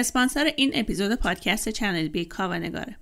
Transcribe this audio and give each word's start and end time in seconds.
اسپانسر 0.00 0.52
این 0.56 0.70
اپیزود 0.74 1.14
پادکست 1.14 1.68
چنل 1.68 2.08
بی 2.08 2.24
کاوه‌نگاره. 2.24 2.96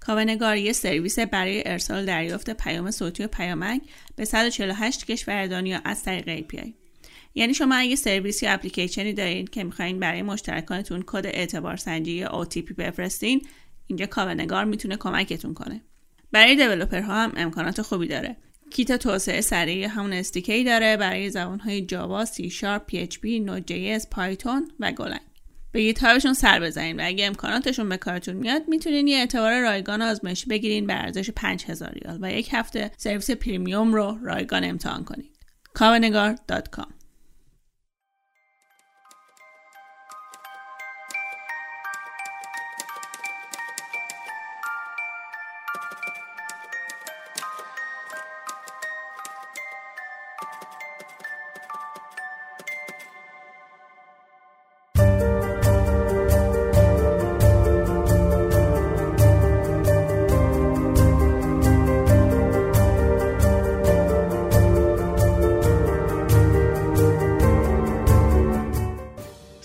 کاوه‌نگار 0.00 0.56
یه 0.56 0.72
سرویس 0.72 1.18
برای 1.18 1.62
ارسال 1.66 2.04
دریافت 2.04 2.50
پیام 2.50 2.90
صوتی 2.90 3.24
و 3.24 3.28
پیامک 3.28 3.82
به 4.16 4.24
148 4.24 5.06
کشور 5.06 5.46
دنیا 5.46 5.80
از 5.84 6.02
طریق 6.02 6.40
API 6.40 6.72
یعنی 7.34 7.54
شما 7.54 7.74
اگه 7.74 7.96
سرویس 7.96 8.42
یا 8.42 8.52
اپلیکیشنی 8.52 9.12
دارین 9.12 9.46
که 9.46 9.64
می‌خواین 9.64 10.00
برای 10.00 10.22
مشترکانتون 10.22 11.02
کد 11.06 11.26
اعتبار 11.26 11.76
سنجی 11.76 12.12
یا 12.12 12.44
OTP 12.44 12.74
بفرستین 12.74 13.46
اینجا 13.86 14.06
کاوه‌نگار 14.06 14.64
می‌تونه 14.64 14.96
کمکتون 14.96 15.54
کنه. 15.54 15.80
برای 16.32 16.56
developer 16.56 17.08
ها 17.08 17.14
هم 17.14 17.32
امکانات 17.36 17.82
خوبی 17.82 18.06
داره. 18.06 18.36
کیت 18.70 18.92
توسعه 18.92 19.40
سریع 19.40 19.86
همون 19.86 20.12
SDK 20.12 20.64
داره 20.64 20.96
برای 20.96 21.30
زبانهای 21.30 21.82
جاوا، 21.82 22.24
سی 22.24 22.50
شارپ، 22.50 22.86
پی 22.86 22.98
اچ 22.98 23.18
پی، 23.18 23.40
نود 23.40 23.66
جی 23.66 23.98
پایتون 24.10 24.70
و 24.80 24.92
گولنگ. 24.92 25.31
به 25.72 25.80
گیتهابشون 25.80 26.32
سر 26.32 26.60
بزنین 26.60 27.00
و 27.00 27.02
اگه 27.04 27.26
امکاناتشون 27.26 27.88
به 27.88 27.96
کارتون 27.96 28.36
میاد 28.36 28.62
می‌تونین 28.68 29.06
یه 29.08 29.16
اعتبار 29.16 29.60
رایگان 29.60 30.02
آزمایشی 30.02 30.46
بگیرین 30.46 30.86
به 30.86 30.94
ارزش 30.94 31.30
5000 31.30 31.92
ریال 31.92 32.18
و 32.20 32.32
یک 32.32 32.48
هفته 32.52 32.90
سرویس 32.96 33.30
پریمیوم 33.30 33.94
رو 33.94 34.18
رایگان 34.22 34.64
امتحان 34.64 35.04
کنید. 35.04 35.30
کاونگار.com 35.74 37.01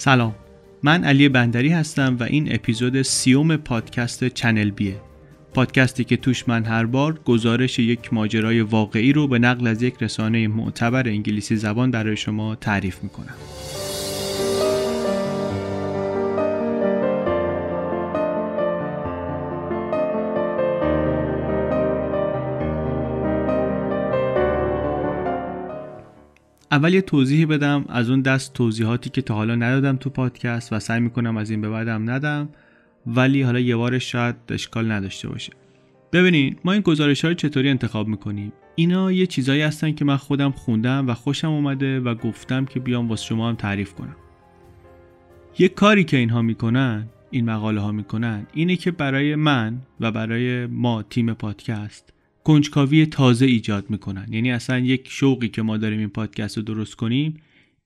سلام. 0.08 0.36
من 0.84 1.04
علی 1.04 1.30
بندری 1.30 1.70
هستم 1.70 2.18
و 2.20 2.24
این 2.24 2.56
اپیزود 2.56 3.02
سیوم 3.02 3.58
پادکست 3.58 4.28
چنل 4.28 4.70
بیه. 4.70 4.96
پادکستی 5.54 6.04
که 6.04 6.18
توش 6.18 6.48
من 6.48 6.66
هر 6.66 6.86
بار 6.86 7.20
گزارش 7.26 7.80
یک 7.80 8.14
ماجرای 8.14 8.62
واقعی 8.62 9.14
رو 9.14 9.28
به 9.28 9.40
نقل 9.40 9.68
از 9.68 9.82
یک 9.82 9.96
رسانه 10.02 10.48
معتبر 10.48 11.08
انگلیسی 11.08 11.56
زبان 11.56 11.92
برای 11.92 12.18
شما 12.18 12.56
تعریف 12.56 13.04
می‌کنم. 13.04 13.36
اول 26.78 26.94
یه 26.94 27.02
توضیحی 27.02 27.46
بدم 27.46 27.86
از 27.90 28.10
اون 28.10 28.22
دست 28.22 28.54
توضیحاتی 28.54 29.10
که 29.10 29.22
تا 29.22 29.34
حالا 29.34 29.56
ندادم 29.56 29.96
تو 29.96 30.10
پادکست 30.10 30.74
و 30.74 30.80
سعی 30.80 31.00
می‌کنم 31.00 31.38
از 31.38 31.50
این 31.50 31.62
به 31.62 31.70
بعدم 31.70 32.10
ندم 32.10 32.50
ولی 33.08 33.42
حالا 33.42 33.60
یه 33.60 33.76
بارش 33.76 34.12
شاید 34.12 34.36
اشکال 34.50 34.92
نداشته 34.92 35.30
باشه. 35.30 35.54
ببینید 36.14 36.60
ما 36.66 36.72
این 36.72 36.82
گزارش 36.82 37.22
ها 37.22 37.28
رو 37.30 37.34
چطوری 37.34 37.70
انتخاب 37.70 38.08
می‌کنیم؟ 38.08 38.54
اینا 38.76 39.12
یه 39.12 39.26
چیزایی 39.26 39.62
هستن 39.62 39.92
که 39.92 40.06
من 40.06 40.18
خودم 40.18 40.52
خوندم 40.52 41.08
و 41.08 41.14
خوشم 41.14 41.48
اومده 41.48 42.00
و 42.00 42.16
گفتم 42.16 42.66
که 42.66 42.80
بیام 42.80 43.10
واسه 43.10 43.26
شما 43.26 43.50
هم 43.50 43.56
تعریف 43.56 43.94
کنم. 43.94 44.16
یه 45.60 45.70
کاری 45.70 46.04
که 46.04 46.18
اینها 46.18 46.42
می‌کنن 46.42 47.08
این 47.32 47.46
مقاله 47.46 47.82
ها 47.82 47.92
می‌کنن 47.92 48.48
اینه 48.54 48.76
که 48.76 48.92
برای 48.92 49.36
من 49.36 49.82
و 50.00 50.12
برای 50.12 50.66
ما 50.66 51.04
تیم 51.04 51.34
پادکست 51.34 52.14
کنجکاوی 52.48 53.06
تازه 53.06 53.46
ایجاد 53.46 53.90
می‌کنن. 53.90 54.28
یعنی 54.32 54.52
اصلا 54.52 54.80
یک 54.80 55.08
شوقی 55.10 55.50
که 55.50 55.62
ما 55.62 55.78
داریم 55.78 56.00
این 56.00 56.10
پادکست 56.10 56.58
رو 56.58 56.64
درست 56.64 56.96
کنیم 56.96 57.34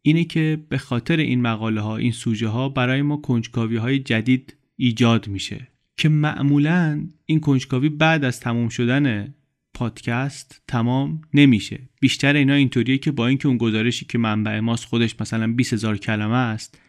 اینه 0.02 0.24
که 0.24 0.60
به 0.70 0.78
خاطر 0.78 1.18
این 1.18 1.42
مقاله 1.42 1.82
ها 1.82 1.98
این 1.98 2.12
سوژه 2.12 2.48
ها 2.48 2.70
برای 2.70 3.02
ما 3.02 3.18
کنجکاوی 3.18 3.78
های 3.78 4.00
جدید 4.00 4.56
ایجاد 4.76 5.28
میشه. 5.28 5.68
که 5.98 6.10
معمولا 6.10 7.08
این 7.26 7.40
کنجکاوی 7.40 7.90
بعد 7.90 8.24
از 8.24 8.40
تموم 8.40 8.70
شدن 8.70 9.34
پادکست 9.74 10.62
تمام 10.68 11.22
نمیشه. 11.34 11.80
بیشتر 12.02 12.36
اینا 12.36 12.54
اینطوریه 12.54 12.98
که 12.98 13.12
با 13.12 13.28
اینکه 13.28 13.48
اون 13.48 13.58
گزارشی 13.58 14.06
که 14.06 14.18
منبع 14.18 14.60
ماست 14.60 14.86
خودش 14.86 15.16
مثلا 15.20 15.54
20 15.54 15.74
هزار 15.74 15.98
کلمه 15.98 16.36
است 16.36 16.82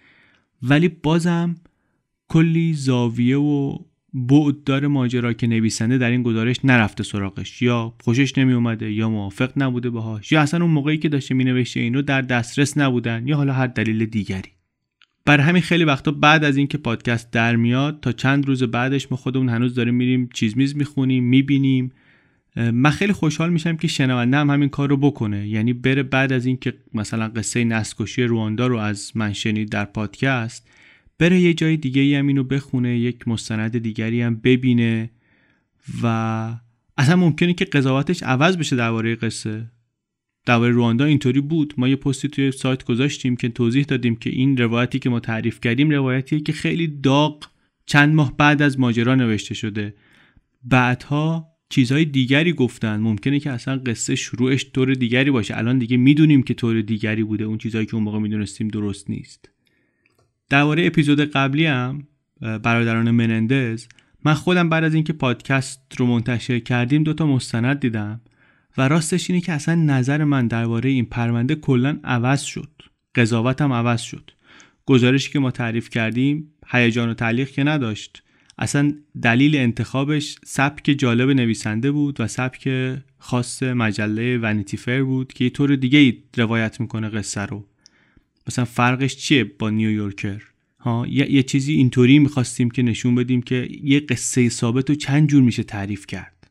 ولی 0.62 0.88
بازم 0.88 1.56
کلی 2.28 2.74
زاویه 2.74 3.38
و 3.38 3.78
بعد 4.14 4.64
داره 4.64 4.88
ماجرا 4.88 5.32
که 5.32 5.46
نویسنده 5.46 5.98
در 5.98 6.10
این 6.10 6.22
گزارش 6.22 6.64
نرفته 6.64 7.02
سراغش. 7.02 7.62
یا 7.62 7.94
خوشش 8.02 8.38
نمی 8.38 8.52
اومده 8.52 8.92
یا 8.92 9.10
موافق 9.10 9.52
نبوده 9.56 9.90
باهاش 9.90 10.32
یا 10.32 10.40
اصلا 10.40 10.64
اون 10.64 10.70
موقعی 10.70 10.98
که 10.98 11.08
داشته 11.08 11.34
می 11.34 11.44
نوشته 11.44 11.80
این 11.80 12.00
در 12.00 12.22
دسترس 12.22 12.78
نبودن 12.78 13.28
یا 13.28 13.36
حالا 13.36 13.52
هر 13.52 13.66
دلیل 13.66 14.06
دیگری. 14.06 14.50
بر 15.24 15.40
همین 15.40 15.62
خیلی 15.62 15.84
وقتا 15.84 16.10
بعد 16.10 16.44
از 16.44 16.56
اینکه 16.56 16.78
پادکست 16.78 17.30
در 17.30 17.56
میاد 17.56 18.00
تا 18.00 18.12
چند 18.12 18.46
روز 18.46 18.62
بعدش 18.62 19.10
ما 19.10 19.16
خودمون 19.16 19.48
هنوز 19.48 19.74
داریم 19.74 19.94
میریم 19.94 20.28
چیز 20.34 20.56
میز 20.56 20.76
می‌خونیم 20.76 21.24
می‌بینیم. 21.24 21.92
من 22.56 22.90
خیلی 22.90 23.12
خوشحال 23.12 23.50
میشم 23.50 23.76
که 23.76 23.88
شنونده 23.88 24.36
هم 24.36 24.50
همین 24.50 24.68
کار 24.68 24.88
رو 24.88 24.96
بکنه. 24.96 25.48
یعنی 25.48 25.72
بره 25.72 26.02
بعد 26.02 26.32
از 26.32 26.46
اینکه 26.46 26.74
مثلا 26.94 27.28
قصه 27.28 27.64
نسکشی 27.64 28.22
رواندا 28.22 28.66
رو 28.66 28.76
از 28.76 29.12
من 29.14 29.32
شنید 29.32 29.68
در 29.68 29.84
پادکست 29.84 30.68
بره 31.22 31.40
یه 31.40 31.54
جای 31.54 31.76
دیگه 31.76 32.18
هم 32.18 32.26
اینو 32.26 32.44
بخونه 32.44 32.98
یک 32.98 33.28
مستند 33.28 33.78
دیگری 33.78 34.22
هم 34.22 34.34
ببینه 34.34 35.10
و 36.02 36.06
اصلا 36.96 37.16
ممکنه 37.16 37.54
که 37.54 37.64
قضاوتش 37.64 38.22
عوض 38.22 38.56
بشه 38.56 38.76
درباره 38.76 39.14
قصه. 39.14 39.70
درباره 40.46 40.72
رواندا 40.72 41.04
اینطوری 41.04 41.40
بود. 41.40 41.74
ما 41.76 41.88
یه 41.88 41.96
پستی 41.96 42.28
توی 42.28 42.52
سایت 42.52 42.84
گذاشتیم 42.84 43.36
که 43.36 43.48
توضیح 43.48 43.84
دادیم 43.84 44.16
که 44.16 44.30
این 44.30 44.56
روایتی 44.56 44.98
که 44.98 45.10
ما 45.10 45.20
تعریف 45.20 45.60
کردیم 45.60 45.90
روایتیه 45.90 46.40
که 46.40 46.52
خیلی 46.52 46.86
داغ 46.86 47.44
چند 47.86 48.14
ماه 48.14 48.36
بعد 48.36 48.62
از 48.62 48.80
ماجرا 48.80 49.14
نوشته 49.14 49.54
شده. 49.54 49.94
بعدها 50.64 51.48
چیزهای 51.68 52.04
دیگری 52.04 52.52
گفتن. 52.52 53.00
ممکنه 53.00 53.40
که 53.40 53.50
اصلا 53.50 53.78
قصه 53.78 54.14
شروعش 54.14 54.66
طور 54.74 54.94
دیگری 54.94 55.30
باشه. 55.30 55.58
الان 55.58 55.78
دیگه 55.78 55.96
می‌دونیم 55.96 56.42
که 56.42 56.54
طور 56.54 56.80
دیگری 56.80 57.24
بوده. 57.24 57.44
اون 57.44 57.58
چیزهایی 57.58 57.86
که 57.86 57.94
اون 57.94 58.04
موقع 58.04 58.18
می‌دونستیم 58.18 58.68
درست 58.68 59.10
نیست. 59.10 59.51
درباره 60.52 60.86
اپیزود 60.86 61.20
قبلی 61.20 61.66
هم 61.66 62.06
برادران 62.40 63.10
منندز 63.10 63.86
من 64.24 64.34
خودم 64.34 64.68
بعد 64.68 64.84
از 64.84 64.94
اینکه 64.94 65.12
پادکست 65.12 65.80
رو 65.98 66.06
منتشر 66.06 66.58
کردیم 66.58 67.02
دوتا 67.02 67.26
مستند 67.26 67.80
دیدم 67.80 68.20
و 68.78 68.88
راستش 68.88 69.30
اینه 69.30 69.42
که 69.42 69.52
اصلا 69.52 69.74
نظر 69.74 70.24
من 70.24 70.46
درباره 70.46 70.90
این 70.90 71.04
پرونده 71.04 71.54
کلا 71.54 71.98
عوض 72.04 72.42
شد. 72.42 72.70
قضاوتم 73.14 73.72
عوض 73.72 74.00
شد. 74.00 74.30
گزارشی 74.86 75.30
که 75.30 75.38
ما 75.38 75.50
تعریف 75.50 75.90
کردیم 75.90 76.52
هیجان 76.66 77.08
و 77.08 77.14
تعلیق 77.14 77.50
که 77.50 77.64
نداشت. 77.64 78.22
اصلا 78.58 78.92
دلیل 79.22 79.56
انتخابش 79.56 80.36
سبک 80.44 80.84
جالب 80.98 81.30
نویسنده 81.30 81.90
بود 81.90 82.20
و 82.20 82.26
سبک 82.26 82.68
خاص 83.18 83.62
مجله 83.62 84.38
ونیتی 84.38 84.76
فر 84.76 85.02
بود 85.02 85.32
که 85.32 85.44
یه 85.44 85.50
طور 85.50 85.76
دیگه 85.76 85.98
ای 85.98 86.22
روایت 86.36 86.80
می‌کنه 86.80 87.08
قصه 87.08 87.40
رو. 87.40 87.66
مثلا 88.48 88.64
فرقش 88.64 89.16
چیه 89.16 89.44
با 89.44 89.70
نیویورکر؟ 89.70 90.42
ها 90.78 91.06
یه, 91.08 91.32
یه 91.32 91.42
چیزی 91.42 91.72
اینطوری 91.72 92.18
می‌خواستیم 92.18 92.70
که 92.70 92.82
نشون 92.82 93.14
بدیم 93.14 93.42
که 93.42 93.68
یه 93.82 94.00
قصه 94.00 94.48
ثابت 94.48 94.90
رو 94.90 94.96
چند 94.96 95.28
جور 95.28 95.42
میشه 95.42 95.62
تعریف 95.62 96.06
کرد. 96.06 96.42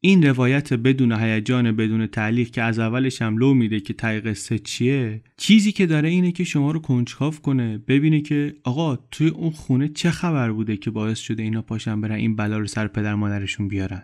این 0.00 0.22
روایت 0.22 0.72
بدون 0.72 1.12
هیجان 1.12 1.72
بدون 1.72 2.06
تعلیق 2.06 2.50
که 2.50 2.62
از 2.62 2.78
اولش 2.78 3.22
هم 3.22 3.38
لو 3.38 3.54
میده 3.54 3.80
که 3.80 3.94
تای 3.94 4.20
قصه 4.20 4.58
چیه 4.58 5.22
چیزی 5.36 5.72
که 5.72 5.86
داره 5.86 6.08
اینه 6.08 6.32
که 6.32 6.44
شما 6.44 6.70
رو 6.70 6.80
کنجکاو 6.80 7.34
کنه 7.34 7.78
ببینه 7.78 8.20
که 8.20 8.54
آقا 8.64 8.96
توی 8.96 9.28
اون 9.28 9.50
خونه 9.50 9.88
چه 9.88 10.10
خبر 10.10 10.52
بوده 10.52 10.76
که 10.76 10.90
باعث 10.90 11.18
شده 11.18 11.42
اینا 11.42 11.62
پاشن 11.62 12.00
برن 12.00 12.14
این 12.14 12.36
بلا 12.36 12.58
رو 12.58 12.66
سر 12.66 12.86
پدر 12.86 13.14
مادرشون 13.14 13.68
بیارن. 13.68 14.02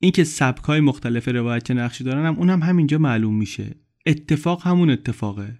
اینکه 0.00 0.24
سبک 0.24 0.64
های 0.64 0.80
مختلف 0.80 1.28
روایت 1.28 1.70
نقشی 1.70 2.04
دارن 2.04 2.26
هم 2.26 2.36
اونم 2.36 2.62
همینجا 2.62 2.98
معلوم 2.98 3.34
میشه. 3.34 3.74
اتفاق 4.06 4.66
همون 4.66 4.90
اتفاقه. 4.90 5.58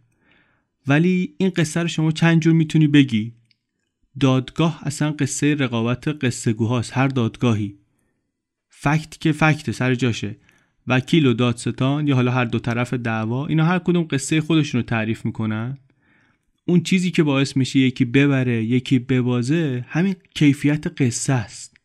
ولی 0.88 1.34
این 1.38 1.50
قصه 1.50 1.82
رو 1.82 1.88
شما 1.88 2.10
چند 2.10 2.40
جور 2.40 2.52
می‌تونی 2.52 2.86
بگی؟ 2.86 3.32
دادگاه 4.20 4.80
اصلا 4.82 5.12
قصه 5.12 5.54
رقابت 5.54 6.08
قصه 6.08 6.52
گوهاست 6.52 6.96
هر 6.96 7.08
دادگاهی. 7.08 7.78
فکت 8.68 9.20
که 9.20 9.32
فکت 9.32 9.70
سر 9.70 9.94
جاشه. 9.94 10.36
وکیل 10.86 11.26
و 11.26 11.32
دادستان 11.34 12.08
یا 12.08 12.14
حالا 12.14 12.32
هر 12.32 12.44
دو 12.44 12.58
طرف 12.58 12.94
دعوا 12.94 13.46
اینا 13.46 13.64
هر 13.64 13.78
کدوم 13.78 14.02
قصه 14.10 14.40
خودشون 14.40 14.80
رو 14.80 14.86
تعریف 14.86 15.24
می‌کنن. 15.24 15.78
اون 16.64 16.82
چیزی 16.82 17.10
که 17.10 17.22
باعث 17.22 17.56
میشه 17.56 17.78
یکی 17.78 18.04
ببره 18.04 18.64
یکی 18.64 18.98
ببازه 18.98 19.84
همین 19.88 20.14
کیفیت 20.34 21.02
قصه 21.02 21.32
است. 21.32 21.77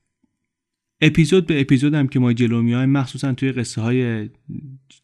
اپیزود 1.05 1.45
به 1.45 1.61
اپیزود 1.61 1.93
هم 1.93 2.07
که 2.07 2.19
ما 2.19 2.33
جلو 2.33 2.61
میایم 2.61 2.89
مخصوصا 2.89 3.33
توی 3.33 3.51
قصه 3.51 3.81
های 3.81 4.29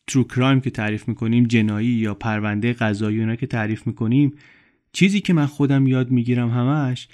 ترو 0.08 0.24
کرایم 0.24 0.62
که 0.62 0.70
تعریف 0.70 1.08
می‌کنیم 1.08 1.44
جنایی 1.44 1.88
یا 1.88 2.14
پرونده 2.14 2.74
قضایی 2.74 3.20
اونا 3.20 3.36
که 3.36 3.48
تعریف 3.48 3.88
می‌کنیم 3.88 4.34
چیزی 4.94 5.22
که 5.22 5.34
من 5.34 5.46
خودم 5.46 5.88
یاد 5.88 6.12
می‌گیرم 6.12 6.50
همش 6.50 7.08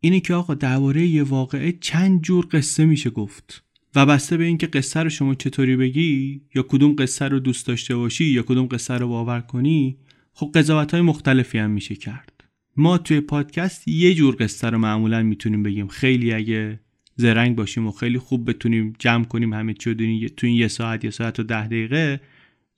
اینه 0.00 0.20
که 0.20 0.34
آقا 0.34 0.54
درباره 0.54 1.06
یه 1.06 1.22
واقعه 1.22 1.72
چند 1.80 2.22
جور 2.22 2.46
قصه 2.52 2.84
میشه 2.84 3.10
گفت 3.10 3.64
و 3.94 4.06
بسته 4.06 4.36
به 4.36 4.44
اینکه 4.44 4.66
قصه 4.66 5.00
رو 5.00 5.08
شما 5.08 5.34
چطوری 5.34 5.76
بگی 5.76 6.40
یا 6.54 6.62
کدوم 6.62 6.96
قصه 6.98 7.28
رو 7.28 7.38
دوست 7.38 7.66
داشته 7.66 7.96
باشی 7.96 8.24
یا 8.24 8.42
کدوم 8.42 8.66
قصه 8.66 8.94
رو 8.94 9.08
باور 9.08 9.40
کنی 9.40 9.96
خب 10.32 10.50
قضاوت 10.54 10.92
های 10.92 11.00
مختلفی 11.00 11.58
هم 11.58 11.70
میشه 11.70 11.94
کرد. 11.94 12.44
ما 12.76 12.98
توی 12.98 13.20
پادکست 13.20 13.88
یه 13.88 14.14
جور 14.14 14.36
قصه 14.40 14.70
رو 14.70 14.78
معمولا 14.78 15.22
می‌تونیم 15.22 15.62
بگیم. 15.62 15.86
خیلی 15.86 16.32
اگه 16.32 16.80
زرنگ 17.20 17.56
باشیم 17.56 17.86
و 17.86 17.92
خیلی 17.92 18.18
خوب 18.18 18.50
بتونیم 18.50 18.94
جمع 18.98 19.24
کنیم 19.24 19.52
همه 19.52 19.74
چی 19.74 19.94
تو 20.36 20.46
این 20.46 20.56
یه 20.56 20.68
ساعت 20.68 21.04
یه 21.04 21.10
ساعت 21.10 21.40
و 21.40 21.42
ده 21.42 21.66
دقیقه 21.66 22.20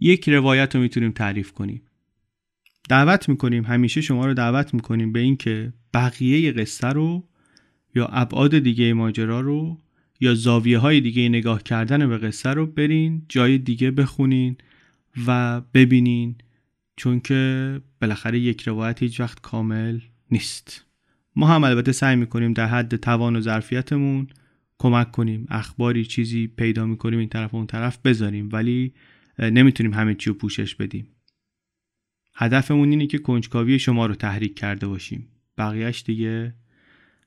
یک 0.00 0.28
روایت 0.28 0.74
رو 0.74 0.82
می‌تونیم 0.82 1.10
تعریف 1.10 1.52
کنیم. 1.52 1.82
دعوت 2.88 3.28
می‌کنیم 3.28 3.64
همیشه 3.64 4.00
شما 4.00 4.26
رو 4.26 4.34
دعوت 4.34 4.74
می‌کنیم 4.74 5.12
به 5.12 5.20
اینکه 5.20 5.72
بقیه 5.94 6.52
قصه 6.52 6.88
رو 6.88 7.28
یا 7.94 8.06
ابعاد 8.06 8.58
دیگه 8.58 8.92
ماجرا 8.92 9.40
رو 9.40 9.78
یا 10.20 10.34
زاویه 10.34 10.78
های 10.78 11.00
دیگه 11.00 11.28
نگاه 11.28 11.62
کردن 11.62 12.08
به 12.08 12.18
قصه 12.18 12.50
رو 12.50 12.66
برین 12.66 13.22
جای 13.28 13.58
دیگه 13.58 13.90
بخونین 13.90 14.56
و 15.26 15.60
ببینین 15.60 16.34
چون 16.96 17.20
که 17.20 17.80
بالاخره 18.00 18.38
یک 18.38 18.62
روایت 18.62 19.02
هیچ 19.02 19.20
وقت 19.20 19.40
کامل 19.40 20.00
نیست. 20.30 20.89
ما 21.40 21.46
هم 21.46 21.64
البته 21.64 21.92
سعی 21.92 22.16
می‌کنیم 22.16 22.52
در 22.52 22.66
حد 22.66 22.96
توان 22.96 23.36
و 23.36 23.40
ظرفیتمون 23.40 24.26
کمک 24.78 25.12
کنیم 25.12 25.46
اخباری 25.50 26.04
چیزی 26.04 26.46
پیدا 26.46 26.86
می‌کنیم 26.86 27.18
این 27.18 27.28
طرف 27.28 27.54
و 27.54 27.56
اون 27.56 27.66
طرف 27.66 27.98
بذاریم 27.98 28.48
ولی 28.52 28.94
نمی‌تونیم 29.38 29.94
همه 29.94 30.14
چی 30.14 30.30
رو 30.30 30.36
پوشش 30.36 30.74
بدیم. 30.74 31.06
هدفمون 32.34 32.90
اینه 32.90 33.06
که 33.06 33.18
کنجکاوی 33.18 33.78
شما 33.78 34.06
رو 34.06 34.14
تحریک 34.14 34.58
کرده 34.58 34.86
باشیم. 34.86 35.28
بقیهش 35.58 36.02
دیگه 36.06 36.54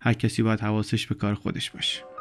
هر 0.01 0.13
کسی 0.13 0.43
باید 0.43 0.59
حواسش 0.59 1.07
به 1.07 1.15
کار 1.15 1.33
خودش 1.33 1.69
باشه. 1.69 2.12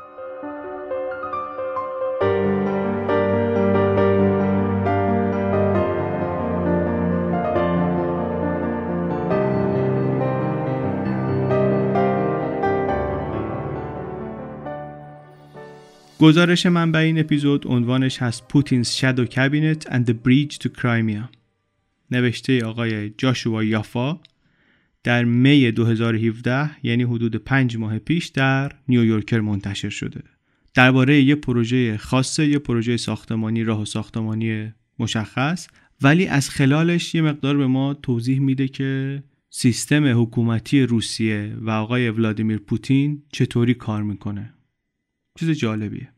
گزارش 16.23 16.67
من 16.67 16.93
به 16.93 16.99
این 16.99 17.19
اپیزود 17.19 17.67
عنوانش 17.67 18.23
هست 18.23 18.49
پوتینز 18.49 18.91
شادو 18.91 19.25
کابینت 19.25 19.89
and 19.89 20.09
the 20.09 20.13
bridge 20.13 20.55
to 20.55 20.69
Crimea 20.81 21.23
نوشته 22.11 22.65
آقای 22.65 23.11
جاشوا 23.19 23.65
یافا 23.65 24.21
در 25.03 25.25
می 25.25 25.71
2017 25.71 26.71
یعنی 26.83 27.03
حدود 27.03 27.37
پنج 27.37 27.77
ماه 27.77 27.99
پیش 27.99 28.27
در 28.27 28.73
نیویورکر 28.89 29.41
منتشر 29.41 29.89
شده. 29.89 30.23
درباره 30.75 31.23
یه 31.23 31.35
پروژه 31.35 31.97
خاصه 31.97 32.47
یه 32.47 32.59
پروژه 32.59 32.97
ساختمانی 32.97 33.65
راه 33.65 33.83
و 33.83 33.85
ساختمانی 33.85 34.73
مشخص 34.99 35.69
ولی 36.03 36.27
از 36.27 36.51
خلالش 36.51 37.15
یه 37.15 37.23
مقدار 37.23 37.57
به 37.57 37.67
ما 37.67 37.95
توضیح 37.95 38.41
میده 38.41 38.69
که 38.69 39.23
سیستم 39.51 40.23
حکومتی 40.23 40.83
روسیه 40.83 41.57
و 41.61 41.71
آقای 41.71 42.11
ولادیمیر 42.11 42.59
پوتین 42.59 43.23
چطوری 43.33 43.75
کار 43.75 44.03
می‌کنه. 44.03 44.55
چیز 45.39 45.51
جالبیه. 45.51 46.12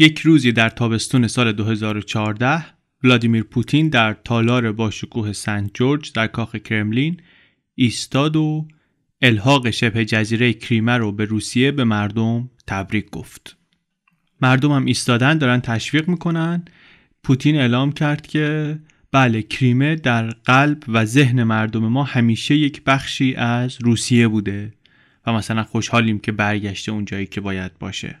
یک 0.00 0.18
روزی 0.18 0.52
در 0.52 0.68
تابستون 0.68 1.26
سال 1.26 1.52
2014 1.52 2.64
ولادیمیر 3.04 3.42
پوتین 3.42 3.88
در 3.88 4.12
تالار 4.12 4.72
باشکوه 4.72 5.32
سنت 5.32 5.70
جورج 5.74 6.12
در 6.12 6.26
کاخ 6.26 6.56
کرملین 6.56 7.20
ایستاد 7.74 8.36
و 8.36 8.68
الحاق 9.22 9.70
شبه 9.70 10.04
جزیره 10.04 10.52
کریمه 10.52 10.92
رو 10.92 11.12
به 11.12 11.24
روسیه 11.24 11.72
به 11.72 11.84
مردم 11.84 12.50
تبریک 12.66 13.10
گفت. 13.10 13.56
مردم 14.40 14.72
هم 14.72 14.84
ایستادن 14.84 15.38
دارن 15.38 15.60
تشویق 15.60 16.08
می‌کنن 16.08 16.64
پوتین 17.22 17.56
اعلام 17.56 17.92
کرد 17.92 18.26
که 18.26 18.78
بله 19.12 19.42
کریمه 19.42 19.94
در 19.94 20.30
قلب 20.30 20.84
و 20.88 21.04
ذهن 21.04 21.42
مردم 21.42 21.88
ما 21.88 22.04
همیشه 22.04 22.54
یک 22.54 22.82
بخشی 22.84 23.34
از 23.34 23.78
روسیه 23.80 24.28
بوده 24.28 24.72
و 25.26 25.32
مثلا 25.32 25.64
خوشحالیم 25.64 26.18
که 26.18 26.32
برگشته 26.32 26.92
اون 26.92 27.04
جایی 27.04 27.26
که 27.26 27.40
باید 27.40 27.78
باشه 27.78 28.20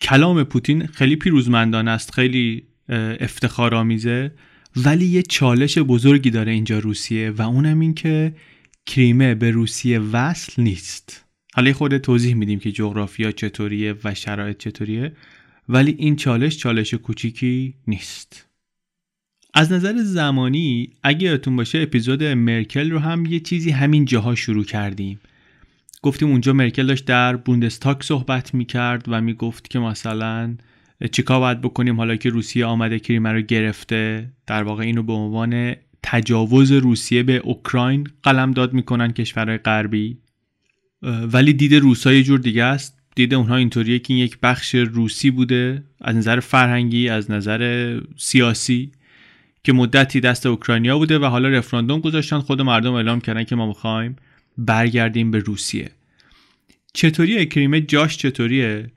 کلام 0.00 0.44
پوتین 0.44 0.86
خیلی 0.86 1.16
پیروزمندانه 1.16 1.90
است 1.90 2.14
خیلی 2.14 2.62
افتخارآمیزه 3.20 4.32
ولی 4.76 5.04
یه 5.04 5.22
چالش 5.22 5.78
بزرگی 5.78 6.30
داره 6.30 6.52
اینجا 6.52 6.78
روسیه 6.78 7.30
و 7.30 7.42
اونم 7.42 7.80
این 7.80 7.94
که 7.94 8.34
کریمه 8.86 9.34
به 9.34 9.50
روسیه 9.50 9.98
وصل 9.98 10.62
نیست. 10.62 11.24
حالا 11.54 11.72
خود 11.72 11.98
توضیح 11.98 12.34
میدیم 12.34 12.58
که 12.58 12.72
جغرافیا 12.72 13.32
چطوریه 13.32 13.94
و 14.04 14.14
شرایط 14.14 14.58
چطوریه 14.58 15.12
ولی 15.68 15.94
این 15.98 16.16
چالش 16.16 16.56
چالش 16.56 16.94
کوچیکی 16.94 17.74
نیست. 17.86 18.46
از 19.54 19.72
نظر 19.72 20.02
زمانی 20.02 20.92
اگه 21.02 21.26
یادتون 21.26 21.56
باشه 21.56 21.78
اپیزود 21.78 22.22
مرکل 22.22 22.90
رو 22.90 22.98
هم 22.98 23.26
یه 23.26 23.40
چیزی 23.40 23.70
همین 23.70 24.04
جاها 24.04 24.34
شروع 24.34 24.64
کردیم. 24.64 25.20
گفتیم 26.02 26.30
اونجا 26.30 26.52
مرکل 26.52 26.86
داشت 26.86 27.04
در 27.04 27.36
بوندستاک 27.36 28.02
صحبت 28.02 28.54
می‌کرد 28.54 29.04
و 29.08 29.20
می‌گفت 29.20 29.70
که 29.70 29.78
مثلا 29.78 30.56
چیکار 31.12 31.40
باید 31.40 31.60
بکنیم 31.60 31.96
حالا 31.96 32.16
که 32.16 32.30
روسیه 32.30 32.66
آمده 32.66 32.98
کریمه 32.98 33.32
رو 33.32 33.40
گرفته؟ 33.40 34.32
در 34.46 34.62
واقع 34.62 34.84
اینو 34.84 35.02
به 35.02 35.12
عنوان 35.12 35.74
تجاوز 36.02 36.72
روسیه 36.72 37.22
به 37.22 37.36
اوکراین 37.36 38.06
قلم 38.22 38.50
داد 38.50 38.72
می‌کنن 38.72 39.12
کشورهای 39.12 39.58
غربی. 39.58 40.18
ولی 41.02 41.52
دید 41.52 41.74
روسا 41.74 42.12
یه 42.12 42.22
جور 42.22 42.38
دیگه 42.38 42.64
است. 42.64 42.98
دید 43.14 43.34
اونها 43.34 43.56
اینطوریه 43.56 43.98
که 43.98 44.14
این 44.14 44.24
یک 44.24 44.38
بخش 44.42 44.74
روسی 44.74 45.30
بوده 45.30 45.84
از 46.00 46.16
نظر 46.16 46.40
فرهنگی 46.40 47.08
از 47.08 47.30
نظر 47.30 48.00
سیاسی 48.16 48.92
که 49.64 49.72
مدتی 49.72 50.20
دست 50.20 50.46
اوکراینیا 50.46 50.98
بوده 50.98 51.18
و 51.18 51.24
حالا 51.24 51.48
رفراندوم 51.48 52.00
گذاشتن. 52.00 52.38
خود 52.38 52.62
مردم 52.62 52.92
اعلام 52.92 53.20
کردن 53.20 53.44
که 53.44 53.56
ما 53.56 53.66
می‌خوایم 53.66 54.16
برگردیم 54.58 55.30
به 55.30 55.38
روسیه. 55.38 55.90
چطوری 56.92 57.46
کریمه 57.46 57.80
جاش 57.80 58.16
چطوریه؟ 58.16 58.90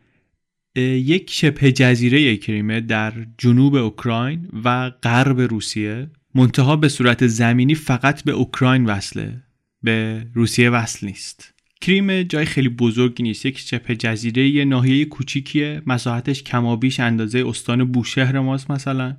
یک 0.76 1.32
شبه 1.32 1.72
جزیره 1.72 2.38
کریمه 2.38 2.82
در 2.82 3.14
جنوب 3.38 3.76
اوکراین 3.76 4.48
و 4.64 4.90
غرب 4.90 5.42
روسیه. 5.42 6.10
منتها 6.36 6.76
به 6.76 6.90
صورت 6.90 7.28
زمینی 7.28 7.76
فقط 7.76 8.24
به 8.24 8.32
اوکراین 8.32 8.86
وصله 8.86 9.44
به 9.84 10.28
روسیه 10.34 10.70
وصل 10.70 11.08
نیست. 11.08 11.54
کریمه 11.82 12.24
جای 12.24 12.46
خیلی 12.46 12.70
بزرگی 12.70 13.24
نیست. 13.24 13.46
یک 13.46 13.60
شبه 13.60 13.96
جزیره 13.96 14.50
یه 14.50 14.66
ناحیه 14.66 15.06
کوچیکیه. 15.06 15.82
مساحتش 15.86 16.44
کمابیش 16.44 17.00
اندازه 17.00 17.44
استان 17.48 17.84
بوشهر 17.92 18.40
ماست 18.40 18.72
مثلا. 18.72 19.18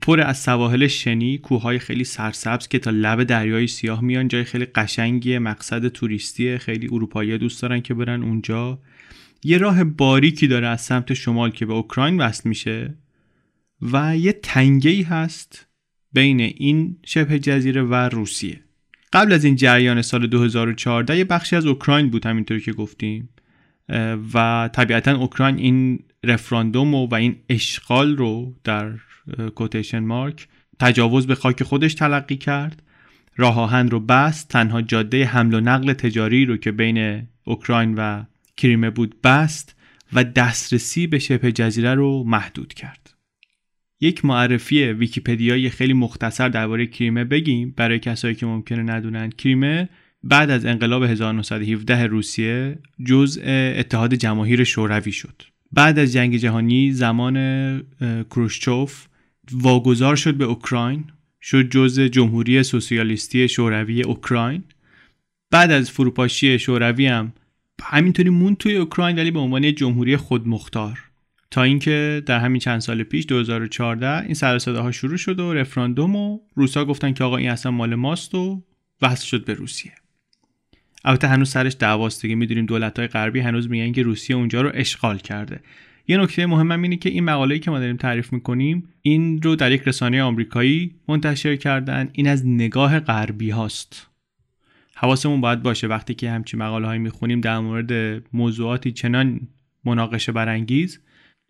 پر 0.00 0.20
از 0.20 0.38
سواحل 0.38 0.86
شنی 0.86 1.38
کوههای 1.38 1.78
خیلی 1.78 2.04
سرسبز 2.04 2.68
که 2.68 2.78
تا 2.78 2.90
لب 2.90 3.24
دریای 3.24 3.66
سیاه 3.66 4.04
میان 4.04 4.28
جای 4.28 4.44
خیلی 4.44 4.64
قشنگیه 4.64 5.38
مقصد 5.38 5.88
توریستی 5.88 6.58
خیلی 6.58 6.88
اروپایی 6.92 7.38
دوست 7.38 7.62
دارن 7.62 7.80
که 7.80 7.94
برن 7.94 8.22
اونجا. 8.22 8.78
یه 9.44 9.58
راه 9.58 9.84
باریکی 9.84 10.46
داره 10.46 10.66
از 10.66 10.80
سمت 10.80 11.14
شمال 11.14 11.50
که 11.50 11.66
به 11.66 11.72
اوکراین 11.72 12.20
وصل 12.20 12.48
میشه 12.48 12.94
و 13.92 14.16
یه 14.16 14.32
تنگه 14.32 15.04
هست 15.04 15.66
بین 16.12 16.40
این 16.40 16.96
شبه 17.06 17.38
جزیره 17.38 17.82
و 17.82 17.94
روسیه. 17.94 18.60
قبل 19.12 19.32
از 19.32 19.44
این 19.44 19.56
جریان 19.56 20.02
سال 20.02 20.26
2014 20.26 21.18
یه 21.18 21.24
بخشی 21.24 21.56
از 21.56 21.66
اوکراین 21.66 22.10
بود 22.10 22.26
همینطور 22.26 22.58
که 22.58 22.72
گفتیم 22.72 23.28
و 24.34 24.68
طبیعتا 24.72 25.16
اوکراین 25.16 25.56
این 25.56 25.98
رفراندوم 26.24 26.94
و 26.94 27.14
این 27.14 27.36
اشغال 27.48 28.16
رو 28.16 28.54
در 28.64 28.92
کوتیشن 29.54 29.98
مارک 29.98 30.48
تجاوز 30.80 31.26
به 31.26 31.34
خاک 31.34 31.62
خودش 31.62 31.94
تلقی 31.94 32.36
کرد. 32.36 32.82
راه 33.36 33.60
آهن 33.60 33.90
رو 33.90 34.00
بست 34.00 34.48
تنها 34.48 34.82
جاده 34.82 35.24
حمل 35.24 35.54
و 35.54 35.60
نقل 35.60 35.92
تجاری 35.92 36.44
رو 36.44 36.56
که 36.56 36.72
بین 36.72 37.26
اوکراین 37.44 37.94
و 37.94 38.24
کریمه 38.56 38.90
بود 38.90 39.20
بست 39.22 39.76
و 40.12 40.24
دسترسی 40.24 41.06
به 41.06 41.18
شبه 41.18 41.52
جزیره 41.52 41.94
رو 41.94 42.24
محدود 42.24 42.74
کرد. 42.74 43.14
یک 44.00 44.24
معرفی 44.24 44.84
ویکیپدیایی 44.84 45.70
خیلی 45.70 45.92
مختصر 45.92 46.48
درباره 46.48 46.86
کریمه 46.86 47.24
بگیم. 47.24 47.74
برای 47.76 47.98
کسایی 47.98 48.34
که 48.34 48.46
ممکنه 48.46 48.82
ندونن 48.82 49.30
کریمه 49.30 49.88
بعد 50.22 50.50
از 50.50 50.66
انقلاب 50.66 51.02
1917 51.02 52.06
روسیه 52.06 52.78
جزء 53.06 53.40
اتحاد 53.76 54.14
جماهیر 54.14 54.64
شوروی 54.64 55.12
شد. 55.12 55.42
بعد 55.72 55.98
از 55.98 56.12
جنگ 56.12 56.36
جهانی 56.36 56.92
زمان 56.92 57.36
کروشچوف 58.30 59.07
واگذار 59.52 60.16
شد 60.16 60.34
به 60.34 60.44
اوکراین 60.44 61.04
شد 61.42 61.70
جزء 61.70 62.08
جمهوری 62.08 62.62
سوسیالیستی 62.62 63.48
شوروی 63.48 64.02
اوکراین. 64.02 64.64
بعد 65.50 65.70
از 65.70 65.90
فروپاشی 65.90 66.58
شوروی 66.58 67.06
هم 67.06 67.32
همینطوری 67.82 68.30
مون 68.30 68.56
توی 68.56 68.76
اوکراین 68.76 69.18
ولی 69.18 69.30
به 69.30 69.38
عنوان 69.38 69.74
جمهوری 69.74 70.16
خودمختار. 70.16 70.98
تا 71.50 71.62
اینکه 71.62 72.22
در 72.26 72.38
همین 72.38 72.60
چند 72.60 72.80
سال 72.80 73.02
پیش 73.02 73.26
2014 73.26 74.24
این 74.24 74.34
سر 74.34 74.58
ها 74.66 74.92
شروع 74.92 75.16
شد 75.16 75.40
و 75.40 75.54
رفراندوم 75.54 76.16
و 76.16 76.38
روسا 76.54 76.84
گفتن 76.84 77.12
که 77.12 77.24
آقا 77.24 77.36
این 77.36 77.50
اصلا 77.50 77.72
مال 77.72 77.94
ماست 77.94 78.34
و 78.34 78.62
وصل 79.02 79.26
شد 79.26 79.44
به 79.44 79.54
روسیه. 79.54 79.92
البته 81.04 81.28
هنوز 81.28 81.50
سرش 81.50 81.76
دعواست 81.78 82.22
دیگه. 82.22 82.34
می‌دونیم 82.34 82.66
دولت 82.66 82.98
های 82.98 83.08
غربی 83.08 83.40
هنوز 83.40 83.70
میگن 83.70 83.92
که 83.92 84.02
روسیه 84.02 84.36
اونجا 84.36 84.62
رو 84.62 84.70
اشغال 84.74 85.18
کرده. 85.18 85.60
یه 86.08 86.16
نکته 86.16 86.46
مهم 86.46 86.82
اینه 86.82 86.96
که 86.96 87.08
این 87.08 87.24
مقاله‌ای 87.24 87.60
که 87.60 87.70
ما 87.70 87.78
داریم 87.78 87.96
تعریف 87.96 88.32
می‌کنیم 88.32 88.88
این 89.02 89.42
رو 89.42 89.56
در 89.56 89.72
یک 89.72 89.82
رسانه 89.86 90.22
آمریکایی 90.22 90.94
منتشر 91.08 91.56
کردن. 91.56 92.10
این 92.12 92.28
از 92.28 92.46
نگاه 92.46 93.00
غربی 93.00 93.50
هاست. 93.50 94.06
حواسمون 94.94 95.40
باید 95.40 95.62
باشه 95.62 95.86
وقتی 95.86 96.14
که 96.14 96.30
همچین 96.30 96.60
مقاله 96.60 96.86
هایی 96.86 96.98
می‌خونیم 96.98 97.40
در 97.40 97.58
مورد 97.58 98.22
موضوعاتی 98.32 98.92
چنان 98.92 99.40
مناقشه 99.84 100.32
برانگیز. 100.32 101.00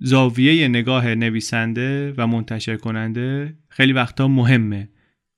زاویه 0.00 0.68
نگاه 0.68 1.14
نویسنده 1.14 2.14
و 2.16 2.26
منتشر 2.26 2.76
کننده 2.76 3.54
خیلی 3.68 3.92
وقتا 3.92 4.28
مهمه. 4.28 4.88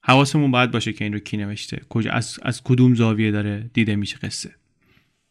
حواسمون 0.02 0.50
باید 0.50 0.70
باشه 0.70 0.92
که 0.92 1.04
این 1.04 1.12
رو 1.12 1.18
کی 1.18 1.36
نوشته 1.36 1.82
کجا 1.88 2.10
از, 2.10 2.38
از 2.42 2.62
کدوم 2.62 2.94
زاویه 2.94 3.30
داره 3.30 3.70
دیده 3.72 3.96
میشه 3.96 4.16
قصه. 4.16 4.59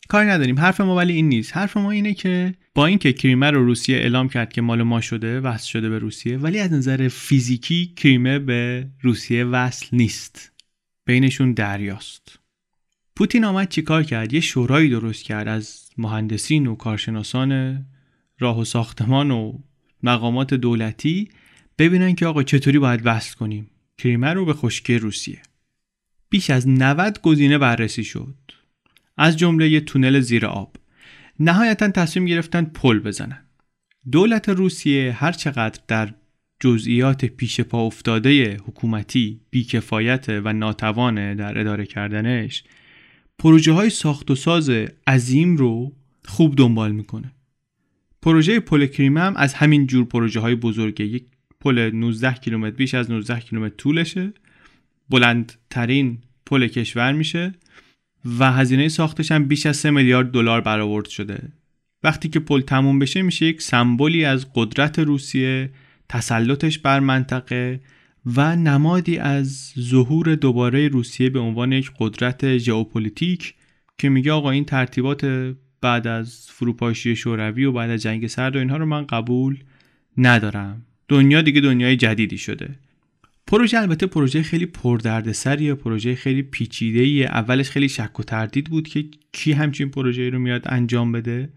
کاری 0.09 0.27
نداریم. 0.27 0.59
حرف 0.59 0.81
ما 0.81 0.95
ولی 0.95 1.13
این 1.13 1.29
نیست. 1.29 1.57
حرف 1.57 1.77
ما 1.77 1.91
اینه 1.91 2.13
که 2.13 2.53
با 2.75 2.85
اینکه 2.85 3.13
کریمه 3.13 3.51
رو 3.51 3.65
روسیه 3.65 3.97
اعلام 3.97 4.29
کرد 4.29 4.53
که 4.53 4.61
مال 4.61 4.83
ما 4.83 5.01
شده 5.01 5.39
وصل 5.39 5.67
شده 5.67 5.89
به 5.89 5.99
روسیه 5.99 6.37
ولی 6.37 6.59
از 6.59 6.73
نظر 6.73 7.07
فیزیکی 7.07 7.93
کریمه 7.95 8.39
به 8.39 8.87
روسیه 9.01 9.43
وصل 9.43 9.87
نیست. 9.93 10.51
بینشون 11.05 11.53
دریاست. 11.53 12.39
پوتین 13.15 13.45
آمد 13.45 13.69
چیکار 13.69 14.03
کرد؟ 14.03 14.33
یه 14.33 14.39
شورایی 14.39 14.89
درست 14.89 15.23
کرد 15.23 15.47
از 15.47 15.89
مهندسین 15.97 16.67
و 16.67 16.75
کارشناسان 16.75 17.79
راه 18.39 18.59
و 18.59 18.65
ساختمان 18.65 19.31
و 19.31 19.53
مقامات 20.03 20.53
دولتی 20.53 21.29
ببینن 21.77 22.15
که 22.15 22.25
آقا 22.25 22.43
چطوری 22.43 22.79
باید 22.79 23.01
وصل 23.03 23.35
کنیم. 23.35 23.69
کریمه 23.97 24.33
رو 24.33 24.45
به 24.45 24.53
خشکی 24.53 24.97
روسیه. 24.97 25.41
بیش 26.29 26.49
از 26.49 26.67
90 26.67 27.21
گزینه 27.21 27.57
بررسی 27.57 28.03
شد. 28.03 28.35
از 29.19 29.38
جمله 29.38 29.69
یه 29.69 29.81
تونل 29.81 30.19
زیر 30.19 30.45
آب. 30.45 30.75
نهایتا 31.39 31.88
تصمیم 31.91 32.25
گرفتن 32.25 32.65
پل 32.65 32.99
بزنن. 32.99 33.45
دولت 34.11 34.49
روسیه 34.49 35.11
هر 35.11 35.31
چقدر 35.31 35.79
در 35.88 36.13
جزئیات 36.59 37.25
پیش 37.25 37.61
پا 37.61 37.85
افتاده 37.85 38.57
حکومتی 38.57 39.41
بیکفایت 39.49 40.25
و 40.29 40.53
ناتوانه 40.53 41.35
در 41.35 41.59
اداره 41.59 41.85
کردنش 41.85 42.63
پروژه 43.39 43.71
های 43.71 43.89
ساخت 43.89 44.31
و 44.31 44.35
ساز 44.35 44.71
عظیم 45.07 45.57
رو 45.57 45.95
خوب 46.25 46.55
دنبال 46.55 46.91
می‌کنه. 46.91 47.31
پروژه 48.21 48.59
پل 48.59 48.85
کریمه 48.85 49.21
هم 49.21 49.33
از 49.38 49.53
همین 49.53 49.88
جور 49.88 50.05
پروژه 50.05 50.39
های 50.39 50.55
بزرگه. 50.55 51.05
یک 51.05 51.23
پل 51.59 51.91
19 51.93 52.33
کیلومتر 52.33 52.75
بیش 52.75 52.93
از 52.93 53.11
19 53.11 53.39
کیلومتر 53.39 53.75
طولشه. 53.75 54.33
بلندترین 55.09 56.17
پل 56.45 56.67
کشور 56.67 57.11
میشه. 57.11 57.53
و 58.39 58.51
هزینه 58.51 58.88
ساختش 58.88 59.31
هم 59.31 59.45
بیش 59.45 59.65
از 59.65 59.77
3 59.77 59.91
میلیارد 59.91 60.31
دلار 60.31 60.61
برآورد 60.61 61.09
شده. 61.09 61.39
وقتی 62.03 62.29
که 62.29 62.39
پل 62.39 62.61
تموم 62.61 62.99
بشه 62.99 63.21
میشه 63.21 63.45
یک 63.45 63.61
سمبولی 63.61 64.25
از 64.25 64.47
قدرت 64.55 64.99
روسیه 64.99 65.69
تسلطش 66.09 66.79
بر 66.79 66.99
منطقه 66.99 67.79
و 68.25 68.55
نمادی 68.55 69.17
از 69.17 69.73
ظهور 69.79 70.35
دوباره 70.35 70.88
روسیه 70.88 71.29
به 71.29 71.39
عنوان 71.39 71.71
یک 71.71 71.91
قدرت 71.99 72.57
ژئوپلیتیک 72.57 73.53
که 73.97 74.09
میگه 74.09 74.31
آقا 74.31 74.51
این 74.51 74.65
ترتیبات 74.65 75.53
بعد 75.81 76.07
از 76.07 76.47
فروپاشی 76.49 77.15
شوروی 77.15 77.65
و 77.65 77.71
بعد 77.71 77.89
از 77.89 78.01
جنگ 78.01 78.27
سرد 78.27 78.55
و 78.55 78.59
اینها 78.59 78.77
رو 78.77 78.85
من 78.85 79.05
قبول 79.05 79.57
ندارم. 80.17 80.85
دنیا 81.07 81.41
دیگه 81.41 81.61
دنیای 81.61 81.95
جدیدی 81.95 82.38
شده. 82.38 82.79
پروژه 83.50 83.79
البته 83.79 84.06
پروژه 84.06 84.44
خیلی 84.44 84.65
پردردسریه 84.65 85.75
پروژه 85.75 86.15
خیلی 86.15 86.41
پیچیده 86.41 87.00
ایه. 87.00 87.25
اولش 87.25 87.70
خیلی 87.70 87.89
شک 87.89 88.20
و 88.20 88.24
تردید 88.24 88.70
بود 88.70 88.88
که 88.88 89.06
کی 89.32 89.51
همچین 89.51 89.89
پروژه 89.89 90.29
رو 90.29 90.39
میاد 90.39 90.62
انجام 90.65 91.12
بده. 91.12 91.50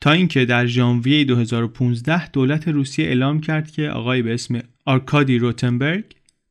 تا 0.00 0.12
اینکه 0.12 0.44
در 0.44 0.66
ژانویه 0.66 1.24
2015 1.24 2.28
دولت 2.28 2.68
روسیه 2.68 3.06
اعلام 3.06 3.40
کرد 3.40 3.70
که 3.70 3.88
آقای 3.88 4.22
به 4.22 4.34
اسم 4.34 4.62
آرکادی 4.84 5.38
روتنبرگ 5.38 6.04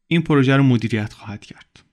این 0.07 0.21
پروژه 0.21 0.55
رو 0.55 0.63
مدیریت 0.63 1.13
خواهد 1.13 1.45
کرد. 1.45 1.83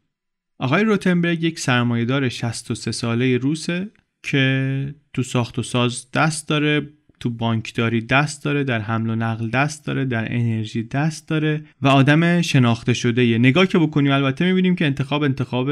آقای 0.58 0.84
روتنبرگ 0.84 1.42
یک 1.42 1.60
سرمایهدار 1.60 2.28
63 2.28 2.92
ساله 2.92 3.38
روسه 3.38 3.90
که 4.22 4.94
تو 5.12 5.22
ساخت 5.22 5.58
و 5.58 5.62
ساز 5.62 6.06
دست 6.10 6.48
داره. 6.48 6.88
تو 7.22 7.30
بانکداری 7.30 8.00
دست 8.00 8.44
داره 8.44 8.64
در 8.64 8.80
حمل 8.80 9.10
و 9.10 9.14
نقل 9.14 9.50
دست 9.50 9.86
داره 9.86 10.04
در 10.04 10.34
انرژی 10.34 10.82
دست 10.82 11.28
داره 11.28 11.64
و 11.82 11.88
آدم 11.88 12.42
شناخته 12.42 12.94
شده 12.94 13.24
یه 13.24 13.38
نگاه 13.38 13.66
که 13.66 13.78
بکنیم 13.78 14.12
البته 14.12 14.44
می‌بینیم 14.44 14.76
که 14.76 14.86
انتخاب 14.86 15.22
انتخاب 15.22 15.70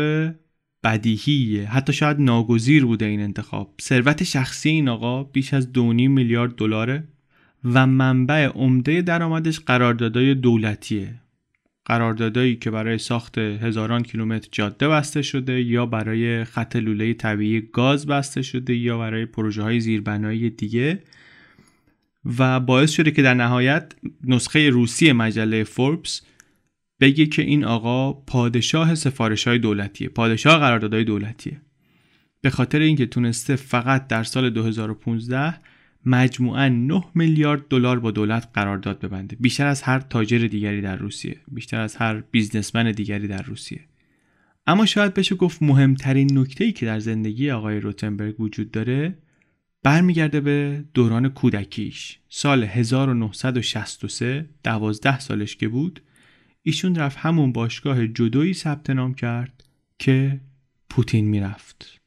بدیهیه. 0.85 1.67
حتی 1.67 1.93
شاید 1.93 2.21
ناگزیر 2.21 2.85
بوده 2.85 3.05
این 3.05 3.21
انتخاب. 3.21 3.75
ثروت 3.83 4.25
شخصی 4.25 4.69
این 4.69 4.89
آقا 4.89 5.25
بیش 5.25 5.55
از 5.55 5.73
2.5 5.73 5.79
میلیارد 6.09 6.55
دلاره 6.55 7.05
و 7.65 7.87
منبع 7.87 8.47
عمده 8.47 9.03
درآمدش 9.03 9.61
قراردادهای 9.61 10.35
دولتیه. 10.35 11.21
قراردادایی 11.85 12.57
که 12.57 12.71
برای 12.71 12.99
ساخت 12.99 13.39
هزاران 13.39 14.03
کیلومتر 14.03 14.49
جاده 14.53 14.89
بسته 14.89 15.23
شده 15.23 15.63
یا 15.63 15.87
برای 15.87 16.45
خط 16.45 16.77
لوله 16.77 17.15
طبیعی 17.15 17.61
گاز 17.61 18.07
بسته 18.07 18.43
شده 18.43 18.75
یا 18.75 18.99
برای 18.99 19.27
پروژه 19.27 19.63
های 19.63 19.81
زیربنایی 19.81 20.51
دیگه. 20.51 21.03
و 22.25 22.61
باعث 22.61 22.91
شده 22.91 23.11
که 23.11 23.23
در 23.23 23.35
نهایت 23.35 23.93
نسخه 24.25 24.71
روسی 24.71 25.13
مجله 25.13 25.65
فوربس 25.65 26.23
بگه 27.01 27.27
که 27.27 27.43
این 27.43 27.65
آقا 27.65 28.13
پادشاه 28.13 28.95
سفارش 28.95 29.49
های 29.49 29.59
دولتیه 29.59 30.09
پادشاه 30.09 30.59
قراردادهای 30.59 31.05
دولتیه. 31.05 31.61
به 32.41 32.51
خاطر 32.51 32.79
اینکه 32.79 33.07
تونسته 33.07 33.57
فقط 33.57 34.07
در 34.07 34.23
سال 34.23 34.51
2015 34.51 35.55
مجموعا 36.07 36.69
9 36.69 37.05
میلیارد 37.15 37.69
دلار 37.69 38.01
با 38.01 38.11
دولت 38.11 38.49
قرارداد 38.55 39.01
ببنده. 39.01 39.37
بیشتر 39.41 39.67
از 39.67 39.83
هر 39.83 40.01
تاجر 40.01 40.39
دیگری 40.39 40.81
در 40.81 40.97
روسیه. 40.97 41.37
بیشتر 41.49 41.81
از 41.81 41.97
هر 41.97 42.23
بیزنسمن 42.31 42.93
دیگری 42.93 43.29
در 43.29 43.43
روسیه. 43.43 43.81
اما 44.67 44.87
شاید 44.87 45.15
بشه 45.15 45.35
گفت 45.35 45.63
مهمترین 45.63 46.39
نکته 46.39 46.65
ای 46.65 46.73
که 46.73 46.87
در 46.87 46.99
زندگی 46.99 47.51
آقای 47.51 47.81
روتنبرگ 47.81 48.41
وجود 48.41 48.71
داره 48.71 49.19
برمیگرده 49.83 50.41
به 50.41 50.85
دوران 50.95 51.29
کودکیش. 51.29 52.19
سال 52.29 52.65
1963 52.65 54.49
دوازده 54.65 55.19
سالش 55.19 55.57
که 55.57 55.69
بود 55.69 56.03
ایشون 56.63 56.95
رفت 56.95 57.19
همون 57.19 57.53
باشگاه 57.53 58.07
جدویی 58.07 58.55
ثبت 58.55 58.91
نام 58.91 59.15
کرد 59.15 59.65
که 59.99 60.41
پوتین 60.91 61.29
می‌رفت. 61.29 62.01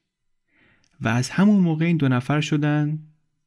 و 1.01 1.07
از 1.07 1.29
همون 1.29 1.59
موقع 1.59 1.85
این 1.85 1.97
دو 1.97 2.07
نفر 2.07 2.41
شدن 2.41 2.99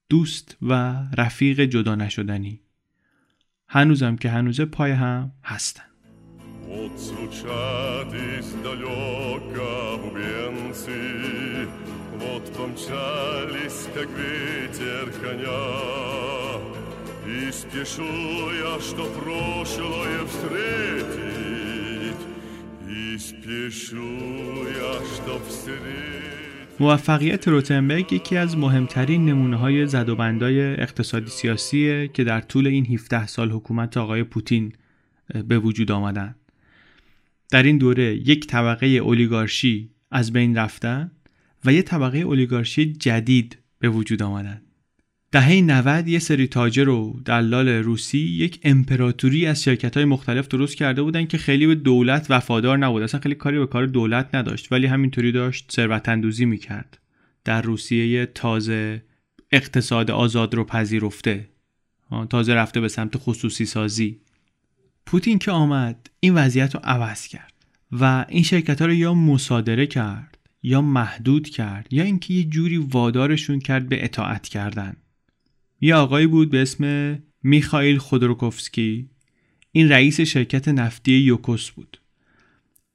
دوست 0.09 0.57
و 0.63 0.73
رفیق 1.19 1.61
جدا 1.61 1.95
نشدنی. 1.95 2.61
هنوزم 3.69 4.17
که 4.17 4.31
هنوزه 4.31 4.65
پای 4.65 4.93
هم 4.93 5.33
هستن. 5.45 5.83
как 13.94 14.10
ветер 14.18 15.12
коня 15.22 15.64
И 17.28 17.52
спешу 17.52 18.04
я, 18.66 18.80
что 18.80 19.06
прошлое 19.20 20.26
встретить 20.26 22.22
И 22.88 23.18
спешу 23.18 24.68
я, 24.68 24.94
чтоб 25.16 25.42
встретить 25.48 26.42
موفقیت 26.80 27.48
روتنبرگ 27.48 28.14
یکی 28.14 28.38
از 28.38 28.58
مهمترین 28.58 29.26
نمونه 29.26 29.58
های 29.58 29.88
زد 29.88 30.10
و 30.10 30.16
بندای 30.16 30.62
اقتصادی 30.62 31.30
سیاسیه 31.30 32.08
که 32.08 32.24
در 32.24 32.42
طول 32.42 32.68
این 32.68 32.86
17 32.86 33.28
سال 33.28 33.52
حکومت 33.52 33.98
آقای 33.98 34.24
پوتین 34.24 34.74
به 35.48 35.60
وجود 35.60 35.92
آمدن 35.92 36.36
در 37.52 37.64
این 37.64 37.78
دوره 37.78 38.16
یک 38.16 38.48
طبقه 38.48 38.88
اولیگارشی 38.88 39.90
از 40.12 40.34
بین 40.34 40.58
رفتن 40.58 41.12
و 41.67 41.73
یک 41.73 41.85
طبقه 41.85 42.19
اولیگارشی 42.19 42.93
جدید 42.93 43.59
به 43.79 43.89
وجود 43.89 44.23
آمدن. 44.23 44.63
دهه 45.33 45.61
90 45.61 46.09
یه 46.09 46.19
سری 46.19 46.47
تاجر 46.47 46.89
و 46.89 47.21
دلال 47.25 47.69
روسی 47.69 48.19
یک 48.19 48.61
امپراتوری 48.63 49.47
از 49.47 49.63
شرکت 49.63 49.97
های 49.97 50.05
مختلف 50.05 50.49
درست 50.49 50.77
کرده 50.77 51.03
بودن 51.03 51.27
که 51.27 51.39
خیلی 51.39 51.67
به 51.67 51.75
دولت 51.75 52.27
وفادار 52.31 52.79
نبود. 52.79 53.03
اصلا 53.03 53.21
خیلی 53.21 53.35
کاری 53.35 53.59
به 53.59 53.67
کار 53.67 53.87
دولت 53.87 54.35
نداشت 54.35 54.73
ولی 54.73 54.87
همینطوری 54.87 55.33
داشت 55.33 55.73
ثروت 55.73 56.09
اندوزی 56.09 56.45
می‌کرد. 56.45 56.99
در 57.45 57.63
روسیه 57.63 58.27
تازه 58.27 59.03
اقتصاد 59.53 60.11
آزاد 60.11 60.55
رو 60.55 60.65
پذیرفته. 60.65 61.49
تازه 62.31 62.55
رفته 62.55 62.81
به 62.81 62.89
سمت 62.89 63.17
خصوصی 63.17 63.67
سازی. 63.67 64.21
پوتین 65.07 65.39
که 65.39 65.51
آمد 65.51 66.11
این 66.21 66.35
وضعیت 66.35 66.75
رو 66.75 66.81
عوض 66.85 67.27
کرد 67.27 67.53
و 67.93 68.25
این 68.29 68.43
شرکت 68.43 68.81
ها 68.81 68.87
رو 68.87 68.95
یا 68.95 69.15
مصادره 69.15 69.87
کرد 69.87 70.36
یا 70.63 70.81
محدود 70.81 71.49
کرد 71.49 71.89
یا 71.91 72.05
اینکه 72.05 72.35
یه 72.35 72.45
جوری 72.45 72.77
وادارشون 72.77 73.59
کرد 73.59 73.89
به 73.89 74.05
اطاعت 74.05 74.49
کردن. 74.49 74.97
یه 75.81 75.95
آقایی 75.95 76.27
بود 76.27 76.51
به 76.51 76.63
اسم 76.63 77.19
میخائیل 77.43 77.99
خودروکوفسکی. 77.99 79.11
این 79.73 79.89
رئیس 79.89 80.21
شرکت 80.21 80.69
نفتی 80.69 81.13
یوکوس 81.13 81.71
بود. 81.71 82.01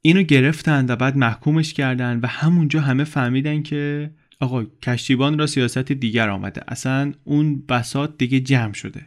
اینو 0.01 0.23
گرفتن 0.23 0.85
و 0.89 0.95
بعد 0.95 1.17
محکومش 1.17 1.73
کردن 1.73 2.19
و 2.19 2.27
همونجا 2.27 2.81
همه 2.81 3.03
فهمیدن 3.03 3.63
که 3.63 4.11
آقا 4.39 4.63
کشتیبان 4.63 5.39
را 5.39 5.47
سیاست 5.47 5.91
دیگر 5.91 6.29
آمده. 6.29 6.61
اصلا 6.67 7.13
اون 7.23 7.65
بسات 7.69 8.17
دیگه 8.17 8.39
جمع 8.39 8.73
شده. 8.73 9.05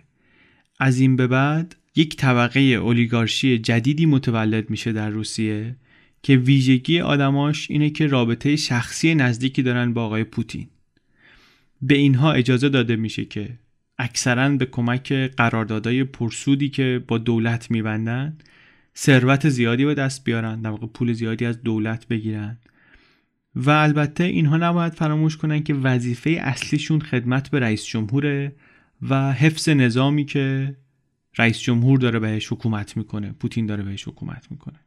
از 0.80 0.98
این 0.98 1.16
به 1.16 1.26
بعد 1.26 1.76
یک 1.96 2.16
طبقه 2.16 2.60
اولیگارشی 2.60 3.58
جدیدی 3.58 4.06
متولد 4.06 4.70
میشه 4.70 4.92
در 4.92 5.10
روسیه. 5.10 5.76
که 6.24 6.36
ویژگی 6.36 7.00
آدماش 7.00 7.70
اینه 7.70 7.90
که 7.90 8.06
رابطه 8.06 8.56
شخصی 8.56 9.14
نزدیکی 9.14 9.62
دارن 9.62 9.92
با 9.92 10.04
آقای 10.04 10.24
پوتین. 10.24 10.68
به 11.82 11.94
اینها 11.94 12.32
اجازه 12.32 12.68
داده 12.68 12.96
میشه 12.96 13.24
که 13.24 13.58
اکثرا 13.98 14.48
به 14.48 14.66
کمک 14.66 15.12
قراردادهای 15.12 16.04
پرسودی 16.04 16.68
که 16.68 17.04
با 17.08 17.18
دولت 17.18 17.70
میبندن 17.70 18.38
ثروت 18.96 19.48
زیادی 19.48 19.84
به 19.84 19.94
دست 19.94 20.24
بیارن 20.24 20.60
در 20.60 20.70
واقع 20.70 20.86
پول 20.86 21.12
زیادی 21.12 21.44
از 21.44 21.62
دولت 21.62 22.08
بگیرن. 22.08 22.58
و 23.56 23.70
البته 23.70 24.24
اینها 24.24 24.56
نباید 24.56 24.92
فراموش 24.92 25.36
کنن 25.36 25.62
که 25.62 25.74
وظیفه 25.74 26.30
اصلیشون 26.30 27.00
خدمت 27.00 27.50
به 27.50 27.60
رئیس 27.60 27.84
جمهوره 27.84 28.52
و 29.02 29.32
حفظ 29.32 29.68
نظامی 29.68 30.24
که 30.24 30.76
رئیس 31.38 31.58
جمهور 31.58 31.98
داره 31.98 32.18
بهش 32.18 32.52
حکومت 32.52 32.96
می‌کنه 32.96 33.32
پوتین 33.32 33.66
داره 33.66 33.82
بهش 33.82 34.08
حکومت 34.08 34.50
می‌کنه. 34.50 34.83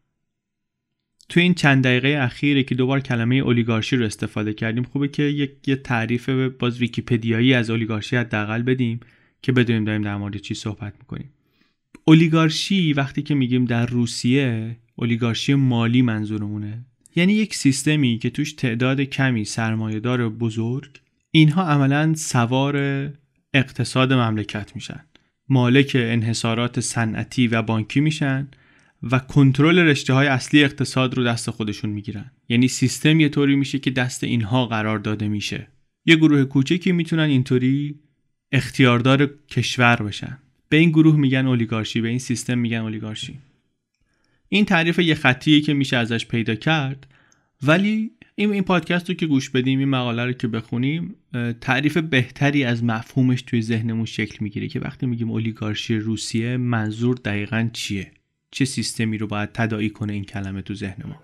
تو 1.30 1.40
این 1.40 1.54
چند 1.54 1.84
دقیقه 1.84 2.20
اخیره 2.22 2.64
که 2.64 2.76
دوبار 2.76 3.00
کلمه 3.00 3.36
اولیگارشی 3.36 3.96
رو 3.96 4.06
استفاده 4.06 4.54
کردیم. 4.54 4.84
خوبه 4.84 5.08
که 5.08 5.24
یک 5.24 5.52
یه 5.68 5.76
تعریف 5.76 6.30
باز 6.30 6.80
ویکیپدیایی 6.80 7.54
از 7.54 7.70
اولیگارشی 7.70 8.16
حداقل 8.16 8.62
بدیم 8.62 9.00
که 9.42 9.52
بدونیم 9.52 9.84
داریم 9.84 10.02
در 10.02 10.18
مورد 10.18 10.38
چی 10.38 10.54
صحبت 10.54 10.94
می‌کنیم. 11.00 11.30
اولیگارشی 12.06 12.94
وقتی 12.94 13.22
که 13.22 13.36
میگیم 13.36 13.66
در 13.66 13.86
روسیه 13.86 14.78
اولیگارشی 14.96 15.54
مالی 15.54 16.02
منظورمونه. 16.02 16.86
یعنی 17.16 17.34
یک 17.34 17.56
سیستمی 17.56 18.18
که 18.18 18.30
توش 18.30 18.54
تعداد 18.54 19.02
کمی 19.02 19.46
سرمایهدار 19.46 20.30
بزرگ 20.30 20.90
اینها 21.32 21.68
عملا 21.68 22.14
سوار 22.16 22.78
اقتصاد 23.54 24.14
مملکت 24.14 24.76
میشن. 24.76 25.00
مالک 25.50 25.92
انحصارات 26.00 26.80
صنعتی 26.80 27.48
و 27.48 27.62
بانکی 27.62 28.00
میشن. 28.00 28.48
و 29.04 29.20
کنترل 29.20 29.80
رشته 29.80 30.14
های 30.14 30.28
اصلی 30.28 30.64
اقتصاد 30.64 31.14
رو 31.14 31.24
دست 31.24 31.50
خودشون 31.50 31.90
می‌گیرن. 31.90 32.32
یعنی 32.50 32.68
سیستم 32.68 33.20
یه 33.20 33.30
طوری 33.30 33.56
میشه 33.56 33.80
که 33.80 33.92
دست 33.92 34.24
اینها 34.24 34.66
قرار 34.66 35.00
داده 35.00 35.28
میشه. 35.28 35.68
یه 36.06 36.16
گروه 36.16 36.44
کوچکی 36.44 36.92
می‌تونن 36.92 37.24
اینطوری 37.24 37.96
اختیاردار 38.52 39.30
کشور 39.50 39.96
بشن. 39.96 40.38
به 40.70 40.78
این 40.78 40.90
گروه 40.90 41.16
میگن 41.16 41.46
اولیگارشی 41.48 42.02
به 42.02 42.08
این 42.08 42.20
سیستم 42.20 42.58
میگن 42.58 42.78
اولیگارشی. 42.78 43.40
این 44.50 44.66
تعریف 44.66 45.00
یه 45.00 45.16
خطیه 45.16 45.62
که 45.62 45.74
میشه 45.74 45.98
ازش 45.98 46.26
پیدا 46.26 46.56
کرد. 46.56 47.08
ولی 47.64 48.12
این 48.36 48.52
این 48.52 48.64
پادکست 48.64 49.10
رو 49.10 49.16
که 49.16 49.26
گوش 49.26 49.50
بدیم 49.50 49.80
این 49.80 49.90
مقاله 49.90 50.26
رو 50.26 50.34
که 50.34 50.48
بخونیم 50.48 51.16
تعریف 51.62 51.98
بهتری 51.98 52.64
از 52.64 52.84
مفهومش 52.84 53.42
توی 53.42 53.62
ذهنمون 53.62 54.06
شکل 54.06 54.38
می‌گیره 54.40 54.68
که 54.68 54.80
وقتی 54.80 55.06
میگیم 55.06 55.32
اولیگارشی 55.32 55.96
روسیه 55.96 56.58
منظور 56.58 57.16
دقیقا 57.16 57.70
چیه؟ 57.74 58.12
چه 58.52 58.66
سیستمی 58.66 59.18
رو 59.18 59.28
باید 59.28 59.50
تداعی 59.54 59.90
کنه 59.90 60.14
این 60.14 60.24
کلمه 60.24 60.62
تو 60.62 60.74
ذهن 60.76 61.04
ما؟ 61.08 61.16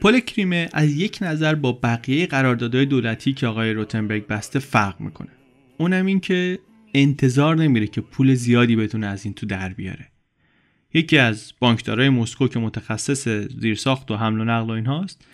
پل 0.00 0.20
کریمه 0.20 0.68
از 0.72 0.92
یک 0.92 1.18
نظر 1.20 1.54
با 1.54 1.72
بقیه 1.72 2.26
قراردادهای 2.26 2.86
دولتی 2.86 3.32
که 3.32 3.46
آقای 3.46 3.72
روتنبرگ 3.72 4.26
بسته 4.26 4.58
فرق 4.58 5.00
می‌کنه. 5.00 5.28
اونم 5.78 6.06
این 6.06 6.20
که 6.20 6.58
انتظار 6.94 7.56
نمیره 7.56 7.86
که 7.86 8.00
پول 8.00 8.34
زیادی 8.34 8.76
بتونه 8.76 9.06
از 9.06 9.24
این 9.24 9.34
تو 9.34 9.46
در 9.46 9.72
بیاره. 9.72 10.08
یکی 10.94 11.18
از 11.18 11.52
بانکدارای 11.58 12.08
مسکو 12.08 12.48
که 12.48 12.58
متخصص 12.58 13.28
زیرساخت 13.28 14.10
و 14.10 14.16
حمل 14.16 14.40
و 14.40 14.44
نقل 14.44 14.70
و 14.70 14.70
اینهاست 14.70 15.24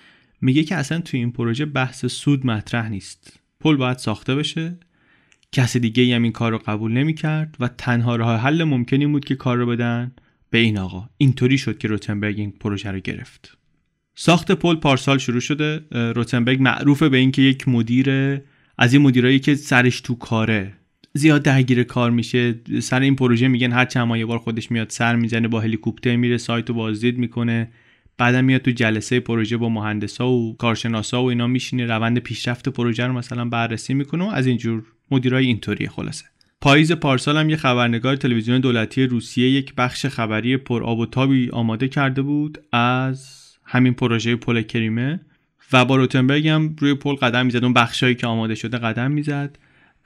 میگه 0.41 0.63
که 0.63 0.75
اصلا 0.75 1.01
تو 1.01 1.17
این 1.17 1.33
پروژه 1.33 1.65
بحث 1.65 2.07
سود 2.07 2.47
مطرح 2.47 2.89
نیست. 2.89 3.41
پل 3.61 3.77
باید 3.77 3.99
ساخته 3.99 4.35
بشه. 4.35 4.79
کسی 5.53 5.81
دیگه 5.81 6.17
هم 6.17 6.23
این 6.23 6.33
کار 6.33 6.53
رو 6.53 6.59
قبول 6.59 6.93
نمی‌کرد 6.93 7.57
و 7.61 7.69
تنها 7.69 8.17
راه 8.17 8.41
حل 8.41 8.65
ممکنی 8.65 9.07
بود 9.07 9.25
که 9.25 9.35
کار 9.35 9.57
رو 9.57 9.67
بدن. 9.67 10.13
به 10.51 10.59
این 10.59 10.79
آقا 10.79 11.09
اینطوری 11.17 11.59
شد 11.59 11.79
که 11.79 11.89
روتنبرگ 11.89 12.39
این 12.39 12.51
پروژه 12.51 12.91
رو 12.91 12.99
گرفت. 12.99 13.59
ساخت 14.15 14.53
پل 14.53 14.77
پارسال 14.77 15.19
شروع 15.19 15.41
شده. 15.41 15.81
روتنبرگ 15.91 16.63
معروفه 16.63 17.09
به 17.09 17.17
اینکه 17.17 17.43
یک 17.43 17.69
مدیر 17.69 18.41
از 18.79 18.93
این 18.93 19.03
مدیرایی 19.03 19.39
که 19.39 19.55
سرش 19.55 20.01
تو 20.01 20.15
کاره. 20.15 20.73
زیاد 21.17 21.43
درگیر 21.43 21.83
کار 21.83 22.11
میشه. 22.11 22.55
سر 22.81 23.01
این 23.01 23.17
پروژه 23.17 23.49
میگن 23.49 23.73
هر 23.73 23.85
چند 23.85 24.07
ماه 24.07 24.19
یه 24.19 24.27
بار 24.27 24.39
خودش 24.39 24.71
میاد 24.71 24.91
سر 24.91 25.17
می‌زنه 25.17 25.49
با 25.49 25.61
هلیکوپتر 25.61 26.17
میره 26.17 26.39
سایت 26.39 26.69
رو 26.69 26.75
بازدید 26.75 27.19
می‌کنه. 27.19 27.69
بعدا 28.19 28.43
میاد 28.43 28.61
تو 28.61 28.71
جلسه 28.71 29.21
پروژه 29.21 29.57
با 29.57 29.69
مهندسا 29.69 30.29
و 30.29 30.57
کارشناسا 30.57 31.23
و 31.23 31.27
اینا 31.27 31.47
میشینه 31.47 31.87
روند 31.87 32.19
پیشرفت 32.19 32.69
پروژه 32.69 33.07
رو 33.07 33.13
مثلا 33.13 33.45
بررسی 33.45 33.95
می‌کنه 33.95 34.25
و 34.25 34.29
از 34.29 34.47
اینجور 34.47 34.83
مدیرای 35.11 35.47
اینطوری 35.47 35.89
خلاصه. 35.89 36.25
پاییز 36.61 36.93
پارسال 36.93 37.37
هم 37.37 37.51
یه 37.51 37.57
خبرنگار 37.57 38.17
تلویزیون 38.17 38.61
دولتی 38.61 39.07
روسیه 39.07 39.51
یک 39.51 39.75
بخش 39.75 40.07
خبری 40.07 40.57
پر 40.57 40.85
آب 40.85 40.99
و 40.99 41.07
تابی 41.07 41.51
آماده 41.53 41.89
کرده 41.89 42.23
بود 42.23 42.59
از 42.73 43.37
همین 43.65 43.95
پروژه 43.95 44.37
پل 44.37 44.63
کریمه 44.63 45.21
و 45.73 45.85
با 45.85 45.97
روتنبرگ 45.97 46.49
هم 46.49 46.77
روی 46.79 46.95
پل 46.95 47.15
قدم 47.15 47.47
می‌زد. 47.47 47.65
اون 47.65 47.73
بخشایی 47.73 48.15
که 48.15 48.27
آماده 48.27 48.55
شده 48.55 48.79
قدم 48.79 49.11
می‌زد. 49.11 49.59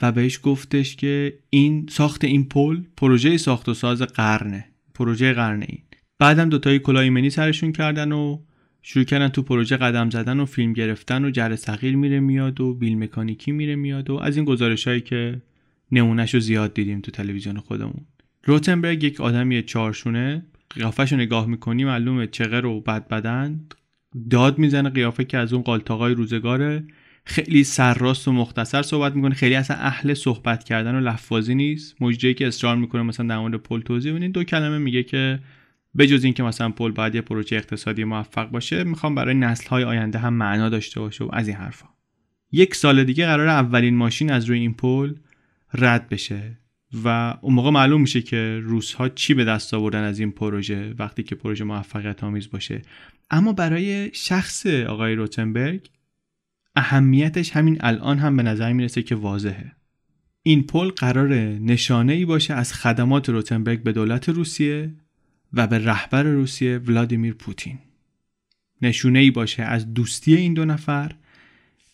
و 0.02 0.12
بهش 0.12 0.40
گفتش 0.42 0.96
که 0.96 1.38
این 1.50 1.86
ساخت 1.90 2.24
این 2.24 2.44
پل 2.44 2.80
پروژه 2.96 3.36
ساخت 3.36 3.68
و 3.68 3.74
ساز 3.74 4.02
قرنه 4.02 4.64
پروژه 4.94 5.32
قرنه 5.32 5.66
این. 5.68 5.82
بعدم 6.18 6.48
دوتایی 6.48 6.78
کلاه 6.78 7.02
ایمنی 7.02 7.30
سرشون 7.30 7.72
کردن 7.72 8.12
و 8.12 8.38
شروع 8.82 9.04
کردن 9.04 9.28
تو 9.28 9.42
پروژه 9.42 9.76
قدم 9.76 10.10
زدن 10.10 10.40
و 10.40 10.46
فیلم 10.46 10.72
گرفتن 10.72 11.24
و 11.24 11.30
جر 11.30 11.56
صغیر 11.56 11.96
میره 11.96 12.20
میاد 12.20 12.60
و 12.60 12.74
بیل 12.74 12.98
مکانیکی 12.98 13.52
میره 13.52 13.76
میاد 13.76 14.10
و 14.10 14.14
از 14.14 14.36
این 14.36 14.44
گزارش 14.44 14.88
هایی 14.88 15.00
که 15.00 15.42
نمونهش 15.92 16.34
رو 16.34 16.40
زیاد 16.40 16.74
دیدیم 16.74 17.00
تو 17.00 17.10
تلویزیون 17.10 17.58
خودمون. 17.58 18.06
روتنبرگ 18.44 19.04
یک 19.04 19.20
آدمی 19.20 19.62
چارشونه 19.62 20.42
قیافش 20.70 21.12
رو 21.12 21.18
نگاه 21.18 21.46
می‌کنی 21.46 21.84
معلومه 21.84 22.26
چغه 22.26 22.60
رو 22.60 22.80
بد 22.80 23.08
بدن 23.08 23.60
داد 24.30 24.58
می‌زنه 24.58 24.90
قیافه 24.90 25.24
که 25.24 25.38
از 25.38 25.52
اون 25.52 25.62
قالتاقای 25.62 26.14
روزگاره. 26.14 26.84
خیلی 27.30 27.64
سرراست 27.64 28.28
و 28.28 28.32
مختصر 28.32 28.82
صحبت 28.82 29.16
می‌کنه. 29.16 29.34
خیلی 29.34 29.54
اصلا 29.54 29.76
اهل 29.76 30.14
صحبت 30.14 30.64
کردن 30.64 30.94
و 30.94 31.00
لفاظی 31.00 31.54
نیست. 31.54 31.96
موجهی 32.00 32.34
که 32.34 32.46
اصرار 32.46 32.76
می‌کنه 32.76 33.02
مثلا 33.02 33.26
در 33.26 33.38
مورد 33.38 33.54
پل 33.54 33.80
توضیح 33.80 34.14
بدین. 34.14 34.30
دو 34.30 34.44
کلمه 34.44 34.78
میگه 34.78 35.02
که 35.02 35.40
بجز 35.98 36.24
اینکه 36.24 36.42
مثلا 36.42 36.70
پل 36.70 36.90
باید 36.90 37.14
یه 37.14 37.20
پروژه 37.20 37.56
اقتصادی 37.56 38.04
موفق 38.04 38.50
باشه 38.50 38.84
می‌خوام 38.84 39.14
برای 39.14 39.34
نسل 39.34 39.68
های 39.68 39.84
آینده 39.84 40.18
هم 40.18 40.34
معنا 40.34 40.68
داشته 40.68 41.00
باشه 41.00 41.24
و 41.24 41.28
از 41.32 41.48
این 41.48 41.56
حرفا. 41.56 41.86
یک 42.52 42.74
سال 42.74 43.04
دیگه 43.04 43.26
قرار 43.26 43.48
اولین 43.48 43.96
ماشین 43.96 44.30
از 44.30 44.44
روی 44.44 44.58
این 44.58 44.74
پل 44.74 45.14
رد 45.74 46.08
بشه 46.08 46.58
و 47.04 47.38
اون 47.40 47.54
موقع 47.54 47.70
معلوم 47.70 48.00
میشه 48.00 48.22
که 48.22 48.60
روس 48.62 48.92
ها 48.92 49.08
چی 49.08 49.34
به 49.34 49.44
دست 49.44 49.74
آوردن 49.74 50.02
از 50.02 50.18
این 50.18 50.30
پروژه 50.30 50.94
وقتی 50.98 51.22
که 51.22 51.34
پروژه 51.34 51.64
موفقیت 51.64 52.24
آمیز 52.24 52.50
باشه. 52.50 52.82
اما 53.30 53.52
برای 53.52 54.10
شخص 54.12 54.66
آقای 54.66 55.14
روتنبرگ 55.14 55.90
اهمیتش 56.76 57.50
همین 57.50 57.76
الان 57.80 58.18
هم 58.18 58.36
به 58.36 58.42
نظر 58.42 58.72
می‌رسه 58.72 59.02
که 59.02 59.14
واضحه. 59.14 59.72
این 60.42 60.62
پل 60.62 60.88
قرار 60.88 61.34
نشانه 61.38 62.12
ای 62.12 62.24
باشه 62.24 62.54
از 62.54 62.72
خدمات 62.72 63.28
روتنبرگ 63.28 63.82
به 63.82 63.92
دولت 63.92 64.28
روسیه 64.28 64.94
و 65.52 65.66
به 65.66 65.78
رهبر 65.78 66.22
روسیه 66.22 66.78
ولادیمیر 66.78 67.34
پوتین. 67.34 67.78
نشونه 68.82 69.18
ای 69.18 69.30
باشه 69.30 69.62
از 69.62 69.94
دوستی 69.94 70.34
این 70.34 70.54
دو 70.54 70.64
نفر 70.64 71.12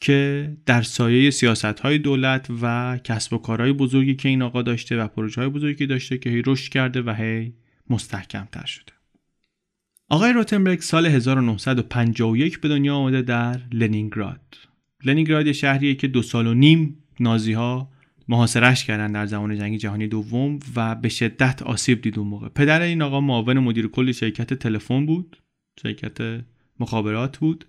که 0.00 0.52
در 0.66 0.82
سایه 0.82 1.30
سیاست 1.30 1.64
های 1.64 1.98
دولت 1.98 2.46
و 2.62 2.98
کسب 3.04 3.32
و 3.32 3.38
کارهای 3.38 3.72
بزرگی 3.72 4.14
که 4.14 4.28
این 4.28 4.42
آقا 4.42 4.62
داشته 4.62 4.96
و 4.96 5.08
پروژه 5.08 5.40
های 5.40 5.50
بزرگی 5.50 5.86
داشته 5.86 6.18
که 6.18 6.30
هی 6.30 6.42
رشد 6.46 6.72
کرده 6.72 7.02
و 7.02 7.10
هی 7.10 7.54
مستحکم 7.90 8.48
تر 8.52 8.66
شده. 8.66 8.92
آقای 10.08 10.32
روتنبرگ 10.32 10.80
سال 10.80 11.06
1951 11.06 12.60
به 12.60 12.68
دنیا 12.68 12.94
آمده 12.96 13.22
در 13.22 13.60
لنینگراد. 13.72 14.56
لنینگراد 15.04 15.52
شهریه 15.52 15.94
که 15.94 16.08
دو 16.08 16.22
سال 16.22 16.46
و 16.46 16.54
نیم 16.54 16.96
نازی 17.20 17.52
ها 17.52 17.90
محاصرش 18.28 18.84
کردن 18.84 19.12
در 19.12 19.26
زمان 19.26 19.58
جنگ 19.58 19.76
جهانی 19.76 20.06
دوم 20.06 20.58
و 20.76 20.94
به 20.94 21.08
شدت 21.08 21.62
آسیب 21.62 22.02
دید 22.02 22.18
اون 22.18 22.28
موقع. 22.28 22.48
پدر 22.48 22.80
این 22.80 23.02
آقا 23.02 23.20
معاون 23.20 23.58
مدیر 23.58 23.86
کل 23.86 24.12
شرکت 24.12 24.54
تلفن 24.54 25.06
بود 25.06 25.36
شرکت 25.82 26.44
مخابرات 26.80 27.38
بود 27.38 27.64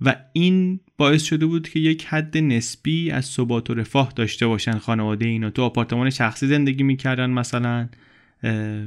و 0.00 0.16
این 0.32 0.80
باعث 0.96 1.22
شده 1.22 1.46
بود 1.46 1.68
که 1.68 1.80
یک 1.80 2.04
حد 2.04 2.38
نسبی 2.38 3.10
از 3.10 3.24
ثبات 3.24 3.70
و 3.70 3.74
رفاه 3.74 4.12
داشته 4.16 4.46
باشن 4.46 4.78
خانواده 4.78 5.26
اینا. 5.26 5.50
تو 5.50 5.62
آپارتمان 5.62 6.10
شخصی 6.10 6.46
زندگی 6.46 6.82
می‌کردن 6.82 7.30
مثلا 7.30 7.88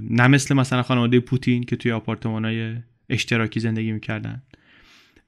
نه 0.01 0.27
مثل 0.27 0.55
مثلا 0.55 0.83
خانواده 0.83 1.19
پوتین 1.19 1.63
که 1.63 1.75
توی 1.75 1.91
آپارتمان 1.91 2.83
اشتراکی 3.09 3.59
زندگی 3.59 3.91
می‌کردن. 3.91 4.41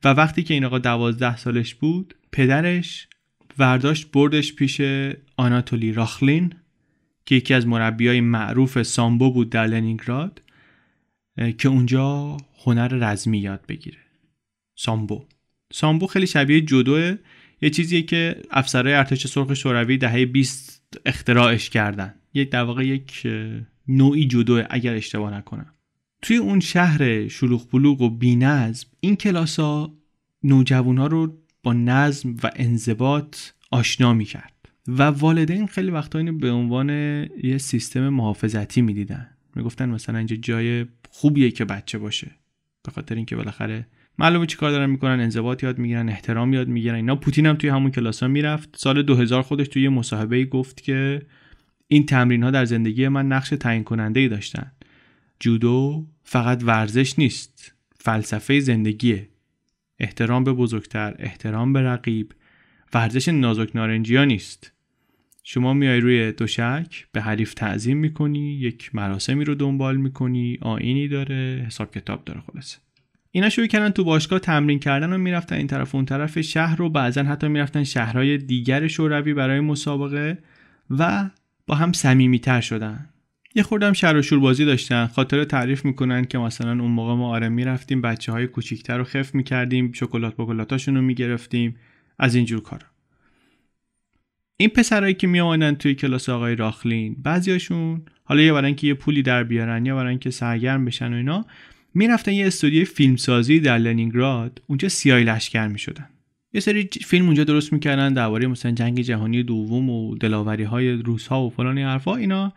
و 0.03 0.07
وقتی 0.07 0.43
که 0.43 0.53
این 0.53 0.65
آقا 0.65 0.79
دوازده 0.79 1.38
سالش 1.38 1.75
بود 1.75 2.15
پدرش 2.31 3.07
ورداشت 3.57 4.12
بردش 4.12 4.53
پیش 4.53 4.81
آناتولی 5.38 5.93
راخلین 5.93 6.53
که 7.25 7.36
یکی 7.36 7.53
از 7.53 7.67
مربی 7.67 8.07
های 8.07 8.21
معروف 8.21 8.81
سامبو 8.81 9.31
بود 9.31 9.49
در 9.49 9.67
لنینگراد 9.67 10.41
که 11.57 11.67
اونجا 11.67 12.38
هنر 12.65 12.88
رزمی 12.88 13.38
یاد 13.38 13.65
بگیره. 13.67 13.97
سامبو. 14.75 15.25
سامبو 15.73 16.07
خیلی 16.07 16.27
شبیه 16.27 16.62
جودوه. 16.62 17.15
یه 17.62 17.69
چیزیه 17.69 18.01
که 18.01 18.41
افسرهای 18.51 18.93
ارتش 18.93 19.27
سرخ 19.27 19.53
شوروی 19.53 19.97
دهه 19.97 20.25
20 20.25 21.01
اختراعش 21.05 21.69
کردن. 21.69 22.15
یک 22.33 22.49
در 22.49 22.63
واقع 22.63 22.86
یک 22.86 23.27
نوعی 23.88 24.27
جودوه 24.27 24.65
اگر 24.69 24.93
اشتباه 24.93 25.33
نکنم. 25.33 25.73
توی 26.21 26.38
اون 26.38 26.60
شهر 26.60 27.27
شلوغ 27.27 27.71
بلوغ 27.71 28.01
و 28.01 28.10
بینظم 28.10 28.88
این 28.99 29.15
کلاس 29.15 29.60
ها 29.60 29.93
نوجوان 30.43 30.97
ها 30.97 31.08
رو 31.08 31.38
با 31.63 31.73
نظم 31.73 32.36
و 32.43 32.51
انضباط 32.56 33.38
آشنا 33.71 34.13
می‌کرد. 34.13 34.53
و 34.88 35.03
والدین 35.03 35.67
خیلی 35.67 35.91
وقتا 35.91 36.19
اینو 36.19 36.38
به 36.38 36.51
عنوان 36.51 36.89
یه 37.43 37.58
سیستم 37.58 38.10
محافظتی 38.10 38.82
می‌دیدن. 38.82 39.27
می‌گفتن 39.56 39.89
مثلا 39.89 40.17
اینجا 40.17 40.36
جای 40.36 40.86
خوبیه 41.10 41.51
که 41.51 41.65
بچه 41.65 41.97
باشه. 41.97 42.32
به 42.84 42.91
خاطر 42.91 43.15
اینکه 43.15 43.36
بالاخره 43.36 43.88
معلومه 44.19 44.45
چی 44.45 44.58
کار 44.58 44.71
دارن 44.71 44.89
می‌کنن 44.89 45.19
انضباط 45.19 45.63
یاد 45.63 45.77
می‌گیرن 45.77 46.10
احترام 46.10 46.53
یاد 46.53 46.67
می‌گیرن. 46.67 46.95
اینا 46.95 47.15
پوتین 47.15 47.45
هم 47.45 47.56
توی 47.56 47.69
همون 47.69 47.91
کلاس 47.91 48.23
ها 48.23 48.30
می‌رفت. 48.30 48.75
سال 48.77 49.01
2000 49.01 49.41
خودش 49.41 49.67
توی 49.67 49.89
مصاحبه 49.89 50.45
گفت 50.45 50.84
که 50.84 51.21
این 51.88 52.06
تمرین 52.06 52.43
ها 52.43 52.51
در 52.51 52.65
زندگی 52.65 53.08
من 53.08 53.27
نقش 53.27 53.49
تعیین 53.49 53.84
کننده 53.84 54.19
ای 54.19 54.27
داشتن. 54.27 54.71
جودو 55.39 56.08
فقط 56.23 56.63
ورزش 56.63 57.19
نیست 57.19 57.73
فلسفه 58.00 58.60
زندگیه. 58.60 59.30
احترام 60.00 60.43
به 60.43 60.54
بزرگتر 60.54 61.15
احترام 61.19 61.73
به 61.73 61.82
رقیب. 61.82 62.32
ورزش 62.93 63.28
نازک 63.28 63.76
نارنجی 63.76 64.15
ها 64.15 64.23
نیست. 64.23 64.71
شما 65.43 65.73
میای 65.73 66.00
روی 66.00 66.32
دوشک 66.32 67.08
به 67.12 67.21
حریف 67.21 67.54
تعظیم 67.54 67.97
می‌کنی 67.97 68.54
یک 68.54 68.95
مراسمی 68.95 69.45
رو 69.45 69.56
دنبال 69.56 69.97
می‌کنی 69.97 70.58
آینی 70.62 71.08
داره 71.08 71.63
حساب 71.67 71.91
کتاب 71.91 72.26
داره 72.26 72.41
خلاصه. 72.41 72.78
اینا 73.32 73.50
شروع 73.50 73.67
کردن 73.67 73.89
تو 73.89 74.04
باشگاه 74.04 74.39
تمرین 74.39 74.80
کردن 74.80 75.13
و 75.13 75.17
می‌رفتن 75.17 75.56
این 75.56 75.67
طرف 75.67 75.95
اون 75.95 76.06
طرف 76.06 76.41
شهر 76.41 76.76
رو 76.76 76.89
بعضا 76.89 77.23
حتی 77.23 77.47
می‌رفتن 77.47 77.84
شهرهای 77.84 78.38
دیگر 78.38 78.88
شوروی 78.88 79.34
برای 79.34 79.60
مسابقه 79.60 80.38
و 80.89 81.30
با 81.67 81.76
هم 81.76 81.93
صمیمیتر 81.93 82.62
شدن. 82.62 83.10
یه 83.58 83.63
خوردم 83.63 83.93
شر 83.93 84.15
و 84.15 84.22
شور 84.22 84.39
بازی 84.39 84.65
داشتن. 84.65 85.08
خاطر 85.08 85.43
تعریف 85.43 85.86
می‌کنن 85.86 86.26
که 86.26 86.38
مثلا 86.38 86.72
اون 86.72 86.91
موقع 86.91 87.13
ما 87.13 87.30
آره 87.30 87.50
می‌رفتیم 87.50 88.02
بچه 88.02 88.32
های 88.32 88.48
کوچیکتر 88.48 88.98
رو 88.98 89.04
خف 89.04 89.36
می‌کردیم 89.36 89.91
شکلات 89.91 90.36
بکلاتاشون 90.38 90.96
رو 90.96 91.02
می‌گرفتیم. 91.02 91.76
از 92.20 92.36
اینجور 92.36 92.62
کارا. 92.62 92.86
این 94.58 94.70
پسرایی 94.70 95.13
که 95.13 95.28
می 95.28 95.76
توی 95.76 95.96
کلاس 95.96 96.30
آقای 96.30 96.56
راخلین 96.56 97.15
بعضیاشون 97.24 98.02
حالا 98.24 98.41
یه 98.41 98.54
برای 98.54 98.65
اینکه 98.65 98.88
یه 98.88 98.93
پولی 98.93 99.22
در 99.22 99.43
بیارن 99.43 99.86
یا 99.86 99.96
برای 99.96 100.10
اینکه 100.10 100.30
سرگرم 100.30 100.86
بشن 100.86 101.13
و 101.13 101.15
اینا 101.15 101.46
می‌رفتن 101.93 102.32
یه 102.32 102.48
استودیوی 102.48 102.86
فیلمسازی 102.86 103.60
در 103.60 103.78
لنینگراد 103.78 104.62
اونجا 104.67 104.89
سیای 104.89 105.24
لشکر 105.24 105.67
می‌شدن. 105.67 106.10
یه 106.54 106.62
سری 106.62 106.89
فیلم 107.06 107.26
اونجا 107.26 107.43
درست 107.43 107.74
می‌کردن 107.74 108.13
درباره 108.13 108.48
مثلا 108.48 108.72
جنگ 108.72 109.02
جهانی 109.02 109.43
دوم 109.43 109.89
و 109.89 110.15
دلاوری 110.15 110.63
های 110.63 110.91
روس 110.91 111.28
ها 111.28 111.46
و 111.46 111.50
فلان 111.50 111.78
حرفا 111.78 112.15
اینا 112.15 112.54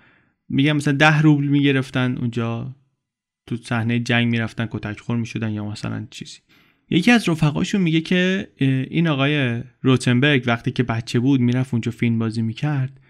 میگم 0.50 0.76
مثلا 0.76 0.94
ده 0.94 1.20
روبل 1.22 1.44
می‌گرفتن 1.44 2.16
اونجا 2.16 2.74
تو 3.46 3.56
صحنه 3.56 4.00
جنگ 4.00 4.28
می‌رفتن 4.28 4.68
کتک 4.70 5.00
خور 5.00 5.16
می‌شدن 5.16 5.52
یا 5.52 5.64
مثلا 5.64 6.06
چیزی. 6.10 6.38
یکی 6.90 7.10
از 7.10 7.28
رفقاشون 7.28 7.80
میگه 7.80 8.00
که 8.00 8.48
این 8.90 9.08
آقای 9.08 9.62
روتنبرگ 9.82 10.44
وقتی 10.46 10.70
که 10.70 10.82
بچه 10.82 11.20
بود 11.20 11.40
می‌رفت 11.40 11.74
اونجا 11.74 11.90
فیلم 11.90 12.18
بازی 12.18 12.42
می‌کرد 12.42 13.00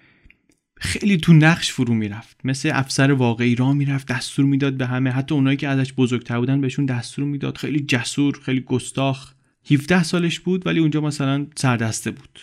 خیلی 0.76 1.16
تو 1.16 1.32
نقش 1.32 1.72
فرو 1.72 1.94
می‌رفت. 1.94 2.40
مثل 2.44 2.70
افسر 2.74 3.12
واقعی 3.12 3.54
را 3.54 3.72
می‌رفت 3.72 4.06
دستور 4.08 4.44
می‌داد 4.44 4.74
به 4.76 4.86
همه. 4.86 5.10
حتی 5.10 5.34
اونایی 5.34 5.56
که 5.56 5.68
ازش 5.68 5.92
بزرگتر 5.92 6.38
بودن 6.38 6.60
بهشون 6.60 6.86
دستور 6.86 7.24
می‌داد. 7.24 7.56
خیلی 7.56 7.80
جسور 7.80 8.40
خیلی 8.42 8.60
گستاخ. 8.60 9.34
17 9.70 10.02
سالش 10.02 10.40
بود 10.40 10.66
ولی 10.66 10.80
اونجا 10.80 11.00
مثلا 11.00 11.46
سردسته 11.56 12.10
بود. 12.10 12.40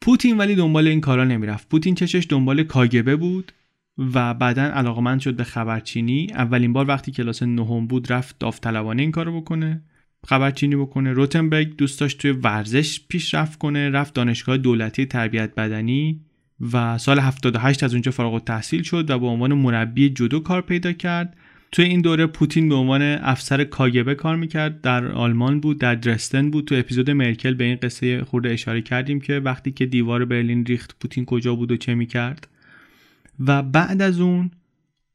پوتین 0.00 0.38
ولی 0.38 0.54
دنبال 0.54 0.88
این 0.88 1.00
کارا 1.00 1.24
نمی‌رفت. 1.24 1.68
پوتین 1.68 1.94
چشش 1.94 2.26
دنبال 2.28 2.62
کاگبه 2.62 3.16
بود. 3.16 3.52
و 3.98 4.34
بعدا 4.34 4.62
علاقمند 4.62 5.20
شد 5.20 5.36
به 5.36 5.44
خبرچینی. 5.44 6.26
اولین 6.34 6.72
بار 6.72 6.88
وقتی 6.88 7.12
کلاس 7.12 7.42
نهم 7.42 7.86
بود 7.86 8.12
رفت 8.12 8.38
داوطلبانه 8.38 9.02
این 9.02 9.10
کارو 9.10 9.40
بکنه 9.40 9.82
خبرچینی 10.26 10.76
بکنه. 10.76 11.12
روتنبرگ 11.12 11.76
دوست 11.76 12.00
داشت 12.00 12.18
توی 12.18 12.30
ورزش 12.30 13.00
پیشرفت 13.08 13.58
کنه 13.58 13.90
رفت 13.90 14.14
دانشگاه 14.14 14.56
دولتی 14.56 15.06
تربیت 15.06 15.54
بدنی 15.54 16.20
و 16.72 16.98
سال 16.98 17.18
78 17.18 17.82
از 17.82 17.92
اونجا 17.92 18.10
فارغ 18.10 18.34
التحصیل 18.34 18.82
شد 18.82 19.10
و 19.10 19.18
به 19.18 19.26
عنوان 19.26 19.54
مربی 19.54 20.10
جودو 20.10 20.40
کار 20.40 20.62
پیدا 20.62 20.92
کرد. 20.92 21.36
توی 21.72 21.84
این 21.84 22.00
دوره 22.00 22.26
پوتین 22.26 22.68
به 22.68 22.74
عنوان 22.74 23.02
افسر 23.02 23.64
کاگبه 23.64 24.14
کار 24.14 24.36
می‌کرد. 24.36 24.80
در 24.80 25.06
آلمان 25.06 25.60
بود 25.60 25.78
در 25.78 25.94
درستن 25.94 26.50
بود. 26.50 26.64
تو 26.64 26.74
اپیزود 26.74 27.10
مرکل 27.10 27.54
به 27.54 27.64
این 27.64 27.76
قصه 27.76 28.24
خورده 28.24 28.50
اشاره 28.50 28.82
کردیم 28.82 29.20
که 29.20 29.38
وقتی 29.38 29.72
که 29.72 29.86
دیوار 29.86 30.24
برلین 30.24 30.66
ریخت 30.66 30.96
پوتین 31.00 31.24
کجا 31.24 31.54
بود 31.54 31.72
و 31.72 31.76
چه 31.76 31.94
می‌کرد. 31.94 32.48
و 33.40 33.62
بعد 33.62 34.02
از 34.02 34.20
اون 34.20 34.50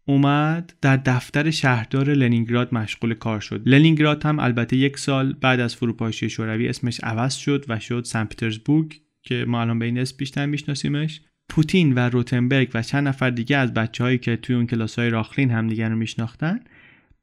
اومد 0.06 0.74
در 0.82 0.98
دفتر 0.98 1.52
شهردار 1.52 2.14
لنینگراد 2.14 2.74
مشغول 2.74 3.14
کار 3.14 3.40
شد. 3.40 3.62
لنینگراد 3.66 4.26
هم 4.26 4.40
البته 4.40 4.78
یک 4.78 4.98
سال 4.98 5.34
بعد 5.34 5.60
از 5.60 5.76
فروپاشی 5.76 6.30
شوروی 6.30 6.68
اسمش 6.68 7.00
عوض 7.04 7.36
شد 7.36 7.66
و 7.70 7.80
شد 7.80 8.04
سن 8.06 8.26
پترزبورگ 8.26 9.02
که 9.22 9.46
ما 9.48 9.62
الان 9.62 9.80
به 9.80 9.86
این 9.86 10.00
اسم 10.00 10.18
بیشتر 10.18 10.46
میشناسیمش. 10.46 11.22
پوتین 11.50 11.94
و 11.94 12.00
روتنبرگ 12.00 12.72
و 12.74 12.82
چند 12.82 13.08
نفر 13.08 13.30
دیگه 13.30 13.58
از 13.58 13.74
بچههایی 13.74 14.18
که 14.18 14.36
توی 14.36 14.56
اون 14.56 14.68
کلاس 14.68 15.00
های 15.00 15.10
راخلین 15.10 15.52
همدیگه 15.52 15.90
رو 15.90 15.96
میشناختن 15.96 16.60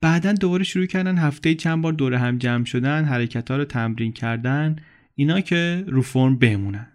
بعدا 0.01 0.33
دوباره 0.33 0.65
شروع 0.65 0.87
کردن 0.87 1.19
هفته 1.19 1.55
چند 1.55 1.83
بار 1.83 1.93
دوره 1.93 2.19
هم 2.19 2.39
جمع 2.39 2.65
شدن 2.65 3.05
حرکت 3.05 3.51
ها 3.51 3.57
رو 3.57 3.65
تمرین 3.65 4.13
کردن 4.13 4.77
اینا 5.15 5.41
که 5.41 5.85
رو 5.89 6.03
فرم 6.03 6.39
بمونن. 6.39 6.87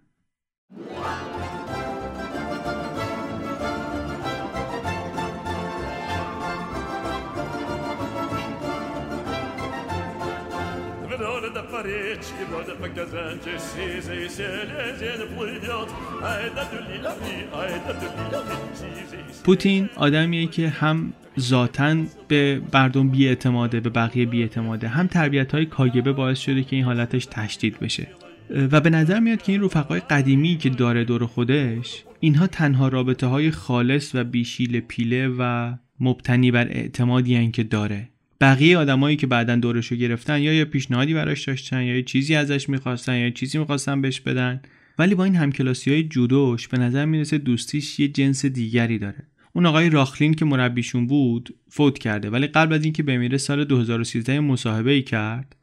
پوتین 19.43 19.89
آدمیه 19.95 20.47
که 20.47 20.69
هم 20.69 21.13
ذاتا 21.39 21.95
به 22.27 22.61
مردم 22.73 23.09
بیاعتماده 23.09 23.79
به 23.79 23.89
بقیه 23.89 24.25
بیاعتماده 24.25 24.87
هم 24.87 25.07
تربیت 25.07 25.51
های 25.51 25.65
کاگبه 25.65 26.13
باعث 26.13 26.39
شده 26.39 26.63
که 26.63 26.75
این 26.75 26.85
حالتش 26.85 27.25
تشدید 27.25 27.79
بشه. 27.79 28.07
و 28.49 28.81
به 28.81 28.89
نظر 28.89 29.19
میاد 29.19 29.41
که 29.41 29.51
این 29.51 29.63
رفقای 29.63 29.99
قدیمی 29.99 30.57
که 30.57 30.69
داره 30.69 31.03
دور 31.03 31.25
خودش 31.25 32.03
اینها 32.19 32.47
تنها 32.47 32.87
رابطه 32.87 33.27
های 33.27 33.51
خالص 33.51 34.15
و 34.15 34.23
بیشیل 34.23 34.79
پیله 34.79 35.27
و 35.27 35.73
مبتنی 35.99 36.51
بر 36.51 36.67
اعتمادی 36.67 37.51
که 37.51 37.63
داره. 37.63 38.09
بقیه 38.41 38.77
آدمایی 38.77 39.17
که 39.17 39.27
بعدا 39.27 39.55
دورشو 39.55 39.95
گرفتن 39.95 40.41
یا 40.41 40.53
یه 40.53 40.65
پیشنهادی 40.65 41.13
براش 41.13 41.47
داشتن 41.47 41.83
یا 41.83 41.95
یه 41.95 42.03
چیزی 42.03 42.35
ازش 42.35 42.69
می‌خواستن 42.69 43.15
یا 43.15 43.29
چیزی 43.29 43.57
می‌خواستن 43.57 44.01
بهش 44.01 44.19
بدن. 44.19 44.61
ولی 44.99 45.15
با 45.15 45.23
این 45.23 45.35
همکلاسی 45.35 45.91
های 45.91 46.03
جودوش 46.03 46.67
به 46.67 46.77
نظر 46.77 47.05
می‌رسه 47.05 47.37
دوستیش 47.37 47.99
یه 47.99 48.07
جنس 48.07 48.45
دیگری 48.45 48.99
داره. 48.99 49.27
اون 49.53 49.65
آقای 49.65 49.89
راخلین 49.89 50.33
که 50.33 50.45
مربیشون 50.45 51.07
بود 51.07 51.55
فوت 51.69 51.97
کرده 51.97 52.29
ولی 52.29 52.47
قبل 52.47 52.73
از 52.73 52.83
اینکه 52.83 53.03
بمیره 53.03 53.37
سال 53.37 53.65
2013 53.65 54.39
مصاحبه 54.39 54.91
ای 54.91 55.01
کرد 55.01 55.55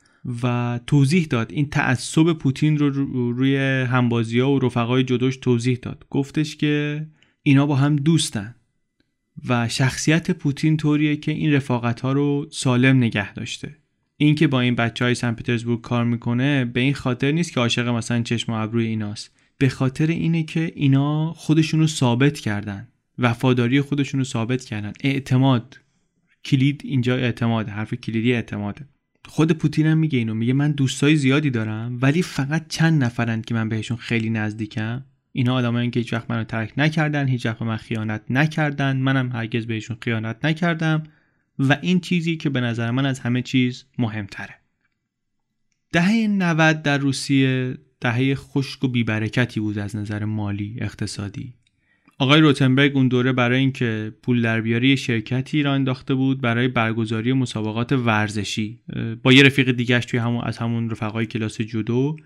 و 0.43 0.81
توضیح 0.87 1.27
داد. 1.31 1.53
این 1.53 1.69
تعصب 1.69 2.33
پوتین 2.33 2.79
رو 2.79 2.91
روی 3.33 3.57
همبازی 3.85 4.41
ها 4.41 4.53
و 4.53 4.59
رفقای 4.59 5.03
جدوش 5.03 5.37
توضیح 5.37 5.79
داد. 5.83 6.05
گفتش 6.11 6.57
که 6.57 7.07
اینا 7.43 7.67
با 7.67 7.77
هم 7.77 7.97
دوستن. 7.97 8.55
و 9.49 9.69
شخصیت 9.69 10.31
پوتین 10.31 10.77
طوریه 10.77 11.17
که 11.17 11.33
این 11.33 11.53
رفاقت 11.53 12.01
ها 12.01 12.13
رو 12.13 12.47
سالم 12.51 12.97
نگه 12.97 13.35
داشته. 13.35 13.77
این 14.17 14.35
که 14.35 14.47
با 14.47 14.61
این 14.61 14.75
بچه 14.75 15.05
های 15.05 15.15
سن 15.15 15.33
پترزبورگ 15.33 15.81
کار 15.81 16.05
می‌کنه 16.05 16.65
به 16.65 16.81
این 16.81 16.95
خاطر 16.95 17.33
نیست 17.33 17.53
که 17.53 17.61
عاشق 17.61 17.89
مثلا 17.89 18.23
چشم 18.23 18.53
و 18.53 18.55
ابروی 18.55 18.87
ایناست. 18.87 19.31
به 19.59 19.69
خاطر 19.69 20.07
اینه 20.07 20.43
که 20.43 20.73
اینا 20.75 21.33
خودشون 21.33 21.81
رو 21.81 21.87
ثابت 21.87 22.41
کردن. 22.41 22.89
وفاداری 23.19 23.81
خودشون 23.81 24.21
رو 24.21 24.25
ثابت 24.25 24.65
کردن. 24.65 24.93
اعتماد. 25.01 25.81
کلید 26.45 26.83
اینجا 26.85 27.17
اعتماد 27.17 27.69
حرف 27.69 27.95
کلیدی 27.95 28.33
اعتماده 28.33 28.89
خود 29.29 29.53
پوتین 29.53 29.87
هم 29.87 29.99
میگه 29.99 30.19
اینو. 30.19 30.35
میگه 30.35 30.53
من 30.53 30.73
دوستای 30.73 31.17
زیادی 31.17 31.51
دارم 31.51 31.99
ولی 32.03 32.23
فقط 32.23 32.69
چند 32.69 33.05
نفرن 33.05 33.43
که 33.43 33.55
من 33.55 33.69
بهشون 33.69 33.97
خیلی 33.97 34.31
نزدیکم. 34.31 35.05
اینا 35.33 35.55
آدمایی 35.55 35.91
که 35.91 36.01
هیچ 36.01 36.15
منو 36.29 36.45
ترک 36.45 36.73
نکردن 36.77 37.29
هیچ 37.29 37.47
وقت 37.47 37.63
من 37.63 37.77
خیانت 37.77 38.23
نکردن. 38.31 38.97
منم 38.97 39.33
هرگز 39.33 39.67
بهشون 39.67 39.97
خیانت 40.01 40.45
نکردم. 40.45 41.03
و 41.59 41.79
این 41.83 42.01
چیزی 42.01 42.37
که 42.37 42.51
به 42.51 42.61
نظر 42.61 42.91
من 42.91 43.07
از 43.07 43.21
همه 43.21 43.43
چیز 43.43 43.85
مهمتره. 43.99 44.55
دهه 45.93 46.27
90 46.29 46.83
در 46.83 46.99
روسیه 46.99 47.79
دهه 48.01 48.35
خشک 48.35 48.85
و 48.85 48.89
بیبرکتی 48.89 49.61
بود 49.61 49.79
از 49.79 49.97
نظر 49.97 50.25
مالی 50.25 50.77
اقتصادی. 50.79 51.55
آقای 52.19 52.41
روتنبرگ 52.41 52.97
اون 52.97 53.09
دوره 53.09 53.33
برای 53.33 53.59
اینکه 53.59 54.13
پول 54.23 54.43
در 54.43 54.61
بیاری 54.61 54.97
شرکتی 54.97 55.63
را 55.63 55.75
انداخته 55.75 56.15
بود 56.15 56.41
برای 56.41 56.69
برگزاری 56.69 57.33
مسابقات 57.33 57.93
ورزشی 57.93 58.81
با 59.23 59.33
یه 59.33 59.43
رفیق 59.43 59.71
دیگهش 59.71 60.05
توی 60.05 60.21
همون 60.21 60.45
از 60.45 60.59
همون 60.59 60.91
رفقای 60.91 61.27
کلاس 61.27 61.61
جودو 61.61 62.17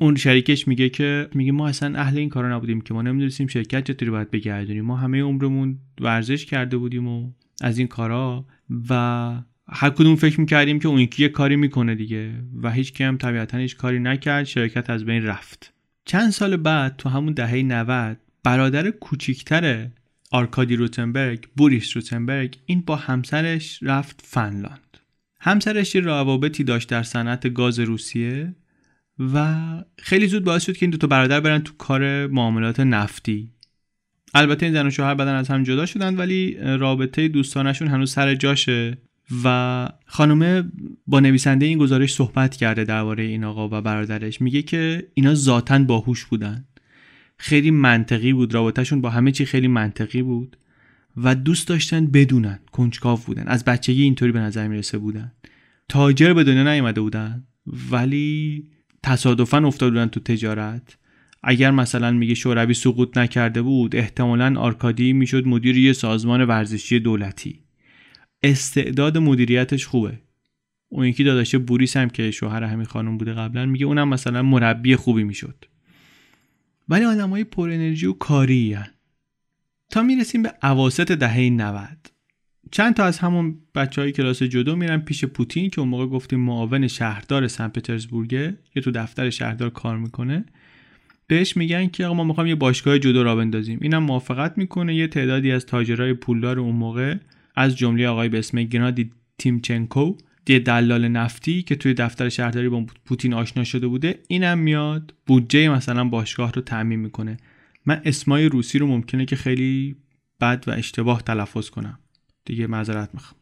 اون 0.00 0.16
شریکش 0.16 0.68
میگه 0.68 0.88
که 0.88 1.28
میگه 1.34 1.52
ما 1.52 1.68
اصلا 1.68 1.98
اهل 1.98 2.18
این 2.18 2.28
کارا 2.28 2.56
نبودیم 2.56 2.80
که 2.80 2.94
ما 2.94 3.02
نمی‌دونستیم 3.02 3.46
شرکت 3.46 3.84
چطوری 3.84 4.10
باید 4.10 4.30
بگردونیم. 4.30 4.84
ما 4.84 4.96
همه 4.96 5.22
عمرمون 5.22 5.78
ورزش 6.00 6.46
کرده 6.46 6.76
بودیم 6.76 7.08
و 7.08 7.32
از 7.60 7.78
این 7.78 7.86
کارا 7.86 8.44
و 8.90 8.94
هر 9.68 9.90
کدوم 9.90 10.16
فکر 10.16 10.40
می‌کردیم 10.40 10.78
که 10.78 10.88
اون 10.88 11.00
یکی 11.00 11.22
یه 11.22 11.28
کاری 11.28 11.56
می‌کنه 11.56 11.94
دیگه 11.94 12.32
و 12.62 12.70
هیچ 12.70 12.92
کی 12.92 13.04
هم 13.04 13.16
طبیعتا 13.16 13.58
هیچ 13.58 13.76
کاری 13.76 13.98
نکرد 13.98 14.44
شرکت 14.44 14.90
از 14.90 15.04
بین 15.04 15.24
رفت. 15.24 15.72
چند 16.04 16.30
سال 16.30 16.56
بعد 16.56 16.96
تو 16.96 17.08
همون 17.08 17.32
دهه 17.32 17.62
90 17.62 18.16
برادر 18.44 18.90
کوچیکتر 18.90 19.88
آرکادی 20.30 20.76
روتنبرگ 20.76 21.48
بوریس 21.56 21.96
روتنبرگ 21.96 22.58
این 22.66 22.82
با 22.86 22.96
همسرش 22.96 23.78
رفت 23.82 24.20
فنلاند. 24.24 24.96
همسرش 25.40 25.94
یه 25.94 26.00
روابطی 26.00 26.64
داشت 26.64 26.88
در 26.88 27.02
صنعت 27.02 27.52
گاز 27.52 27.78
روسیه. 27.78 28.54
و 29.20 29.56
خیلی 29.98 30.26
زود 30.26 30.44
باعث 30.44 30.64
شد 30.64 30.76
که 30.76 30.86
این 30.86 30.90
دو 30.90 30.96
تا 30.96 31.06
برادر 31.06 31.40
برن 31.40 31.58
تو 31.58 31.72
کار 31.78 32.26
معاملات 32.26 32.80
نفتی. 32.80 33.52
البته 34.34 34.66
این 34.66 34.74
زن 34.74 34.86
و 34.86 34.90
شوهر 34.90 35.14
بعدن 35.14 35.34
از 35.34 35.48
هم 35.48 35.62
جدا 35.62 35.86
شدن 35.86 36.16
ولی 36.16 36.56
رابطه 36.60 37.28
دوستانشون 37.28 37.88
هنوز 37.88 38.12
سر 38.12 38.34
جاشه 38.34 38.98
و 39.44 39.88
خانومه 40.06 40.64
با 41.06 41.20
نویسنده 41.20 41.66
این 41.66 41.78
گزارش 41.78 42.14
صحبت 42.14 42.56
کرده 42.56 42.84
درباره 42.84 43.22
این 43.22 43.44
آقا 43.44 43.68
و 43.68 43.82
برادرش. 43.82 44.40
میگه 44.40 44.62
که 44.62 45.06
اینا 45.14 45.34
ذاتا 45.34 45.78
باهوش 45.78 46.24
بودن. 46.24 46.64
خیلی 47.36 47.70
منطقی 47.70 48.32
بود 48.32 48.54
رابطهشون 48.54 49.00
با 49.00 49.10
همه 49.10 49.32
چی 49.32 49.44
خیلی 49.44 49.68
منطقی 49.68 50.22
بود 50.22 50.56
و 51.16 51.34
دوست 51.34 51.68
داشتن 51.68 52.06
بدونن 52.06 52.58
کنجکاو 52.72 53.18
بودن. 53.26 53.48
از 53.48 53.64
بچگی 53.64 54.02
اینطوری 54.02 54.32
به 54.32 54.40
نظر 54.40 54.68
می‌رسه 54.68 54.98
بودن. 54.98 55.32
تاجر 55.88 56.32
به 56.32 56.44
دنیا 56.44 56.72
نیومده 56.72 57.00
بودن 57.00 57.44
ولی 57.90 58.64
تصادفا 59.02 59.58
افتاده 59.66 59.90
بودن 59.90 60.06
تو 60.06 60.20
تجارت. 60.20 60.96
اگر 61.42 61.70
مثلا 61.70 62.10
میگه 62.10 62.34
شوروی 62.34 62.74
سقوط 62.74 63.18
نکرده 63.18 63.62
بود 63.62 63.96
احتمالا 63.96 64.60
آرکادی 64.60 65.12
می‌شد 65.12 65.46
مدیر 65.46 65.78
یه 65.78 65.92
سازمان 65.92 66.44
ورزشی 66.44 67.00
دولتی. 67.00 67.60
استعداد 68.42 69.18
مدیریتش 69.18 69.86
خوبه. 69.86 70.18
اون 70.88 71.06
یکی 71.06 71.24
داداشه 71.24 71.58
بوریس 71.58 71.96
هم 71.96 72.10
که 72.10 72.30
شوهر 72.30 72.62
همین 72.62 72.86
خانم 72.86 73.18
بوده 73.18 73.32
قبلا 73.32 73.66
میگه 73.66 73.86
اونم 73.86 74.08
مثلا 74.08 74.42
مربی 74.42 74.96
خوبی 74.96 75.24
می‌شد. 75.24 75.64
ولی 76.88 77.04
آدم 77.04 77.30
های 77.30 77.44
پر 77.44 77.70
انرژی 77.70 78.06
و 78.06 78.12
کاری 78.12 78.72
هستن. 78.72 78.90
تا 79.90 80.02
می‌رسیم 80.02 80.42
به 80.42 80.52
اواسط 80.62 81.00
دهه 81.00 81.50
90 81.50 82.09
چند 82.70 82.94
تا 82.94 83.04
از 83.04 83.18
همون 83.18 83.56
بچه 83.74 84.00
های 84.00 84.12
کلاس 84.12 84.42
جودو 84.42 84.76
میرن 84.76 84.98
پیش 84.98 85.24
پوتین 85.24 85.70
که 85.70 85.80
اون 85.80 85.88
موقع 85.88 86.06
گفتیم 86.06 86.40
معاون 86.40 86.88
شهردار 86.88 87.48
سن 87.48 87.68
پترزبورگه 87.68 88.56
که 88.74 88.80
تو 88.80 88.90
دفتر 88.90 89.30
شهردار 89.30 89.70
کار 89.70 89.98
می‌کنه. 89.98 90.44
بهش 91.26 91.56
میگن 91.56 91.86
که 91.86 92.04
آقا 92.04 92.14
ما 92.14 92.24
می‌خوایم 92.24 92.48
یه 92.48 92.54
باشگاه 92.54 92.98
جدو 92.98 93.22
را 93.22 93.36
بندازیم. 93.36 93.78
اینم 93.82 94.02
موافقت 94.02 94.58
می‌کنه. 94.58 94.94
یه 94.94 95.06
تعدادی 95.06 95.52
از 95.52 95.66
تاجرای 95.66 96.14
پولدار 96.14 96.58
اون 96.60 96.76
موقع 96.76 97.16
از 97.54 97.76
جمله 97.76 98.08
آقای 98.08 98.28
به 98.28 98.38
اسم 98.38 98.64
گنادی 98.64 99.10
تیمچنکو 99.38 100.16
یه 100.48 100.58
دلال 100.58 101.08
نفتی 101.08 101.62
که 101.62 101.76
توی 101.76 101.94
دفتر 101.94 102.28
شهرداری 102.28 102.68
با 102.68 102.86
پوتین 103.04 103.34
آشنا 103.34 103.64
شده 103.64 103.86
بوده 103.86 104.18
اینم 104.28 104.58
میاد 104.58 105.14
بودجه 105.26 105.68
مثلا 105.68 106.04
باشگاه 106.04 106.52
رو 106.52 106.62
تعمین 106.62 107.00
می‌کنه. 107.00 107.36
من 107.86 108.02
اسمای 108.04 108.46
روسی 108.46 108.78
رو 108.78 108.86
ممکنه 108.86 109.24
که 109.24 109.36
خیلی 109.36 109.96
بد 110.40 110.64
و 110.66 110.70
اشتباه 110.70 111.22
تلفظ 111.22 111.70
کنم. 111.70 111.98
دیگه 112.44 112.66
معذرت 112.66 113.14
می‌خوام. 113.14 113.40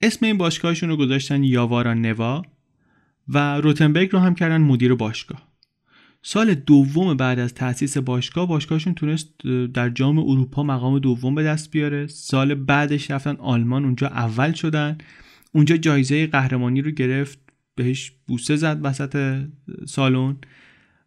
اسم 0.00 0.26
این 0.26 0.38
باشگاهشون 0.38 0.88
رو 0.88 0.96
گذاشتن 0.96 1.44
یاوارا 1.44 1.94
نوا 1.94 2.42
و 3.28 3.56
روتنبرگ 3.60 4.12
رو 4.12 4.18
هم 4.18 4.34
کردن 4.34 4.60
مدیر 4.60 4.94
باشگاه. 4.94 5.52
سال 6.22 6.54
دوم 6.54 7.16
بعد 7.16 7.38
از 7.38 7.54
تأسیس 7.54 7.98
باشگاه 7.98 8.48
باشگاهشون 8.48 8.94
تونست 8.94 9.46
در 9.74 9.90
جام 9.90 10.18
اروپا 10.18 10.62
مقام 10.62 10.98
دوم 10.98 11.34
به 11.34 11.42
دست 11.42 11.70
بیاره. 11.70 12.06
سال 12.06 12.54
بعدش 12.54 13.10
رفتن 13.10 13.36
آلمان 13.36 13.84
اونجا 13.84 14.06
اول 14.06 14.52
شدن. 14.52 14.98
اونجا 15.52 15.76
جایزه 15.76 16.26
قهرمانی 16.26 16.82
رو 16.82 16.90
گرفت 16.90 17.38
بهش 17.74 18.12
بوسه 18.26 18.56
زد 18.56 18.80
وسط 18.82 19.44
سالن 19.86 20.36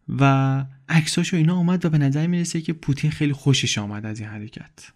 و 0.08 0.64
عکساش 0.88 1.34
و 1.34 1.36
اینا 1.36 1.56
اومد 1.56 1.84
و 1.84 1.90
به 1.90 1.98
نظر 1.98 2.26
می‌رسه 2.26 2.60
که 2.60 2.72
پوتین 2.72 3.10
خیلی 3.10 3.32
خوشش 3.32 3.78
آمد 3.78 4.06
از 4.06 4.20
این 4.20 4.28
حرکت. 4.28 4.92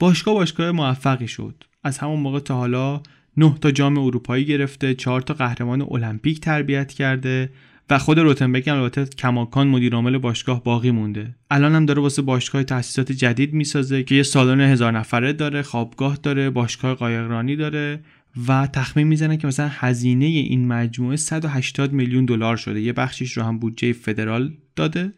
باشگاه 0.00 0.34
باشگاه 0.34 0.70
موفقی 0.70 1.28
شد. 1.28 1.64
از 1.84 1.98
همون 1.98 2.20
موقع 2.20 2.38
تا 2.38 2.56
حالا 2.56 3.02
نه 3.36 3.54
تا 3.60 3.70
جام 3.70 3.98
اروپایی 3.98 4.44
گرفته 4.44 4.94
چهار 4.94 5.20
تا 5.20 5.34
قهرمان 5.34 5.82
المپیک 5.90 6.40
تربیت 6.40 6.92
کرده 6.92 7.50
و 7.90 7.98
خود 7.98 8.18
روتنبرگ 8.18 8.70
هم 8.70 8.76
البته 8.76 9.04
کماکان 9.04 9.68
مدیر 9.68 9.94
عامل 9.94 10.18
باشگاه 10.18 10.64
باقی 10.64 10.90
مونده. 10.90 11.34
الان 11.50 11.74
هم 11.74 11.86
داره 11.86 12.02
واسه 12.02 12.22
باشگاه 12.22 12.62
تاسیسات 12.62 13.12
جدید 13.12 13.52
می‌سازه 13.52 14.02
که 14.02 14.14
یه 14.14 14.22
سالن 14.22 14.60
هزار 14.60 14.92
نفره 14.92 15.32
داره 15.32 15.62
خوابگاه 15.62 16.18
داره 16.22 16.50
باشگاه 16.50 16.94
قایقرانی 16.94 17.56
داره 17.56 18.00
و 18.48 18.66
تخمین 18.66 19.06
می‌زنه 19.06 19.36
که 19.36 19.46
مثلا 19.46 19.68
هزینه 19.72 20.24
این 20.24 20.66
مجموعه 20.66 21.16
180 21.16 21.92
میلیون 21.92 22.24
دلار 22.24 22.56
شده. 22.56 22.80
یه 22.80 22.92
بخشیش 22.92 23.32
رو 23.32 23.42
هم 23.42 23.58
بودجه 23.58 23.92
فدرال 23.92 24.52
داده 24.76 25.12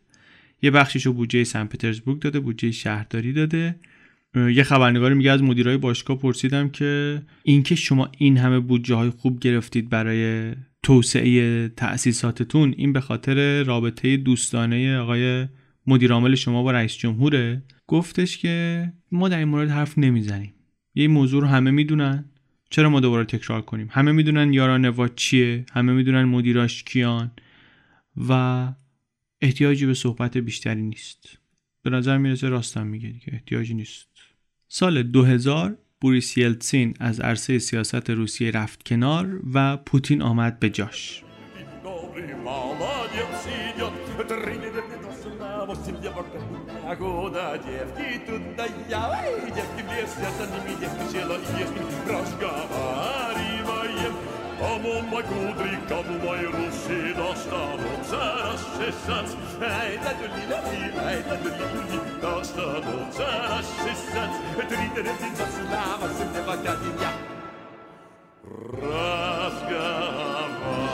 یه 0.63 0.71
بخشیش 0.71 1.07
رو 1.07 1.13
بودجه 1.13 1.45
سن 1.45 1.65
پترزبورگ 1.65 2.19
داده 2.19 2.41
بودجه 2.41 2.71
شهرداری 2.71 3.33
داده. 3.33 3.77
یه 4.35 4.63
خبرنگاری 4.63 5.15
میگه 5.15 5.31
از 5.31 5.43
مدیرای 5.43 5.77
باشگاه 5.77 6.19
پرسیدم 6.19 6.69
که 6.69 7.23
اینکه 7.43 7.75
شما 7.75 8.11
این 8.19 8.37
همه 8.37 8.61
بودجه 8.61 8.95
های 8.95 9.11
خوب 9.11 9.41
گرفتید 9.41 9.89
برای 9.89 10.53
توسعه 10.83 11.69
تأسیساتتون 11.69 12.75
این 12.77 12.93
به 12.93 13.01
خاطر 13.01 13.63
رابطه 13.63 14.17
دوستانه 14.17 14.99
آقای 14.99 15.47
مدیرعامل 15.87 16.35
شما 16.35 16.63
با 16.63 16.71
رئیس 16.71 16.97
جمهوره. 16.97 17.63
گفتش 17.87 18.39
که 18.39 18.93
ما 19.13 19.29
در 19.29 19.39
این 19.39 19.49
مورد 19.49 19.71
حرف 19.71 19.99
نمی‌زنیم. 19.99 20.55
یه 20.95 21.09
موضوع 21.09 21.43
رو 21.43 21.49
همه 21.49 21.71
می‌دونن. 21.71 22.25
چرا 22.71 22.91
ما 22.91 23.01
دوباره 23.01 23.25
تکرار 23.25 23.63
کنیم؟ 23.63 23.89
همه 23.91 24.13
می‌دونن 24.13 24.53
یاران 24.53 24.85
نوا 24.85 25.09
چیه 25.09 25.65
همه 25.73 25.93
می‌دونن 25.93 26.25
مدیراش 26.25 26.85
کیان 26.85 27.31
و 28.29 28.69
احتیاجی 29.41 29.87
به 29.87 29.95
صحبت 29.95 30.37
بیشتری 30.37 30.83
نیست. 30.83 31.39
به 31.83 31.91
نظر 31.91 32.19
می‌رسه 32.19 32.49
راستم 32.49 32.87
میگه 32.87 33.09
دیگه 33.09 33.29
احتیاجی 33.33 33.75
نیست. 33.75 34.12
سال 34.75 35.03
2000 35.03 35.77
بوریس 36.01 36.37
یلتسین 36.37 36.95
از 37.01 37.21
عرصه 37.21 37.59
سیاست 37.59 38.11
روسیه 38.11 38.51
رفت 38.51 38.83
کنار 38.83 39.41
و 39.55 39.77
پوتین 39.77 40.23
آمد 40.23 40.61
به 40.61 40.71
جاش 40.71 41.23
Am 54.63 54.87
on 54.87 55.11
my 55.11 55.23
goodly 55.23 55.23
camel 55.23 55.23
Amo 55.23 55.23
mai 55.23 55.23
kudrik, 55.23 55.91
amo 55.91 56.19
mai 56.25 56.45
russi, 56.47 57.13
da 57.17 57.35
stano 57.35 57.91
zaraz 58.11 58.61
się 58.77 58.93
sac. 59.07 59.27
Ej, 59.61 59.99
da 60.05 60.13
do 60.15 60.27
lila 60.35 60.59
li, 60.71 60.83
ej, 61.09 61.23
da 61.29 61.37
do 61.37 61.51
lila 61.51 61.83
li, 61.91 61.99
da 62.23 62.45
stano 62.45 62.97
zaraz 63.11 63.67
się 63.67 63.95
sac. 64.13 64.33
Drite 64.69 65.03
retin 65.03 65.37
za 65.37 65.47
sulava, 65.55 66.09
se 66.17 66.25
ne 66.25 66.43
vakadinja. 66.47 67.11
Razgava. 68.83 70.92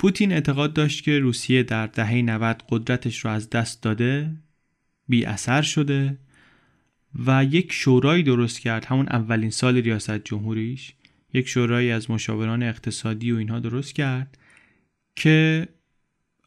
پوتین 0.00 0.32
اعتقاد 0.32 0.72
داشت 0.72 1.04
که 1.04 1.18
روسیه 1.18 1.62
در 1.62 1.86
دهه 1.86 2.14
90 2.14 2.62
قدرتش 2.68 3.24
رو 3.24 3.30
از 3.30 3.50
دست 3.50 3.82
داده 3.82 4.36
بی 5.08 5.24
اثر 5.24 5.62
شده 5.62 6.18
و 7.26 7.44
یک 7.44 7.72
شورایی 7.72 8.22
درست 8.22 8.60
کرد. 8.60 8.84
همون 8.84 9.06
اولین 9.08 9.50
سال 9.50 9.76
ریاست 9.76 10.24
جمهوریش 10.24 10.92
یک 11.34 11.48
شورایی 11.48 11.90
از 11.90 12.10
مشاوران 12.10 12.62
اقتصادی 12.62 13.32
و 13.32 13.36
اینها 13.36 13.58
درست 13.58 13.94
کرد 13.94 14.38
که 15.16 15.68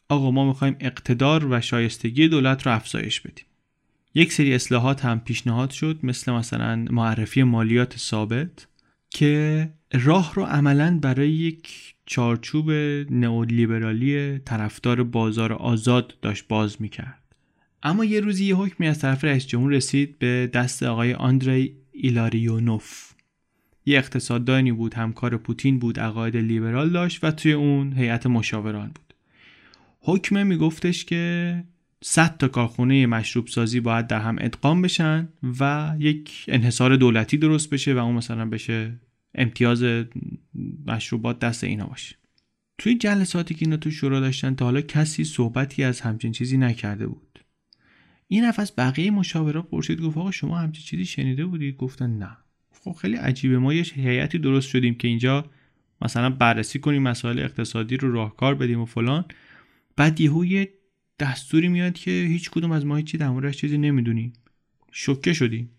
آقا 0.08 0.30
ما 0.30 0.48
می‌خوایم 0.48 0.76
اقتدار 0.80 1.46
و 1.50 1.60
شایستگی 1.60 2.28
دولت 2.28 2.66
رو 2.66 2.72
افزایش 2.72 3.20
بدیم. 3.20 3.44
یک 4.14 4.32
سری 4.32 4.54
اصلاحات 4.54 5.04
هم 5.04 5.20
پیشنهاد 5.20 5.70
شد 5.70 5.98
مثل 6.02 6.32
مثلا 6.32 6.76
معرفی 6.90 7.42
مالیات 7.42 7.96
ثابت 7.98 8.66
که 9.10 9.70
راه 9.94 10.34
رو 10.34 10.42
عملا 10.42 10.98
برای 11.02 11.30
یک 11.30 11.94
چارچوب 12.06 12.70
نئولیبرالی 13.10 14.38
طرفدار 14.38 15.02
بازار 15.02 15.52
آزاد 15.52 16.14
داشت 16.22 16.48
باز 16.48 16.82
می‌کرد. 16.82 17.22
اما 17.82 18.04
یه 18.04 18.20
روزی 18.20 18.44
یه 18.44 18.56
حکمی 18.56 18.88
از 18.88 18.98
طرف 18.98 19.24
رئیس 19.24 19.46
جمهور 19.46 19.72
رسید 19.72 20.18
به 20.18 20.50
دست 20.52 20.82
آقای 20.82 21.14
آندری 21.14 21.76
ایلاریونوف. 21.92 23.12
یه 23.86 23.98
اقتصاددانی 23.98 24.72
بود 24.72 24.94
همکار 24.94 25.36
پوتین 25.36 25.78
بود 25.78 26.00
عقاید 26.00 26.36
لیبرال 26.36 26.90
داشت 26.90 27.24
و 27.24 27.30
توی 27.30 27.52
اون 27.52 27.92
هیئت 27.92 28.26
مشاوران 28.26 28.86
بود. 28.86 29.14
حکمه 30.00 30.44
میگفتش 30.44 31.04
که 31.04 31.64
100 32.02 32.36
تا 32.36 32.48
کارخونه 32.48 33.06
مشروب 33.06 33.46
سازی 33.46 33.80
باید 33.80 34.06
در 34.06 34.20
هم 34.20 34.36
ادغام 34.40 34.82
بشن 34.82 35.28
و 35.60 35.94
یک 35.98 36.44
انحصار 36.48 36.96
دولتی 36.96 37.36
درست 37.36 37.70
بشه 37.70 37.94
و 37.94 37.98
اون 37.98 38.14
مثلا 38.14 38.48
بشه 38.48 38.92
امتیاز 39.34 40.04
مشروبات 40.86 41.38
دست 41.38 41.64
اینا 41.64 41.86
باشه. 41.86 42.16
توی 42.78 42.94
جلساتی 42.94 43.54
که 43.54 43.64
اینا 43.64 43.76
تو 43.76 43.90
شورا 43.90 44.20
داشتن 44.20 44.54
تا 44.54 44.64
حالا 44.64 44.80
کسی 44.80 45.24
صحبتی 45.24 45.84
از 45.84 46.00
همچین 46.00 46.32
چیزی 46.32 46.56
نکرده 46.56 47.06
بود. 47.06 47.44
این 48.28 48.44
نفس 48.44 48.72
بقیه 48.78 49.10
مشاورا 49.10 49.62
پرسید 49.62 50.00
گفت 50.00 50.16
آقا 50.16 50.30
شما 50.30 50.58
همچین 50.58 50.84
چیزی 50.84 51.04
شنیده 51.04 51.46
بودید 51.46 51.76
گفتن 51.76 52.18
نه. 52.18 52.36
خب 52.72 52.92
خیلی 52.92 53.16
عجیبه. 53.16 53.58
ما 53.58 53.74
یه 53.74 53.82
هیئتی 53.82 54.38
درست 54.38 54.68
شدیم 54.68 54.94
که 54.94 55.08
اینجا 55.08 55.50
مثلا 56.02 56.30
بررسی 56.30 56.78
کنیم 56.78 57.02
مسائل 57.02 57.38
اقتصادی 57.38 57.96
رو 57.96 58.12
راهکار 58.12 58.54
بدیم 58.54 58.80
و 58.80 58.84
فلان. 58.84 59.24
بعد 59.96 60.20
یهو 60.20 60.44
یه 60.44 60.68
دستوری 61.18 61.68
میاد 61.68 61.92
که 61.92 62.10
هیچ 62.10 62.50
کدوم 62.50 62.72
از 62.72 62.86
ما 62.86 62.96
هیچی 62.96 63.18
در 63.18 63.28
موردش 63.28 63.56
چیزی 63.56 63.78
نمی‌دونیم. 63.78 64.32
شوکه 64.92 65.32
شدیم. 65.32 65.70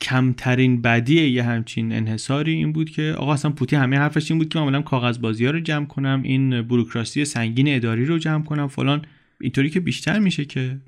کمترین 0.00 0.82
بدی 0.82 1.28
یه 1.28 1.42
همچین 1.42 1.92
انحصاری 1.92 2.52
این 2.52 2.72
بود 2.72 2.90
که 2.90 3.14
آقا 3.18 3.32
اصلا 3.32 3.50
پوتی 3.50 3.76
همه 3.76 3.98
حرفش 3.98 4.30
این 4.30 4.38
بود 4.38 4.48
که 4.48 4.58
معمولا 4.58 4.82
کاغذ 4.82 5.18
بازی 5.18 5.44
ها 5.44 5.50
رو 5.50 5.60
جمع 5.60 5.86
کنم 5.86 6.20
این 6.24 6.62
بروکراسی 6.62 7.24
سنگین 7.24 7.74
اداری 7.76 8.04
رو 8.04 8.18
جمع 8.18 8.44
کنم 8.44 8.68
فلان. 8.68 9.02
اینطوری 9.40 9.70
که 9.70 9.80
بیشتر 9.80 10.18
میشه 10.18 10.44
که 10.44 10.78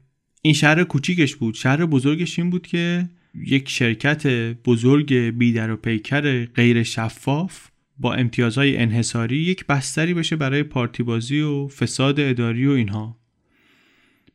این 0.42 0.54
شهر 0.54 0.84
کوچیکش 0.84 1.36
بود. 1.36 1.54
شهر 1.54 1.86
بزرگش 1.86 2.38
این 2.38 2.50
بود 2.50 2.66
که 2.66 3.08
یک 3.34 3.68
شرکت 3.68 4.26
بزرگ 4.64 5.14
بیدر 5.14 5.70
و 5.70 5.76
پیکر 5.76 6.44
غیر 6.44 6.82
شفاف 6.82 7.68
با 7.98 8.14
امتیازهای 8.14 8.76
انحصاری 8.76 9.36
یک 9.36 9.66
بستری 9.66 10.14
بشه 10.14 10.36
برای 10.36 10.62
پارتی 10.62 11.02
بازی 11.02 11.40
و 11.40 11.68
فساد 11.68 12.20
اداری 12.20 12.66
و 12.66 12.70
اینها. 12.70 13.21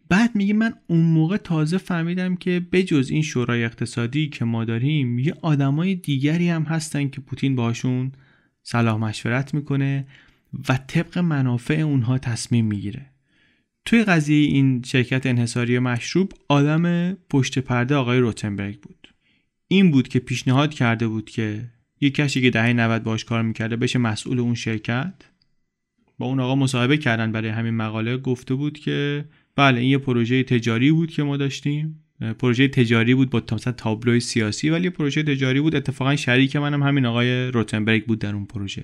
بعد 0.09 0.35
میگه 0.35 0.53
من 0.53 0.73
اون 0.87 1.01
موقع 1.01 1.37
تازه 1.37 1.77
فهمیدم 1.77 2.35
که 2.35 2.61
بجز 2.71 3.09
این 3.09 3.21
شورای 3.21 3.63
اقتصادی 3.63 4.29
که 4.29 4.45
ما 4.45 4.65
داریم 4.65 5.19
یه 5.19 5.33
آدمای 5.41 5.95
دیگری 5.95 6.49
هم 6.49 6.63
هستن 6.63 7.09
که 7.09 7.21
پوتین 7.21 7.55
باشون 7.55 8.11
صلاح 8.63 8.97
مشورت 8.97 9.53
می‌کنه 9.53 10.07
و 10.69 10.79
طبق 10.87 11.17
منافع 11.17 11.73
اونها 11.73 12.17
تصمیم 12.17 12.65
می‌گیره. 12.65 13.05
توی 13.85 14.03
قضیه 14.03 14.47
این 14.47 14.81
شرکت 14.85 15.25
انحصاری 15.25 15.79
مشروب 15.79 16.33
آدم 16.49 17.13
پشت 17.13 17.59
پرده 17.59 17.95
آقای 17.95 18.19
روتنبرگ 18.19 18.79
بود. 18.79 19.13
این 19.67 19.91
بود 19.91 20.07
که 20.07 20.19
پیشنهاد 20.19 20.73
کرده 20.73 21.07
بود 21.07 21.29
که 21.29 21.65
یک 22.01 22.15
کسی 22.15 22.41
که 22.41 22.49
دهه 22.49 22.73
90 22.73 23.03
باش 23.03 23.25
کار 23.25 23.41
می‌کرده 23.41 23.75
بشه 23.75 23.99
مسئول 23.99 24.39
اون 24.39 24.55
شرکت. 24.55 25.13
با 26.19 26.25
اون 26.25 26.39
آقا 26.39 26.55
مصاحبه 26.55 26.97
کردن 26.97 27.31
برای 27.31 27.49
همین 27.49 27.73
مقاله 27.73 28.17
گفته 28.17 28.53
بود 28.53 28.79
که 28.79 29.25
بله 29.57 29.79
این 29.79 29.89
یه 29.89 29.97
پروژه 29.97 30.43
تجاری 30.43 30.91
بود 30.91 31.11
که 31.11 31.23
ما 31.23 31.37
داشتیم. 31.37 32.03
پروژه 32.39 32.67
تجاری 32.67 33.15
بود 33.15 33.29
با 33.29 33.43
مثلا 33.51 33.73
تابلوی 33.73 34.19
سیاسی 34.19 34.69
ولی 34.69 34.89
پروژه 34.89 35.23
تجاری 35.23 35.61
بود. 35.61 35.75
اتفاقا 35.75 36.15
شریک 36.15 36.55
منم 36.55 36.83
همین 36.83 37.05
آقای 37.05 37.47
روتنبرگ 37.47 38.05
بود 38.05 38.19
در 38.19 38.33
اون 38.33 38.45
پروژه. 38.45 38.83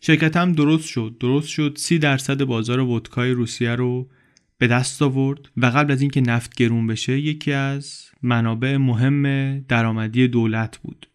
شرکت 0.00 0.36
هم 0.36 0.52
درست 0.52 0.88
شد. 0.88 1.16
درست 1.20 1.48
شد. 1.48 1.74
سی 1.76 1.98
درصد 1.98 2.44
بازار 2.44 2.80
ودکای 2.80 3.30
روسیه 3.30 3.74
رو 3.74 4.08
به 4.58 4.66
دست 4.66 5.02
آورد 5.02 5.48
و 5.56 5.66
قبل 5.66 5.92
از 5.92 6.00
اینکه 6.00 6.20
نفت 6.20 6.54
گرون 6.54 6.86
بشه 6.86 7.20
یکی 7.20 7.52
از 7.52 8.04
منابع 8.22 8.76
مهم 8.76 9.58
درآمدی 9.58 10.28
دولت 10.28 10.78
بود. 10.78 11.06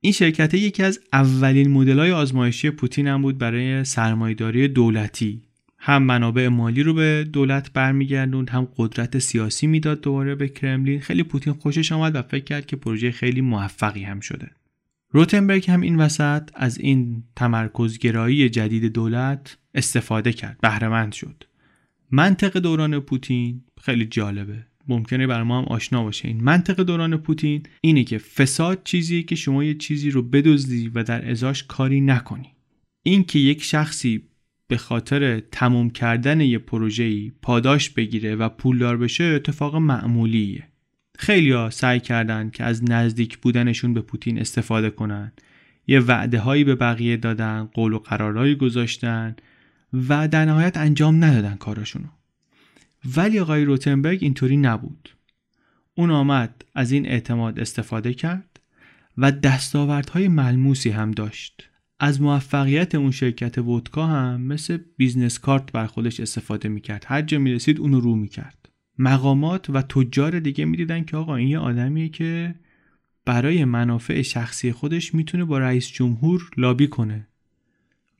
این 0.00 0.12
شرکت 0.12 0.54
یکی 0.54 0.82
از 0.82 1.00
اولین 1.12 1.70
مدل‌های 1.70 2.12
آزمایشی 2.12 2.70
پوتین 2.70 3.06
هم 3.06 3.22
بود 3.22 3.38
برای 3.38 3.84
سرمایهداری 3.84 4.68
دولتی. 4.68 5.42
هم 5.86 6.02
منابع 6.02 6.48
مالی 6.48 6.82
رو 6.82 6.94
به 6.94 7.28
دولت 7.32 7.72
برمیگردوند 7.72 8.50
هم 8.50 8.68
قدرت 8.76 9.18
سیاسی 9.18 9.66
می‌داد 9.66 10.00
دوباره 10.00 10.34
به 10.34 10.48
کرملین. 10.48 11.00
خیلی 11.00 11.22
پوتین 11.22 11.52
خوشش 11.52 11.92
آمد 11.92 12.16
و 12.16 12.22
فکر 12.22 12.44
کرد 12.44 12.66
که 12.66 12.76
پروژه 12.76 13.10
خیلی 13.10 13.40
موفقی 13.40 14.02
هم 14.02 14.20
شده. 14.20 14.50
روتنبرگ 15.10 15.70
هم 15.70 15.80
این 15.80 15.96
وسط 15.96 16.50
از 16.54 16.78
این 16.78 17.22
تمرکزگرایی 17.36 18.48
جدید 18.48 18.84
دولت 18.84 19.56
استفاده 19.74 20.32
کرد 20.32 20.58
بهرهمند 20.62 21.12
شد. 21.12 21.44
منطق 22.10 22.58
دوران 22.58 23.00
پوتین 23.00 23.62
خیلی 23.80 24.04
جالبه. 24.04 24.66
ممکنه 24.88 25.26
بر 25.26 25.42
ما 25.42 25.58
هم 25.58 25.64
آشنا 25.64 26.02
باشه. 26.02 26.28
این 26.28 26.44
منطق 26.44 26.80
دوران 26.80 27.16
پوتین 27.16 27.62
اینه 27.80 28.04
که 28.04 28.18
فساد 28.18 28.80
چیزیه 28.84 29.22
که 29.22 29.34
شما 29.34 29.64
یه 29.64 29.74
چیزی 29.74 30.10
رو 30.10 30.22
بدزدی 30.22 30.88
و 30.88 31.02
در 31.02 31.30
ازاش 31.30 31.64
کاری 31.64 32.00
نکنی. 32.00 32.52
این 33.02 33.24
که 33.24 33.38
یک 33.38 33.62
شخصی 33.62 34.22
به 34.68 34.76
خاطر 34.76 35.40
تموم 35.40 35.90
کردن 35.90 36.40
یه 36.40 36.58
پروژه‌ای 36.58 37.32
پاداش 37.42 37.90
بگیره 37.90 38.34
و 38.34 38.48
پولدار 38.48 38.96
بشه 38.96 39.24
اتفاق 39.24 39.76
معمولیه. 39.76 40.68
خیلی 41.18 41.50
ها 41.50 41.70
سعی 41.70 42.00
کردن 42.00 42.50
که 42.50 42.64
از 42.64 42.90
نزدیک 42.90 43.38
بودنشون 43.38 43.94
به 43.94 44.00
پوتین 44.00 44.38
استفاده 44.38 44.90
کنن. 44.90 45.32
یه 45.86 46.00
وعده 46.00 46.38
هایی 46.38 46.64
به 46.64 46.74
بقیه 46.74 47.16
دادن 47.16 47.64
قول 47.64 47.92
و 47.92 47.98
قرارهایی 47.98 48.54
گذاشتن 48.54 49.36
و 50.08 50.28
در 50.28 50.44
نهایت 50.44 50.76
انجام 50.76 51.24
ندادن 51.24 51.54
کاراشونو. 51.54 52.08
ولی 53.16 53.38
آقای 53.38 53.64
روتنبرگ 53.64 54.18
اینطوری 54.22 54.56
نبود. 54.56 55.10
اون 55.94 56.10
آمد 56.10 56.64
از 56.74 56.92
این 56.92 57.06
اعتماد 57.06 57.60
استفاده 57.60 58.14
کرد 58.14 58.60
و 59.18 59.32
دستاوردهای 59.32 60.28
ملموسی 60.28 60.90
هم 60.90 61.10
داشت. 61.10 61.65
از 61.98 62.20
موفقیت 62.20 62.94
اون 62.94 63.10
شرکت 63.10 63.58
ودکا 63.58 64.06
هم 64.06 64.40
مثل 64.40 64.78
بیزنس 64.96 65.38
کارت 65.38 65.72
بر 65.72 65.86
خودش 65.86 66.20
استفاده 66.20 66.68
می‌کرد. 66.68 67.04
هر 67.06 67.22
جا 67.22 67.38
می‌رسید 67.38 67.80
اونو 67.80 68.00
رو 68.00 68.16
می‌کرد. 68.16 68.68
مقامات 68.98 69.70
و 69.70 69.82
تجار 69.82 70.40
دیگه 70.40 70.64
می‌دیدن 70.64 71.04
که 71.04 71.16
آقا 71.16 71.36
این 71.36 71.48
یه 71.48 71.58
آدمیه 71.58 72.08
که 72.08 72.54
برای 73.24 73.64
منافع 73.64 74.22
شخصی 74.22 74.72
خودش 74.72 75.14
می‌تونه 75.14 75.44
با 75.44 75.58
رئیس 75.58 75.88
جمهور 75.88 76.50
لابی 76.56 76.88
کنه 76.88 77.28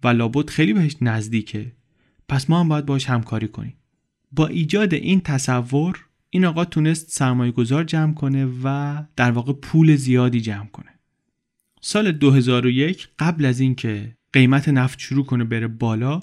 و 0.04 0.08
لابد 0.08 0.50
خیلی 0.50 0.72
بهش 0.72 0.96
نزدیکه. 1.00 1.72
پس 2.28 2.50
ما 2.50 2.60
هم 2.60 2.68
باید 2.68 2.86
باش 2.86 3.06
همکاری 3.06 3.48
کنیم. 3.48 3.74
با 4.32 4.46
ایجاد 4.46 4.94
این 4.94 5.20
تصور 5.20 6.06
این 6.30 6.44
آقا 6.44 6.64
تونست 6.64 7.10
سرمایه 7.10 7.52
گذار 7.52 7.84
جمع 7.84 8.14
کنه 8.14 8.48
و 8.64 9.02
در 9.16 9.30
واقع 9.30 9.52
پول 9.52 9.96
زیادی 9.96 10.40
جمع 10.40 10.66
کنه. 10.66 10.95
سال 11.80 12.12
2001 12.12 13.08
قبل 13.18 13.44
از 13.44 13.60
اینکه 13.60 14.16
قیمت 14.32 14.68
نفت 14.68 14.98
شروع 14.98 15.24
کنه 15.24 15.44
بره 15.44 15.66
بالا 15.66 16.20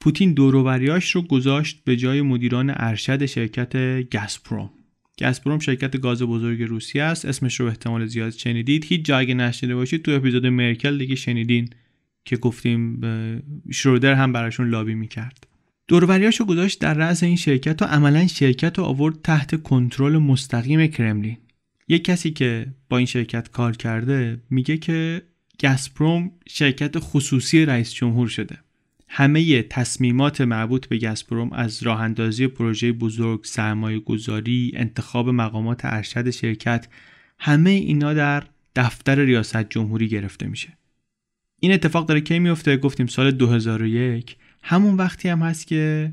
پوتین 0.00 0.32
دوروبریاش 0.32 1.10
رو 1.10 1.22
گذاشت 1.22 1.80
به 1.84 1.96
جای 1.96 2.22
مدیران 2.22 2.72
ارشد 2.76 3.26
شرکت 3.26 3.76
گسپروم 4.16 4.70
گسپروم 5.20 5.58
شرکت 5.58 6.00
گاز 6.00 6.22
بزرگ 6.22 6.62
روسیه 6.62 7.02
است. 7.02 7.24
اسمش 7.24 7.60
رو 7.60 7.66
احتمال 7.66 8.06
زیاد 8.06 8.30
شنیدید. 8.30 8.84
هیچ 8.84 9.04
جایی 9.04 9.34
نشنیده 9.34 9.74
باشید 9.74 10.02
تو 10.02 10.10
اپیزود 10.10 10.46
مرکل 10.46 10.98
دیگه 10.98 11.14
شنیدین 11.14 11.70
که 12.24 12.36
گفتیم 12.36 13.00
شرودر 13.70 14.14
هم 14.14 14.32
براشون 14.32 14.68
لابی 14.68 14.94
می‌کرد. 14.94 15.46
دوروریاشو 15.88 16.44
گذاشت 16.44 16.80
در 16.80 16.94
رأس 16.94 17.22
این 17.22 17.36
شرکت 17.36 17.82
و 17.82 17.84
عملا 17.84 18.26
شرکت 18.26 18.78
رو 18.78 18.84
آورد 18.84 19.22
تحت 19.22 19.62
کنترل 19.62 20.18
مستقیم 20.18 20.86
کرملین. 20.86 21.36
یک 21.90 22.04
کسی 22.04 22.30
که 22.30 22.66
با 22.88 22.96
این 22.96 23.06
شرکت 23.06 23.50
کار 23.50 23.76
کرده 23.76 24.40
میگه 24.50 24.76
که 24.76 25.22
گازپروم 25.60 26.30
شرکت 26.48 26.98
خصوصی 26.98 27.64
رئیس 27.64 27.92
جمهور 27.92 28.28
شده. 28.28 28.58
همه 29.08 29.62
تصمیمات 29.62 30.40
مربوط 30.40 30.86
به 30.86 30.98
گازپروم 30.98 31.52
از 31.52 31.82
راه 31.82 32.00
اندازی 32.00 32.46
پروژه 32.46 32.92
بزرگ، 32.92 33.44
سرمایه 33.44 33.98
گذاری، 33.98 34.72
انتخاب 34.74 35.28
مقامات 35.28 35.80
ارشد 35.84 36.30
شرکت 36.30 36.88
همه 37.38 37.70
اینا 37.70 38.14
در 38.14 38.44
دفتر 38.76 39.24
ریاست 39.24 39.68
جمهوری 39.70 40.08
گرفته 40.08 40.46
میشه. 40.46 40.78
این 41.60 41.72
اتفاق 41.72 42.06
داره 42.06 42.20
کی 42.20 42.38
میفته؟ 42.38 42.76
گفتیم 42.76 43.06
سال 43.06 43.30
2001 43.30 44.36
همون 44.62 44.94
وقتی 44.94 45.28
هم 45.28 45.42
هست 45.42 45.66
که 45.66 46.12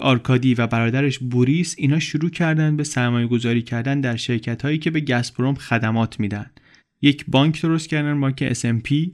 آرکادی 0.00 0.54
و 0.54 0.66
برادرش 0.66 1.18
بوریس 1.18 1.74
اینا 1.78 1.98
شروع 1.98 2.30
کردن 2.30 2.76
به 2.76 2.84
سرمایه 2.84 3.26
گذاری 3.26 3.62
کردن 3.62 4.00
در 4.00 4.16
شرکت 4.16 4.62
هایی 4.62 4.78
که 4.78 4.90
به 4.90 5.00
گازپروم 5.00 5.54
خدمات 5.54 6.20
میدن. 6.20 6.50
یک 7.02 7.24
بانک 7.28 7.62
درست 7.62 7.88
کردن 7.88 8.20
بانک 8.20 8.52
SMP 8.52 9.10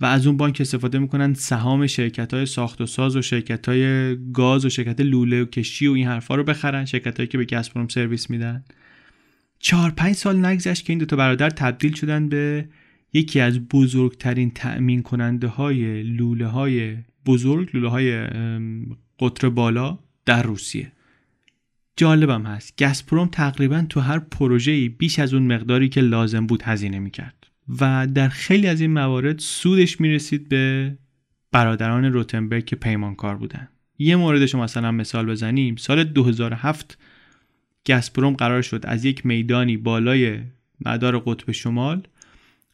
و 0.00 0.04
از 0.04 0.26
اون 0.26 0.36
بانک 0.36 0.60
استفاده 0.60 0.98
می‌کنن 0.98 1.34
سهام 1.34 1.86
شرکت 1.86 2.34
های 2.34 2.46
ساخت 2.46 2.80
و 2.80 2.86
ساز 2.86 3.16
و 3.16 3.22
شرکت 3.22 3.68
های 3.68 4.16
گاز 4.32 4.64
و 4.64 4.68
شرکت 4.70 5.00
لوله 5.00 5.42
و 5.42 5.44
کشی 5.44 5.86
و 5.86 5.92
این 5.92 6.06
حرفا 6.06 6.34
رو 6.34 6.44
بخرن 6.44 6.84
شرکت 6.84 7.16
هایی 7.16 7.28
که 7.28 7.38
به 7.38 7.44
گسپروم 7.44 7.88
سرویس 7.88 8.30
میدن. 8.30 8.64
چهار 9.58 9.90
پنج 9.90 10.14
سال 10.14 10.46
نگذشت 10.46 10.84
که 10.84 10.92
این 10.92 10.98
دوتا 10.98 11.16
برادر 11.16 11.50
تبدیل 11.50 11.94
شدن 11.94 12.28
به 12.28 12.68
یکی 13.12 13.40
از 13.40 13.68
بزرگترین 13.68 14.50
تأمین 14.50 15.02
کننده 15.02 15.46
های 15.46 16.02
لوله 16.02 16.46
های 16.46 16.96
بزرگ 17.26 17.70
لوله 17.74 17.88
های 17.88 18.26
قطر 19.20 19.48
بالا. 19.48 19.98
در 20.26 20.42
روسیه. 20.42 20.92
جالبم 21.96 22.46
هست 22.46 22.82
گسپروم 22.82 23.28
تقریبا 23.28 23.86
تو 23.88 24.00
هر 24.00 24.18
پروژه‌ای 24.18 24.88
بیش 24.88 25.18
از 25.18 25.34
اون 25.34 25.52
مقداری 25.54 25.88
که 25.88 26.00
لازم 26.00 26.46
بود 26.46 26.62
هزینه 26.62 26.98
می‌کرد. 26.98 27.46
و 27.80 28.06
در 28.06 28.28
خیلی 28.28 28.66
از 28.66 28.80
این 28.80 28.92
موارد 28.92 29.38
سودش 29.38 30.00
می‌رسید 30.00 30.48
به 30.48 30.96
برادران 31.52 32.04
روتنبرگ 32.04 32.64
که 32.64 32.76
پیمانکار 32.76 33.36
بودن. 33.36 33.68
یه 33.98 34.16
موردش 34.16 34.54
مثلا 34.54 34.92
مثال 34.92 35.26
بزنیم. 35.26 35.76
سال 35.76 36.04
2007 36.04 36.98
گسپروم 37.86 38.34
قرار 38.34 38.62
شد 38.62 38.80
از 38.84 39.04
یک 39.04 39.26
میدانی 39.26 39.76
بالای 39.76 40.40
مدار 40.86 41.18
قطب 41.18 41.52
شمال 41.52 42.02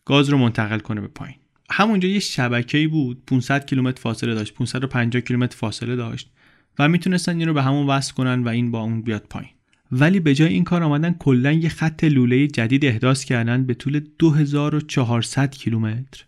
گاز 0.04 0.28
رو 0.28 0.38
منتقل 0.38 0.78
کنه 0.78 1.00
به 1.00 1.06
پایین. 1.06 1.36
همونجا 1.70 2.08
یه 2.08 2.18
شبکه‌ای 2.18 2.86
بود 2.86 3.22
500 3.26 3.66
کیلومتر 3.66 4.00
فاصله 4.00 4.34
داشت 4.34 4.54
550 4.54 5.22
کیلومتر 5.22 5.56
فاصله 5.56 5.96
داشت. 5.96 6.30
و 6.78 6.88
می‌تونستن 6.88 7.38
این 7.38 7.48
رو 7.48 7.54
به 7.54 7.62
همون 7.62 7.86
وصل 7.86 8.14
کنن 8.14 8.42
و 8.42 8.48
این 8.48 8.70
با 8.70 8.80
اون 8.80 9.02
بیاد 9.02 9.26
پایین 9.30 9.50
ولی 9.92 10.20
به 10.20 10.34
جای 10.34 10.52
این 10.52 10.64
کار 10.64 10.82
آمدن 10.82 11.12
کلا 11.12 11.52
یه 11.52 11.68
خط 11.68 12.04
لوله 12.04 12.46
جدید 12.46 12.84
احداث 12.84 13.24
کردن 13.24 13.64
به 13.64 13.74
طول 13.74 14.00
2400 14.18 15.50
کیلومتر 15.50 16.24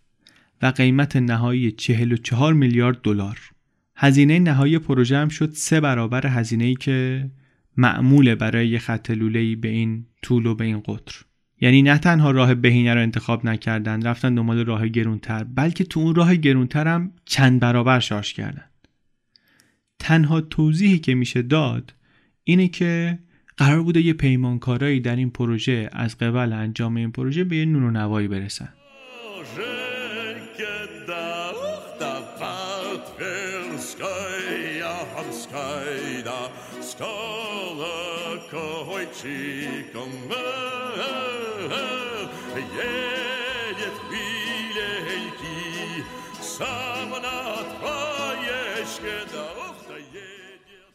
و 0.63 0.67
قیمت 0.67 1.17
نهایی 1.17 1.73
44 1.73 2.55
میلیارد 2.55 3.03
دلار. 3.03 3.39
هزینه 3.97 4.39
نهایی 4.39 4.79
پروژه 4.79 5.17
هم 5.17 5.29
شد 5.29 5.51
سه 5.53 5.81
برابر 5.81 6.27
هزینه 6.27 6.65
ای 6.65 6.75
که 6.75 7.31
معموله 7.77 8.35
برای 8.35 8.69
یه 8.69 8.79
خط 8.79 9.11
لوله 9.11 9.57
به 9.57 9.69
این 9.69 10.07
طول 10.23 10.47
و 10.47 10.55
به 10.55 10.65
این 10.65 10.81
قطر. 10.81 11.25
یعنی 11.61 11.83
نه 11.83 11.99
تنها 11.99 12.31
راه 12.31 12.55
بهینه 12.55 12.95
رو 12.95 13.01
انتخاب 13.01 13.47
نکردن 13.47 14.03
رفتن 14.03 14.35
دنبال 14.35 14.65
راه 14.65 14.89
گرونتر 14.89 15.45
بلکه 15.45 15.85
تو 15.85 16.01
اون 16.01 16.15
راه 16.15 16.37
گرونتر 16.37 16.89
هم 16.89 17.13
چند 17.25 17.61
برابر 17.61 18.01
شارژ 18.01 18.33
کردن 18.33 18.65
تنها 20.01 20.41
توضیحی 20.41 20.99
که 20.99 21.15
میشه 21.15 21.43
داد 21.43 21.95
اینه 22.45 22.69
که 22.69 23.19
قرار 23.57 23.83
بوده 23.83 24.01
یه 24.01 24.13
پیمانکارایی 24.13 25.01
در 25.01 25.17
این 25.17 25.31
پروژه 25.31 25.91
از 25.93 26.19
قبل 26.19 26.53
انجام 26.53 26.97
این 26.97 27.13
پروژه 27.13 27.45
به 27.45 27.57
یه 27.57 27.65
نون 27.65 27.83
و 27.83 27.91
نوایی 27.91 28.29
برسن 28.29 28.69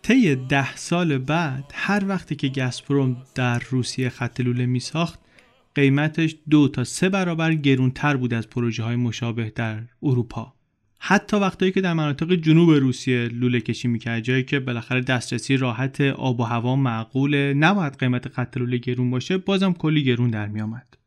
طی 0.07 0.35
ده 0.35 0.75
سال 0.75 1.17
بعد 1.17 1.71
هر 1.73 2.03
وقتی 2.07 2.35
که 2.35 2.47
گسپروم 2.47 3.17
در 3.35 3.59
روسیه 3.69 4.09
خط 4.09 4.41
لوله 4.41 4.65
می 4.65 4.79
ساخت 4.79 5.19
قیمتش 5.75 6.35
دو 6.49 6.67
تا 6.67 6.83
سه 6.83 7.09
برابر 7.09 7.53
گرونتر 7.53 8.17
بود 8.17 8.33
از 8.33 8.49
پروژه 8.49 8.83
های 8.83 8.95
مشابه 8.95 9.51
در 9.55 9.81
اروپا. 10.03 10.53
حتی 10.99 11.37
وقتایی 11.37 11.71
که 11.71 11.81
در 11.81 11.93
مناطق 11.93 12.33
جنوب 12.33 12.69
روسیه 12.71 13.27
لوله 13.27 13.61
کشی 13.61 13.87
می‌کرد 13.87 14.23
جایی 14.23 14.43
که 14.43 14.59
بالاخره 14.59 15.01
دسترسی 15.01 15.57
راحت 15.57 16.01
آب 16.01 16.39
و 16.39 16.43
هوا 16.43 16.75
معقوله 16.75 17.53
نباید 17.53 17.97
قیمت 17.99 18.27
خط 18.27 18.57
لوله 18.57 18.77
گرون 18.77 19.11
باشه 19.11 19.37
بازم 19.37 19.73
کلی 19.73 20.03
گرون 20.03 20.29
در 20.29 20.47
میآمد. 20.47 20.97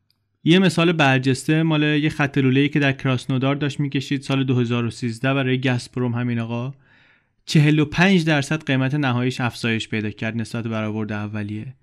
یه 0.44 0.58
مثال 0.58 0.92
برجسته 0.92 1.62
مال 1.62 1.82
یه 1.82 2.08
خط 2.08 2.38
لوله 2.38 2.68
که 2.68 2.80
در 2.80 2.92
کراسنودار 2.92 3.54
داشت 3.54 3.80
می‌کشید 3.80 4.22
سال 4.22 4.44
2013 4.44 5.34
برای 5.34 5.60
گسپروم 5.60 6.14
همین 6.14 6.38
آقا. 6.38 6.72
45 7.48 8.24
درصد 8.24 8.64
قیمت 8.64 8.94
نهاییش 8.94 9.40
افزایش 9.40 9.88
پیدا 9.88 10.10
کرد 10.10 10.36
نسبت 10.36 10.64
به 10.64 10.70
برآورد 10.70 11.12
اولیه. 11.12 11.74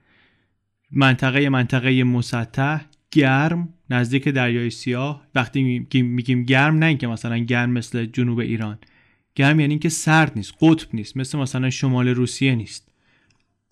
منطقه 0.92 1.50
منطقه 1.50 2.04
مسطح 2.04 2.82
گرم 3.12 3.74
نزدیک 3.90 4.30
دریای 4.30 4.70
سیاه. 4.70 5.28
وقتی 5.36 5.88
میگیم 5.94 6.44
گرم 6.44 6.78
نه 6.78 6.86
اینکه 6.86 7.08
مثلا 7.08 7.38
گرم 7.38 7.70
مثل 7.70 8.06
جنوب 8.06 8.40
ایران. 8.40 8.78
گرم 9.36 9.60
یعنی 9.60 9.74
اینکه 9.74 9.90
سرد 9.90 10.32
نیست 10.36 10.54
قطب 10.62 10.88
نیست 10.94 11.18
مثل 11.18 11.38
مثلا 11.38 11.70
شمال 11.70 12.08
روسیه 12.08 12.56
نیست. 12.56 12.92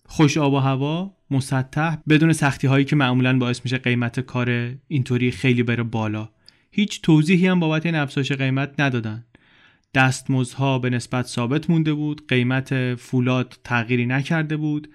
خوش 0.06 0.38
آب 0.38 0.52
و 0.52 0.58
هوا 0.58 1.16
مسطح 1.30 1.96
بدون 2.08 2.32
سختی 2.32 2.66
هایی 2.66 2.84
که 2.84 2.96
معمولا 2.96 3.38
باعث 3.38 3.60
میشه 3.64 3.78
قیمت 3.78 4.20
کار 4.20 4.74
اینطوری 4.88 5.30
خیلی 5.30 5.62
بره 5.62 5.82
بالا. 5.82 6.28
هیچ 6.70 7.02
توضیحی 7.02 7.46
هم 7.46 7.60
بابت 7.60 7.86
این 7.86 7.94
افزایش 7.94 8.32
قیمت 8.32 8.80
ندادن. 8.80 9.24
دستمزدها 9.94 10.78
به 10.78 10.90
نسبت 10.90 11.26
ثابت 11.26 11.70
مونده 11.70 11.92
بود 11.92 12.28
قیمت 12.28 12.94
فولاد 12.94 13.58
تغییری 13.64 14.06
نکرده 14.06 14.56
بود 14.56 14.88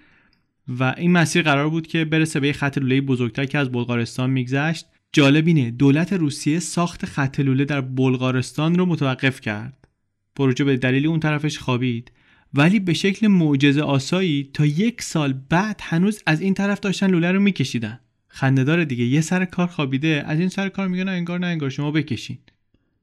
و 0.80 0.96
این 0.98 1.12
مسیر 1.12 1.42
قرار 1.42 1.70
بود 1.70 1.88
که 1.88 2.06
برسه 2.06 2.40
به 2.40 2.48
یه 2.48 2.54
خط 2.54 2.78
لوله 2.78 3.02
بزرگتر 3.02 3.46
که 3.46 3.58
از 3.58 3.72
بلغارستان 3.72 4.30
میگذشت. 4.30 4.86
جالب 5.14 5.48
اینه 5.48 5.72
دولت 5.72 6.14
روسیه 6.14 6.60
ساخت 6.60 7.06
خط 7.06 7.40
لوله 7.40 7.66
در 7.66 7.82
بلغارستان 7.82 8.76
رو 8.76 8.86
متوقف 8.86 9.42
کرد. 9.42 9.88
پروژه 10.36 10.64
به 10.64 10.78
دلیل 10.78 11.08
اون 11.08 11.20
طرفش 11.20 11.58
خوابید. 11.58 12.12
ولی 12.54 12.80
به 12.80 12.94
شکل 12.94 13.28
معجزه 13.28 13.82
آسایی 13.82 14.50
تا 14.54 14.66
یک 14.66 15.02
سال 15.02 15.34
بعد 15.50 15.80
هنوز 15.84 16.24
از 16.26 16.42
این 16.42 16.54
طرف 16.54 16.80
داشتن 16.80 17.08
لوله 17.12 17.32
رو 17.32 17.40
میکشیدن. 17.40 18.00
خندهدار 18.28 18.84
دیگه 18.84 19.06
یه 19.06 19.22
سر 19.22 19.46
کار 19.46 19.68
خوابیده 19.68 20.24
از 20.28 20.40
این 20.40 20.50
سر 20.50 20.70
کار 20.70 20.88
میگن 20.88 21.08
انگار 21.10 21.40
نه 21.40 21.48
انگار 21.48 21.70
شما 21.70 21.92
بکشین. 21.92 22.38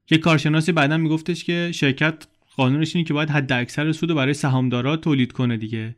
یه 0.09 0.17
کارشناسی 0.17 0.71
بعدا 0.71 0.97
میگفتش 0.97 1.43
که 1.43 1.71
شرکت 1.73 2.27
قانونش 2.55 2.95
اینه 2.95 3.07
که 3.07 3.13
باید 3.13 3.29
حد 3.29 3.51
اکثر 3.51 3.91
سود 3.91 4.15
برای 4.15 4.33
سهامدارا 4.33 4.97
تولید 4.97 5.31
کنه 5.31 5.57
دیگه. 5.57 5.95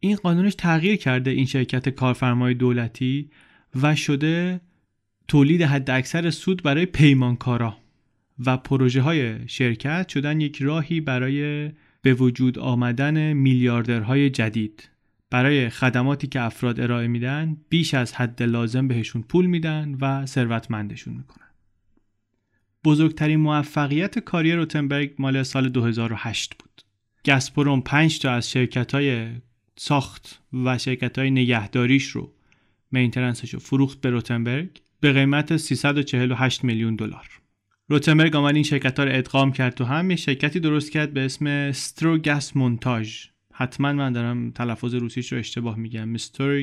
این 0.00 0.16
قانونش 0.16 0.54
تغییر 0.54 0.96
کرده 0.96 1.30
این 1.30 1.46
شرکت 1.46 1.88
کارفرمای 1.88 2.54
دولتی 2.54 3.30
و 3.82 3.96
شده 3.96 4.60
تولید 5.28 5.62
حد 5.62 5.90
اکثر 5.90 6.30
سود 6.30 6.62
برای 6.62 6.86
پیمانکارا. 6.86 7.76
و 8.46 8.56
پروژه 8.56 9.02
های 9.02 9.48
شرکت 9.48 10.08
شدن 10.08 10.40
یک 10.40 10.62
راهی 10.62 11.00
برای 11.00 11.70
به 12.02 12.14
وجود 12.14 12.58
آمدن 12.58 13.32
میلیاردرهای 13.32 14.30
جدید. 14.30 14.88
برای 15.30 15.68
خدماتی 15.70 16.26
که 16.26 16.40
افراد 16.40 16.80
ارائه 16.80 17.06
میدن 17.06 17.56
بیش 17.68 17.94
از 17.94 18.14
حد 18.14 18.42
لازم 18.42 18.88
بهشون 18.88 19.22
پول 19.22 19.46
میدن 19.46 19.98
و 20.00 20.26
ثروتمندشون 20.26 21.14
می‌کنن. 21.14 21.43
بزرگترین 22.84 23.40
موفقیت 23.40 24.18
کاری 24.18 24.52
روتنبرگ 24.52 25.14
مال 25.18 25.42
سال 25.42 25.68
2008 25.68 26.54
بود. 26.58 26.82
گسپروم 27.26 27.80
5 27.80 28.18
تا 28.18 28.30
از 28.30 28.50
شرکت 28.50 28.94
های 28.94 29.28
ساخت 29.76 30.42
و 30.64 30.78
شرکت 30.78 31.18
های 31.18 31.30
نگهداریش 31.30 32.06
رو 32.06 32.32
مینترنسش 32.92 33.54
رو 33.54 33.60
فروخت 33.60 34.00
به 34.00 34.10
روتنبرگ 34.10 34.80
به 35.00 35.12
قیمت 35.12 35.56
348 35.56 36.64
میلیون 36.64 36.96
دلار. 36.96 37.28
روتنبرگ 37.88 38.36
آمد 38.36 38.54
این 38.54 38.64
شرکت 38.64 38.98
ها 38.98 39.04
رو 39.04 39.14
ادغام 39.14 39.52
کرد 39.52 39.74
تو 39.74 39.84
هم 39.84 40.10
یه 40.10 40.16
شرکتی 40.16 40.60
درست 40.60 40.92
کرد 40.92 41.14
به 41.14 41.24
اسم 41.24 41.70
گس 42.24 42.56
مونتاژ. 42.56 43.26
حتما 43.52 43.92
من 43.92 44.12
دارم 44.12 44.50
تلفظ 44.50 44.94
روسیش 44.94 45.32
رو 45.32 45.38
اشتباه 45.38 45.78
میگم. 45.78 46.16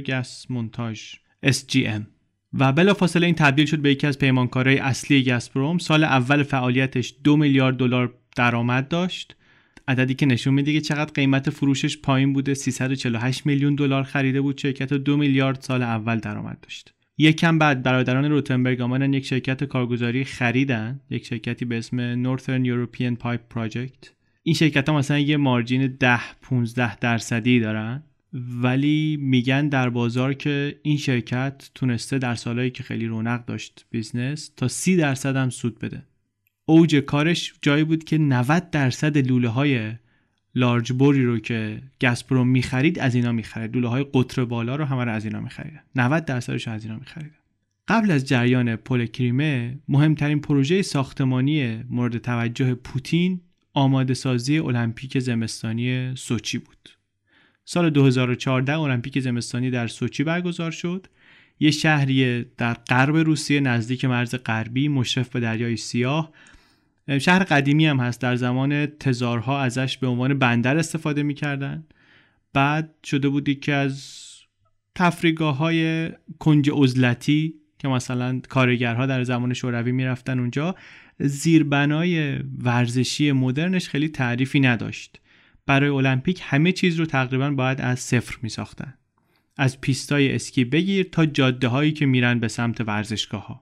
گس 0.08 0.46
مونتاژ 0.50 1.16
SGM 1.46 2.21
و 2.54 2.72
بلافاصله 2.72 3.26
این 3.26 3.36
تبدیل 3.36 3.66
شد 3.66 3.80
به 3.80 3.92
یکی 3.92 4.08
از 4.08 4.20
پیمانکارهای 4.20 4.78
اصلی 4.78 5.24
گسپروم 5.24 5.78
سال 5.78 6.04
اول 6.04 6.44
فعالیتش 6.44 7.16
دو 7.24 7.38
میلیارد 7.38 7.78
دلار 7.78 8.14
درآمد 8.36 8.88
داشت. 8.88 9.36
عددی 9.88 10.14
که 10.14 10.26
نشون 10.26 10.54
میده 10.54 10.74
که 10.74 10.82
چقدر 10.82 11.12
قیمت 11.14 11.50
فروشش 11.50 11.98
پایین 11.98 12.34
بوده. 12.34 12.54
348 12.54 13.46
میلیون 13.46 13.76
دلار 13.76 14.04
خریده 14.04 14.42
بود. 14.42 14.58
شرکت 14.58 14.92
و 14.92 14.98
دو 14.98 15.18
میلیارد 15.18 15.62
سال 15.62 15.82
اول 15.82 16.20
درآمد 16.20 16.58
داشت. 16.62 16.94
یکم 17.18 17.58
بعد 17.58 17.84
برادران 17.84 18.26
روتنبرگ 18.26 18.82
آمدن 18.82 19.14
یک 19.14 19.26
شرکت 19.26 19.64
کارگزاری 19.64 20.24
خریدن. 20.24 21.00
یک 21.10 21.26
شرکتی 21.26 21.66
به 21.66 21.78
اسم 21.78 22.24
Northern 22.24 22.66
European 22.66 23.24
Pipe 23.24 23.56
Project. 23.56 24.08
این 24.44 24.56
شرکت 24.56 24.90
ها 24.90 24.98
مثلا 24.98 25.20
یه 25.20 25.38
مارجین 25.38 25.88
10 25.88 26.20
15 26.42 26.96
درصدی 26.96 27.60
دارن. 27.60 28.04
ولی 28.34 29.18
میگن 29.22 29.70
در 29.70 29.90
بازار 29.90 30.34
که 30.34 30.80
این 30.84 30.98
شرکت 30.98 31.70
تونسته 31.76 32.18
در 32.18 32.36
سالهایی 32.36 32.72
که 32.72 32.84
خیلی 32.84 33.06
رونق 33.06 33.46
داشت 33.46 33.86
business 33.90 34.52
تا 34.58 34.68
30 34.68 34.96
درصد 34.98 35.36
هم 35.36 35.50
سود 35.50 35.80
بده. 35.80 36.04
اوج 36.66 36.96
کارش 36.96 37.54
جایی 37.62 37.84
بود 37.84 38.04
که 38.04 38.18
90 38.18 38.70
درصد 38.70 39.18
لوله 39.18 39.48
های 39.50 39.94
large 40.56 40.92
bore 40.92 41.19
ای 41.19 41.26
رو 41.26 41.40
که 41.40 41.82
گازپروم 42.02 42.48
می‌خرید 42.48 43.00
از 43.00 43.16
اینا 43.16 43.32
می‌خرید. 43.32 43.76
لوله 43.76 43.88
های 43.88 44.06
قطر 44.14 44.46
بالا 44.46 44.76
رو 44.76 44.86
همه 44.86 45.12
از 45.12 45.26
اینا 45.26 45.40
می‌خرید. 45.40 45.80
90 45.96 46.26
درصدش 46.26 46.68
از 46.68 46.84
اینا 46.84 46.98
می‌خرید. 46.98 47.32
قبل 47.88 48.12
از 48.12 48.28
جریان 48.28 48.76
پل 48.76 49.06
کریمه 49.06 49.80
مهمترین 49.88 50.42
پروژه 50.42 50.82
ساختمانی 50.82 51.84
مورد 51.90 52.18
توجه 52.18 52.74
پوتین 52.74 53.42
آماده 53.74 54.14
سازی 54.14 54.60
المپیک 54.60 55.20
زمستانی 55.20 56.16
سوچی 56.16 56.58
بود. 56.58 57.01
سال 57.74 57.90
2014 57.90 58.80
المپیک 58.80 59.20
زمستانی 59.20 59.72
در 59.72 59.88
سوچی 59.88 60.24
برگزار 60.24 60.72
شد. 60.72 61.08
یه 61.60 61.72
شهری 61.72 62.46
در 62.58 62.74
غرب 62.74 63.16
روسیه 63.16 63.60
نزدیک 63.60 64.06
مرز 64.06 64.36
غربی 64.36 64.88
مشرف 64.88 65.30
به 65.30 65.40
دریای 65.40 65.78
سیاه. 65.78 66.32
شهر 67.22 67.44
قدیمی 67.44 67.86
هم 67.86 68.00
هست. 68.00 68.22
در 68.22 68.36
زمان 68.36 68.86
تزارها 68.86 69.62
ازش 69.62 69.98
به 69.98 70.08
عنوان 70.08 70.40
بندر 70.40 70.78
استفاده 70.78 71.24
می‌کردن. 71.24 71.84
بعد 72.54 72.96
شده 73.04 73.30
بودی 73.30 73.56
که 73.56 73.74
از 73.74 74.26
تفریگاه 74.96 75.58
های 75.58 76.10
کنج 76.40 76.70
ازلتی 76.70 77.54
که 77.80 77.88
مثلا 77.88 78.42
کارگرها 78.50 79.06
در 79.06 79.24
زمان 79.24 79.54
شوروی 79.54 79.92
می‌رفتن 79.92 80.40
اونجا 80.40 80.76
زیربنای 81.20 82.40
ورزشی 82.64 83.32
مدرنش 83.32 83.90
خیلی 83.90 84.10
تعریفی 84.10 84.60
نداشت. 84.60 85.22
برای 85.72 85.90
المپیک 85.90 86.42
همه 86.44 86.72
چیز 86.72 87.00
رو 87.00 87.06
تقریبا 87.06 87.52
باید 87.52 87.82
از 87.82 88.00
صفر 88.00 88.38
می 88.42 88.50
ساختن. 88.50 88.94
از 89.58 89.82
پیستای 89.82 90.36
اسکی 90.36 90.66
بگیر 90.66 91.08
تا 91.12 91.26
جاده 91.26 91.68
هایی 91.68 91.92
که 91.92 92.06
میرن 92.06 92.40
به 92.40 92.48
سمت 92.48 92.82
ورزشگاه 92.82 93.48
ها. 93.48 93.62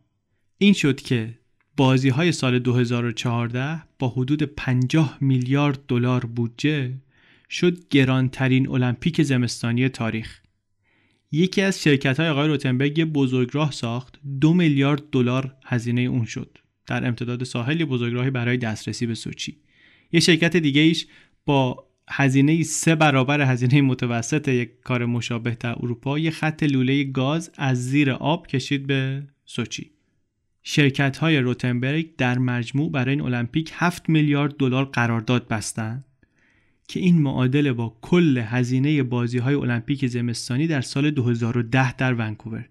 این 0.57 0.73
شد 0.73 1.01
که 1.01 1.39
بازی 1.77 2.09
های 2.09 2.31
سال 2.31 2.59
2014 2.59 3.81
با 3.99 4.09
حدود 4.09 4.43
50 4.43 5.17
میلیارد 5.21 5.79
دلار 5.87 6.25
بودجه 6.25 6.93
شد 7.49 7.89
گرانترین 7.89 8.69
المپیک 8.69 9.21
زمستانی 9.21 9.89
تاریخ. 9.89 10.39
یکی 11.31 11.61
از 11.61 11.83
شرکت 11.83 12.19
های 12.19 12.29
آقای 12.29 12.47
روتنبرگ 12.47 12.97
یه 12.97 13.05
بزرگراه 13.05 13.71
ساخت 13.71 14.19
دو 14.41 14.53
میلیارد 14.53 15.03
دلار 15.11 15.55
هزینه 15.65 16.01
اون 16.01 16.25
شد 16.25 16.57
در 16.87 17.07
امتداد 17.07 17.43
ساحل 17.43 17.85
بزرگراهی 17.85 18.29
برای 18.29 18.57
دسترسی 18.57 19.05
به 19.05 19.15
سوچی 19.15 19.57
یه 20.11 20.19
شرکت 20.19 20.57
دیگه 20.57 20.81
ایش 20.81 21.07
با 21.45 21.88
هزینه 22.11 22.63
سه 22.63 22.95
برابر 22.95 23.41
هزینه 23.41 23.81
متوسط 23.81 24.47
یک 24.47 24.71
کار 24.83 25.05
مشابه 25.05 25.57
در 25.59 25.75
اروپا 25.79 26.19
یه 26.19 26.31
خط 26.31 26.63
لوله 26.63 27.03
گاز 27.03 27.51
از 27.57 27.89
زیر 27.89 28.11
آب 28.11 28.47
کشید 28.47 28.87
به 28.87 29.23
سوچی. 29.45 29.91
شرکت 30.63 31.17
های 31.17 31.37
روتنبرگ 31.37 32.15
در 32.15 32.37
مجموع 32.37 32.91
برای 32.91 33.15
این 33.15 33.21
المپیک 33.21 33.71
7 33.73 34.09
میلیارد 34.09 34.57
دلار 34.57 34.85
قرارداد 34.85 35.47
بستند 35.47 36.05
که 36.87 36.99
این 36.99 37.21
معادل 37.21 37.71
با 37.71 37.97
کل 38.01 38.37
هزینه 38.37 39.03
بازی 39.03 39.37
های 39.37 39.55
المپیک 39.55 40.07
زمستانی 40.07 40.67
در 40.67 40.81
سال 40.81 41.11
2010 41.11 41.93
در 41.93 42.13
ونکوور. 42.13 42.69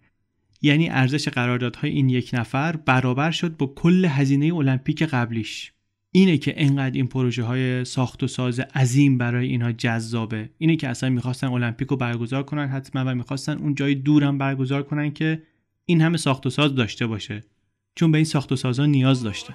یعنی 0.62 0.89
ارزش 0.89 1.28
قراردادهای 1.28 1.91
این 1.91 2.09
یک 2.09 2.30
نفر 2.32 2.76
برابر 2.76 3.30
شد 3.30 3.57
با 3.57 3.66
کل 3.66 4.05
هزینه 4.05 4.55
المپیک 4.55 5.03
قبلیش. 5.03 5.72
اینه 6.19 6.39
که 6.39 6.55
انقدر 6.57 6.95
این 6.95 7.07
پروژه 7.07 7.43
های 7.43 7.85
ساخت 7.85 8.23
و 8.23 8.27
ساز 8.27 8.61
عظیم 8.61 9.19
برای 9.19 9.47
اینها 9.47 9.73
جذابه 9.73 10.51
اینه 10.59 10.77
که 10.77 10.89
اصلا 10.89 11.11
می‌خواستن 11.11 11.47
المپیک 11.47 11.89
رو 11.89 11.97
برگزار 11.97 12.43
کنن 12.43 12.69
حتما 12.69 13.05
و 13.07 13.14
می‌خواستن 13.14 13.59
اون 13.59 13.75
جای 13.75 13.95
دورم 13.95 14.39
برگزار 14.39 14.83
کنن 14.83 15.11
که 15.11 15.43
این 15.85 16.01
همه 16.01 16.16
ساخت 16.16 16.47
و 16.47 16.51
ساز 16.51 16.75
داشته 16.75 17.07
باشه 17.07 17.45
چون 17.95 18.12
به 18.12 18.19
این 18.19 18.25
ساخت 18.25 18.53
و 18.53 18.57
سازها 18.57 18.87
نیاز 18.87 19.23
داشتن 19.23 19.55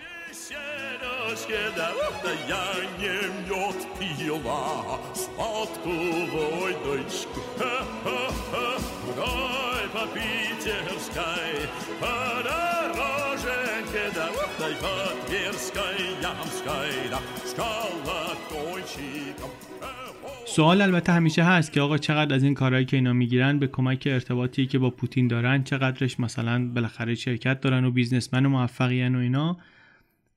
سوال 20.45 20.81
البته 20.81 21.11
همیشه 21.11 21.43
هست 21.43 21.71
که 21.71 21.81
آقا 21.81 21.97
چقدر 21.97 22.35
از 22.35 22.43
این 22.43 22.53
کارهایی 22.53 22.85
که 22.85 22.97
اینا 22.97 23.13
می‌گیرن 23.13 23.59
به 23.59 23.67
کمک 23.67 24.03
ارتباطی 24.11 24.65
که 24.65 24.79
با 24.79 24.89
پوتین 24.89 25.27
دارن 25.27 25.63
چقدرش 25.63 26.19
مثلا 26.19 26.67
بالاخره 26.67 27.15
شرکت 27.15 27.61
دارن 27.61 27.85
و 27.85 27.91
بیزنسمن 27.91 28.45
و 28.45 28.49
موفقیان 28.49 29.15
و 29.15 29.19
اینا. 29.19 29.57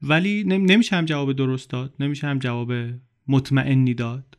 ولی 0.02 0.44
نمیشه 0.44 0.96
هم 0.96 1.04
جواب 1.04 1.32
درست 1.32 1.70
داد 1.70 1.94
نمیشه 2.00 2.26
هم 2.26 2.38
جواب 2.38 2.72
مطمئنی 3.28 3.94
داد. 3.94 4.38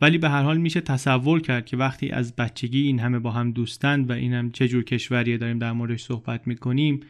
ولی 0.00 0.18
به 0.18 0.28
هر 0.28 0.42
حال 0.42 0.56
میشه 0.56 0.80
تصور 0.80 1.40
کرد 1.40 1.66
که 1.66 1.76
وقتی 1.76 2.10
از 2.10 2.36
بچگی 2.36 2.82
این 2.82 2.98
همه 2.98 3.18
با 3.18 3.30
هم 3.30 3.52
دوستند 3.52 4.10
و 4.10 4.12
این 4.12 4.34
هم 4.34 4.50
چه 4.50 4.68
جور 4.68 4.84
کشوریه 4.84 5.38
داریم 5.38 5.58
در 5.58 5.72
موردش 5.72 6.02
صحبت 6.02 6.46
می‌کنیم 6.46 7.00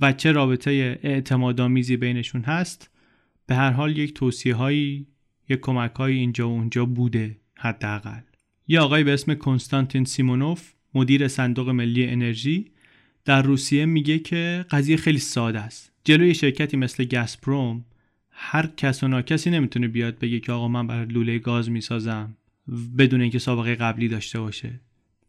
و 0.00 0.12
چه 0.12 0.32
رابطه 0.32 0.98
اعتمادآمیزی 1.02 1.96
بینشون 1.96 2.42
هست 2.42 2.97
به 3.48 3.56
هر 3.56 3.70
حال 3.70 3.98
یک 3.98 4.14
توصیه 4.14 4.54
هایی 4.54 5.06
یک 5.48 5.60
کمک 5.60 5.92
هایی 5.92 6.18
اینجا 6.18 6.48
و 6.48 6.52
اونجا 6.52 6.84
بوده 6.84 7.36
حداقل. 7.56 8.20
یه 8.68 8.80
آقای 8.80 9.04
به 9.04 9.12
اسم 9.12 9.34
کنستانتین 9.34 10.04
سیمونوف 10.04 10.72
مدیر 10.94 11.28
صندوق 11.28 11.68
ملی 11.68 12.06
انرژی 12.06 12.70
در 13.24 13.42
روسیه 13.42 13.84
میگه 13.84 14.18
که 14.18 14.66
قضیه 14.70 14.96
خیلی 14.96 15.18
ساده 15.18 15.60
است. 15.60 15.92
جلوی 16.04 16.34
شرکتی 16.34 16.76
مثل 16.76 17.04
گسپروم 17.04 17.84
هر 18.30 18.66
کس 18.66 19.04
و 19.04 19.08
ناکسی 19.08 19.50
نمی‌تونه 19.50 19.88
بیاد 19.88 20.18
بگه 20.18 20.40
که 20.40 20.52
آقا 20.52 20.68
من 20.68 20.86
برای 20.86 21.06
لوله 21.06 21.38
گاز 21.38 21.70
می‌سازم 21.70 22.36
بدون 22.98 23.20
اینکه 23.20 23.38
سابقه 23.38 23.74
قبلی 23.74 24.08
داشته 24.08 24.40
باشه. 24.40 24.80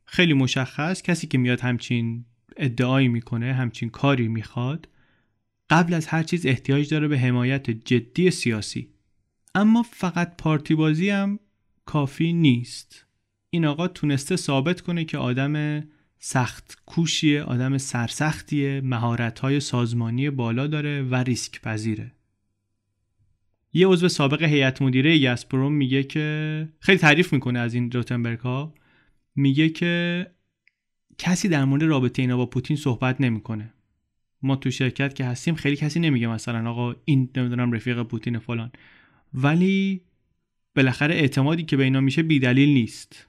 خیلی 0.06 0.34
مشخص 0.34 1.02
کسی 1.02 1.28
که 1.28 1.38
میاد 1.38 1.62
همچین 1.62 2.26
ادعایی 2.58 3.08
می‌کنه 3.08 3.54
همچین 3.54 3.90
کاری 3.90 4.28
می‌خواد 4.28 4.88
قبل 5.70 5.94
از 5.94 6.08
هر 6.08 6.24
چیز 6.24 6.46
احتیاج 6.46 6.90
داره 6.90 7.08
به 7.08 7.20
حمایت 7.20 7.70
جدی 7.70 8.32
سیاسی. 8.32 8.90
اما 9.56 9.84
فقط 9.84 10.38
پارتی 10.38 10.76
بازی 10.76 11.10
هم 11.10 11.40
کافی 11.86 12.34
نیست. 12.34 13.06
این 13.50 13.66
آقا 13.66 13.88
تونسته 13.88 14.36
ثابت 14.36 14.82
کنه 14.82 15.06
که 15.06 15.18
آدم 15.18 15.84
سخت 16.20 16.78
کوشیه 16.86 17.44
آدم 17.44 17.78
سرسختیه 17.78 18.82
مهارت 18.84 19.60
سازمانی 19.60 20.30
بالا 20.30 20.68
داره 20.68 21.02
و 21.02 21.16
ریسک 21.16 21.62
پذیره. 21.62 22.12
یه 23.74 23.88
عضو 23.88 24.08
سابق 24.08 24.44
هیئت 24.44 24.82
مدیره 24.82 25.20
گسپروم 25.20 25.74
میگه 25.74 26.04
که 26.04 26.70
خیلی 26.80 26.98
تعریف 26.98 27.34
می‌کنه 27.34 27.60
از 27.60 27.74
این 27.74 27.92
روتنبرگ 27.92 28.40
ها 28.40 28.74
میگه 29.36 29.70
که 29.70 30.26
کسی 31.18 31.50
در 31.50 31.66
مورد 31.66 31.84
رابطه 31.84 32.22
اینا 32.22 32.38
با 32.38 32.46
پوتین 32.46 32.78
صحبت 32.78 33.22
نمی‌کنه. 33.22 33.74
ما 34.42 34.56
تو 34.56 34.72
شرکت 34.72 35.16
که 35.16 35.26
هستیم 35.26 35.56
خیلی 35.56 35.76
کسی 35.76 36.00
نمیگه 36.00 36.28
مثلا 36.28 36.70
آقا 36.70 36.96
این 37.06 37.30
نمی‌دونم 37.38 37.72
رفیق 37.72 38.04
پوتین 38.04 38.40
فلان. 38.40 38.72
ولی 39.34 40.02
بالاخره 40.76 41.16
اعتمادی 41.16 41.64
که 41.64 41.78
به 41.78 41.84
اینا 41.84 42.02
میشه 42.02 42.24
بیدلیل 42.24 42.70
نیست. 42.70 43.28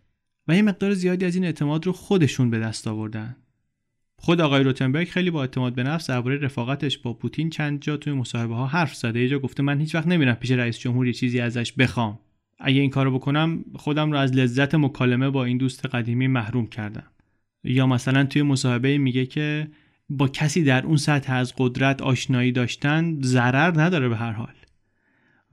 و 0.49 0.57
یه 0.57 0.63
مقدار 0.63 0.95
زیادی 0.95 1.25
از 1.25 1.35
این 1.35 1.45
اعتماد 1.45 1.87
رو 1.87 1.93
خودشون 1.93 2.51
به 2.51 2.59
دست 2.59 2.89
آوردن. 2.89 3.37
خود 4.17 4.41
آقای 4.41 4.63
روتنبرگ 4.63 5.09
خیلی 5.09 5.31
با 5.31 5.41
اعتماد 5.41 5.75
به 5.75 5.83
نفس 5.83 6.11
درباره 6.11 6.37
رفاقتش 6.37 6.99
با 6.99 7.13
پوتین 7.13 7.51
چند 7.51 7.81
جا 7.81 7.97
توی 7.97 8.13
مصاحبه 8.13 8.55
ها 8.55 8.67
حرف 8.67 8.95
زده. 8.95 9.21
یه 9.21 9.29
جا 9.29 9.39
گفته 9.39 9.63
من 9.63 9.81
هیچ 9.81 9.95
وقت 9.95 10.07
نمیرم 10.07 10.35
پیش 10.35 10.51
رئیس 10.51 10.79
جمهور 10.79 11.07
یه 11.07 11.13
چیزی 11.13 11.41
ازش 11.41 11.73
بخوام. 11.73 12.19
اگه 12.59 12.81
این 12.81 12.91
کارو 12.91 13.15
بکنم 13.19 13.65
خودم 13.75 14.13
رو 14.13 14.19
از 14.19 14.33
لذت 14.33 14.75
مکالمه 14.75 15.31
با 15.31 15.45
این 15.45 15.59
دوست 15.59 15.87
قدیمی 15.87 16.27
محروم 16.27 16.67
کردم. 16.67 17.07
یا 17.65 17.87
مثلا 17.87 18.25
توی 18.25 18.43
مصاحبه 18.43 18.99
میگه 18.99 19.27
که 19.27 19.69
با 20.11 20.29
کسی 20.29 20.63
در 20.63 20.87
اون 20.87 20.97
سطح 20.97 21.33
از 21.33 21.53
قدرت 21.59 22.03
آشنایی 22.03 22.53
داشتن 22.53 23.23
ضرر 23.23 23.81
نداره 23.81 24.09
به 24.09 24.17
هر 24.17 24.33
حال. 24.33 24.55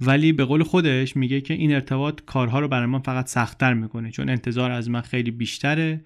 ولی 0.02 0.32
به 0.32 0.46
قول 0.46 0.64
خودش 0.64 1.16
میگه 1.18 1.42
که 1.42 1.54
این 1.54 1.74
ارتباط 1.74 2.22
کارها 2.26 2.60
رو 2.60 2.68
برای 2.68 2.86
من 2.86 3.00
فقط 3.00 3.28
سختتر 3.28 3.74
می‌کنه 3.74 4.12
چون 4.12 4.30
انتظار 4.30 4.72
از 4.72 4.90
من 4.90 5.02
خیلی 5.02 5.32
بیشتره. 5.32 6.02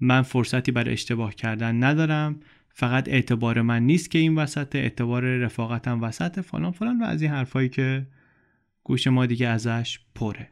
من 0.00 0.22
فرصتی 0.22 0.72
برای 0.72 0.92
اشتباه 0.92 1.34
کردن 1.34 1.84
ندارم. 1.84 2.40
فقط 2.68 3.08
اعتبار 3.08 3.62
من 3.62 3.82
نیست 3.82 4.10
که 4.10 4.18
این 4.18 4.34
وسط 4.34 4.76
اعتبار 4.76 5.22
رفاقتم 5.22 6.02
وسط 6.02 6.40
فلان 6.40 6.72
فلان 6.72 7.02
و 7.02 7.04
از 7.04 7.22
این 7.22 7.30
حرفایی 7.30 7.68
که 7.68 8.06
گوش 8.84 9.06
ما 9.06 9.26
دیگه 9.26 9.48
ازش 9.48 10.00
پره. 10.14 10.48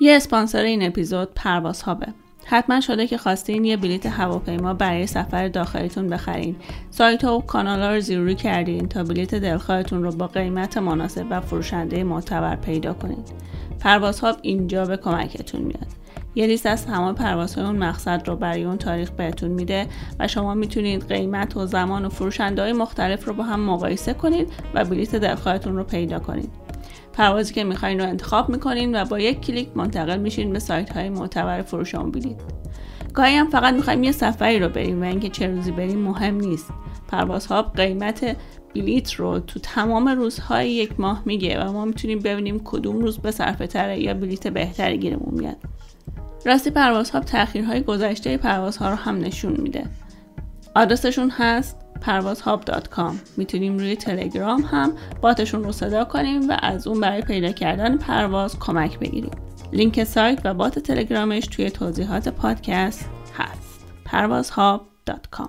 یه 0.00 0.16
اسپانسر 0.16 0.62
این 0.62 0.82
اپیزود 0.82 1.34
پرواز 1.34 1.82
هابه 1.82 2.14
حتما 2.50 2.80
شده 2.80 3.06
که 3.06 3.18
خواستین 3.18 3.64
یه 3.64 3.76
بلیت 3.76 4.06
هواپیما 4.06 4.74
برای 4.74 5.06
سفر 5.06 5.48
داخلیتون 5.48 6.08
بخرین. 6.08 6.56
سایت 6.90 7.24
و 7.24 7.40
کانال 7.40 7.82
ها 7.82 7.94
رو 7.94 8.00
زیروری 8.00 8.34
کردین 8.34 8.88
تا 8.88 9.04
بلیت 9.04 9.34
دلخواهتون 9.34 10.02
رو 10.02 10.12
با 10.12 10.26
قیمت 10.26 10.78
مناسب 10.78 11.26
و 11.30 11.40
فروشنده 11.40 12.04
معتبر 12.04 12.56
پیدا 12.56 12.92
کنید 12.92 13.32
پرواز 13.80 14.20
هاب 14.20 14.36
اینجا 14.42 14.84
به 14.84 14.96
کمکتون 14.96 15.60
میاد. 15.60 15.86
یه 16.34 16.46
لیست 16.46 16.66
از 16.66 16.86
تمام 16.86 17.14
پروازهای 17.14 17.66
اون 17.66 17.76
مقصد 17.76 18.28
رو 18.28 18.36
برای 18.36 18.64
اون 18.64 18.78
تاریخ 18.78 19.10
بهتون 19.10 19.50
میده 19.50 19.86
و 20.18 20.28
شما 20.28 20.54
می‌تونید 20.54 21.08
قیمت 21.08 21.56
و 21.56 21.66
زمان 21.66 22.04
و 22.04 22.08
فروشنده 22.08 22.62
های 22.62 22.72
مختلف 22.72 23.24
رو 23.24 23.34
با 23.34 23.44
هم 23.44 23.60
مقایسه 23.60 24.14
کنید 24.14 24.52
و 24.74 24.84
بلیت 24.84 25.16
دلخواهتون 25.16 25.76
رو 25.76 25.84
پیدا 25.84 26.18
کنید 26.18 26.67
پروازی 27.18 27.54
که 27.54 27.64
می‌خواین 27.64 28.00
رو 28.00 28.06
انتخاب 28.06 28.48
می‌کنین 28.48 29.00
و 29.00 29.04
با 29.04 29.18
یک 29.18 29.40
کلیک 29.40 29.68
منتقل 29.74 30.18
میشین 30.18 30.52
به 30.52 30.58
سایت 30.58 30.90
های 30.90 31.08
معتبر 31.08 31.62
فروش 31.62 31.94
بلیت 31.94 32.36
گاهی 33.14 33.34
هم 33.34 33.50
فقط 33.50 33.74
می‌خوایم 33.74 34.04
یه 34.04 34.12
سفری 34.12 34.58
رو 34.58 34.68
بریم 34.68 35.02
و 35.02 35.04
اینکه 35.04 35.28
چه 35.28 35.46
روزی 35.46 35.72
بریم 35.72 35.98
مهم 35.98 36.34
نیست. 36.34 36.70
پروازها 37.08 37.62
قیمت 37.62 38.36
بلیت 38.74 39.12
رو 39.12 39.38
تو 39.38 39.60
تمام 39.60 40.08
روزهای 40.08 40.70
یک 40.70 41.00
ماه 41.00 41.22
میگه 41.24 41.64
و 41.64 41.72
ما 41.72 41.84
می‌تونیم 41.84 42.18
ببینیم 42.18 42.60
کدوم 42.64 42.98
روز 42.98 43.18
به 43.18 43.30
صرفه 43.30 43.66
تره 43.66 44.00
یا 44.00 44.14
بلیت 44.14 44.48
بهتری 44.48 44.98
گیرمون 44.98 45.34
میاد. 45.34 45.56
راستی 46.46 46.70
پروازها 46.70 47.20
تاخیرهای 47.20 47.82
گذشته 47.82 48.36
پروازها 48.36 48.90
رو 48.90 48.96
هم 48.96 49.18
نشون 49.18 49.52
میده. 49.52 49.84
آدرسشون 50.74 51.30
هست 51.30 51.76
پروازهاب.com 52.00 53.12
می‌تونیم 53.36 53.78
روی 53.78 53.96
تلگرام 53.96 54.60
هم 54.62 54.92
باتشون 55.20 55.64
رو 55.64 55.72
صدا 55.72 56.04
کنیم 56.04 56.48
و 56.48 56.56
از 56.62 56.86
اون 56.86 57.00
برای 57.00 57.22
پیدا 57.22 57.52
کردن 57.52 57.96
پرواز 57.96 58.58
کمک 58.58 58.98
بگیریم. 58.98 59.30
لینک 59.72 60.04
سایت 60.04 60.40
و 60.44 60.54
بات 60.54 60.78
تلگرامش 60.78 61.46
توی 61.46 61.70
توضیحات 61.70 62.28
پادکست 62.28 63.10
هست. 63.34 63.86
پروازهاب.com 64.04 65.48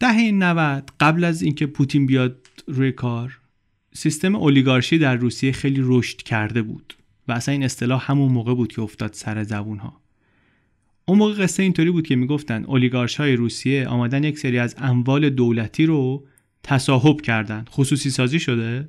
دهه 0.00 0.30
90 0.32 0.90
قبل 1.00 1.24
از 1.24 1.42
اینکه 1.42 1.66
پوتین 1.66 2.06
بیاد 2.06 2.46
روی 2.66 2.92
کار 2.92 3.38
سیستم 3.94 4.34
اولیگارشی 4.34 4.98
در 4.98 5.16
روسیه 5.16 5.52
خیلی 5.52 5.80
رشد 5.84 6.16
کرده 6.16 6.62
بود. 6.62 6.94
و 7.28 7.32
اصلا 7.32 7.52
این 7.52 7.64
اصطلاح 7.64 8.10
همون 8.10 8.32
موقع 8.32 8.54
بود 8.54 8.72
که 8.72 8.82
افتاد 8.82 9.12
سر 9.12 9.42
زبون 9.42 9.78
ها 9.78 10.00
اون 11.04 11.18
موقع 11.18 11.34
قصه 11.34 11.62
اینطوری 11.62 11.90
بود 11.90 12.06
که 12.06 12.16
می‌گفتن 12.16 12.64
اولیگارش 12.64 13.16
های 13.16 13.36
روسیه 13.36 13.88
آمدن 13.88 14.24
یک 14.24 14.38
سری 14.38 14.58
از 14.58 14.74
اموال 14.78 15.30
دولتی 15.30 15.86
رو 15.86 16.24
تصاحب 16.62 17.20
کردن. 17.20 17.64
خصوصی 17.70 18.10
سازی 18.10 18.40
شده؟ 18.40 18.88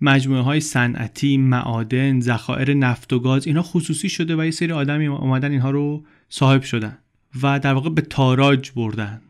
مجموعه 0.00 0.40
های 0.40 0.60
صنعتی 0.60 1.36
معادن 1.36 2.20
ذخایر 2.20 2.74
نفت 2.74 3.12
و 3.12 3.18
گاز 3.18 3.46
اینا 3.46 3.62
خصوصی 3.62 4.08
شده 4.08 4.36
و 4.36 4.44
یه 4.44 4.50
سری 4.50 4.72
آدم 4.72 5.06
آمدن 5.06 5.50
اینها 5.50 5.70
رو 5.70 6.04
صاحب 6.28 6.62
شدن 6.62 6.98
و 7.42 7.58
در 7.58 7.74
واقع 7.74 7.90
به 7.90 8.02
تاراج 8.02 8.70
بردن. 8.76 9.20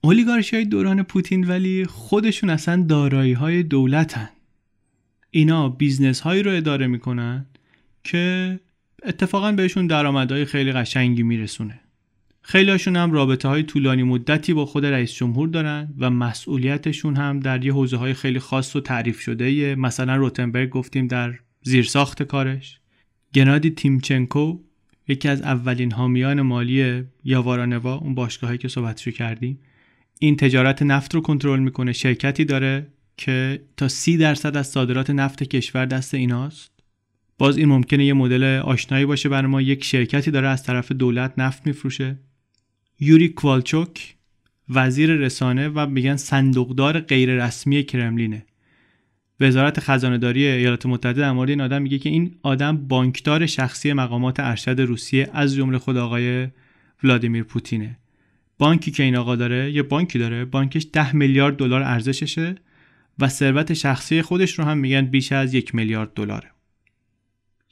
اولیگارشی 0.00 0.56
های 0.56 0.64
دوران 0.64 1.02
پوتین 1.02 1.44
ولی 1.46 1.84
خودشون 1.84 2.50
اصلا 2.50 2.84
دارایی 2.88 3.32
های 3.32 3.62
دولتن. 3.62 4.28
اینا 5.38 5.68
business 5.68 6.20
هایی 6.20 6.42
رو 6.42 6.50
اداره 6.50 6.86
می‌کنن 6.86 7.46
که 8.04 8.60
اتفاقا 9.04 9.52
بهشون 9.52 9.86
درآمدهای 9.86 10.44
خیلی 10.44 10.72
قشنگی 10.72 11.22
میرسونه. 11.22 11.80
خیلی 12.42 12.70
هاشون 12.70 12.96
هم 12.96 13.12
رابطه 13.12 13.48
های 13.48 13.62
طولانی 13.62 14.02
مدتی 14.02 14.54
با 14.54 14.66
خود 14.66 14.86
رئیس 14.86 15.12
جمهور 15.12 15.48
دارن 15.48 15.94
و 15.98 16.10
مسئولیتشون 16.10 17.16
هم 17.16 17.40
در 17.40 17.64
یه 17.64 17.72
حوزه 17.72 17.96
های 17.96 18.14
خیلی 18.14 18.38
خاص 18.38 18.76
و 18.76 18.80
تعریف 18.80 19.20
شده 19.20 19.74
مثلا 19.74 20.16
روتنبرگ 20.16 20.68
گفتیم 20.68 21.06
در 21.06 21.34
زیرساخت 21.62 22.22
کارش. 22.22 22.80
گنادی 23.34 23.70
تیمچنکو 23.70 24.58
یکی 25.08 25.28
از 25.28 25.42
اولین 25.42 25.92
حامیان 25.92 26.42
مالی 26.42 27.02
یاوارانوا 27.24 27.94
اون 27.94 28.14
باشگاهی 28.14 28.58
که 28.58 28.68
صحبتشو 28.68 29.10
کردیم 29.10 29.58
این 30.18 30.36
تجارت 30.36 30.82
نفت 30.82 31.14
رو 31.14 31.20
کنترل 31.20 31.60
می‌کنه. 31.60 31.92
شرکتی 31.92 32.44
داره 32.44 32.86
که 33.18 33.62
تا 33.76 33.88
سی 33.88 34.16
درصد 34.16 34.56
از 34.56 34.66
صادرات 34.66 35.10
نفت 35.10 35.42
کشور 35.42 35.86
دست 35.86 36.14
ایناست. 36.14 36.70
باز 37.38 37.56
این 37.56 37.68
ممکنه 37.68 38.04
یه 38.04 38.12
مدل 38.12 38.44
آشنایی 38.44 39.06
باشه 39.06 39.28
برای 39.28 39.50
ما. 39.50 39.62
یک 39.62 39.84
شرکتی 39.84 40.30
داره 40.30 40.48
از 40.48 40.62
طرف 40.62 40.92
دولت 40.92 41.32
نفت 41.38 41.66
میفروشه. 41.66 42.18
یوری 43.00 43.28
کوالچوک 43.28 44.14
وزیر 44.68 45.10
رسانه 45.10 45.68
و 45.68 45.86
میگن 45.86 46.16
صندوقدار 46.16 47.00
غیر 47.00 47.44
رسمی 47.44 47.82
کرملینه. 47.82 48.46
وزارت 49.40 49.80
خزانه 49.80 50.18
داری 50.18 50.46
ایالات 50.46 50.86
متحده 50.86 51.20
در 51.20 51.32
مورد 51.32 51.50
این 51.50 51.60
آدم 51.60 51.82
میگه 51.82 51.98
که 51.98 52.08
این 52.08 52.34
آدم 52.42 52.76
بانکدار 52.76 53.46
شخصی 53.46 53.92
مقامات 53.92 54.40
ارشد 54.40 54.80
روسیه 54.80 55.30
از 55.32 55.54
جمله 55.54 55.78
خود 55.78 55.96
آقای 55.96 56.48
ولادیمیر 57.04 57.42
پوتینه. 57.42 57.98
بانکی 58.58 58.90
که 58.90 59.02
این 59.02 59.16
آقا 59.16 59.36
داره 59.36 59.72
یه 59.72 59.82
بانکی 59.82 60.18
داره. 60.18 60.44
بانکش 60.44 60.86
ده 60.92 61.16
میلیارد 61.16 61.56
دلار 61.56 61.82
ارزششه. 61.82 62.54
و 63.18 63.28
ثروت 63.28 63.74
شخصی 63.74 64.22
خودش 64.22 64.58
رو 64.58 64.64
هم 64.64 64.78
میگن 64.78 65.06
بیش 65.06 65.32
از 65.32 65.54
یک 65.54 65.74
میلیارد 65.74 66.14
دلاره. 66.14 66.50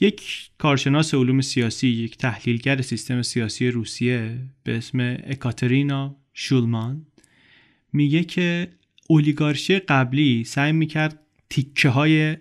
یک 0.01 0.51
کارشناس 0.59 1.15
علوم 1.15 1.41
سیاسی 1.41 1.89
یک 1.89 2.17
تحلیلگر 2.17 2.83
سیستم 2.83 3.23
سیاسی 3.23 3.69
روسیه 3.69 4.39
به 4.65 4.77
اسم 4.77 5.17
اکاترینا 5.25 6.17
شولمان 6.35 7.07
میگه 7.93 8.25
که 8.25 8.69
اولیگارشی 9.09 9.79
قبلی 9.79 10.45
سعی 10.45 10.73
می‌کرد 10.73 11.21
تیکه 11.51 11.89
های 11.89 12.37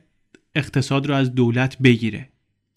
اقتصاد 0.55 1.07
رو 1.07 1.15
از 1.15 1.35
دولت 1.35 1.77
بگیره. 1.77 2.29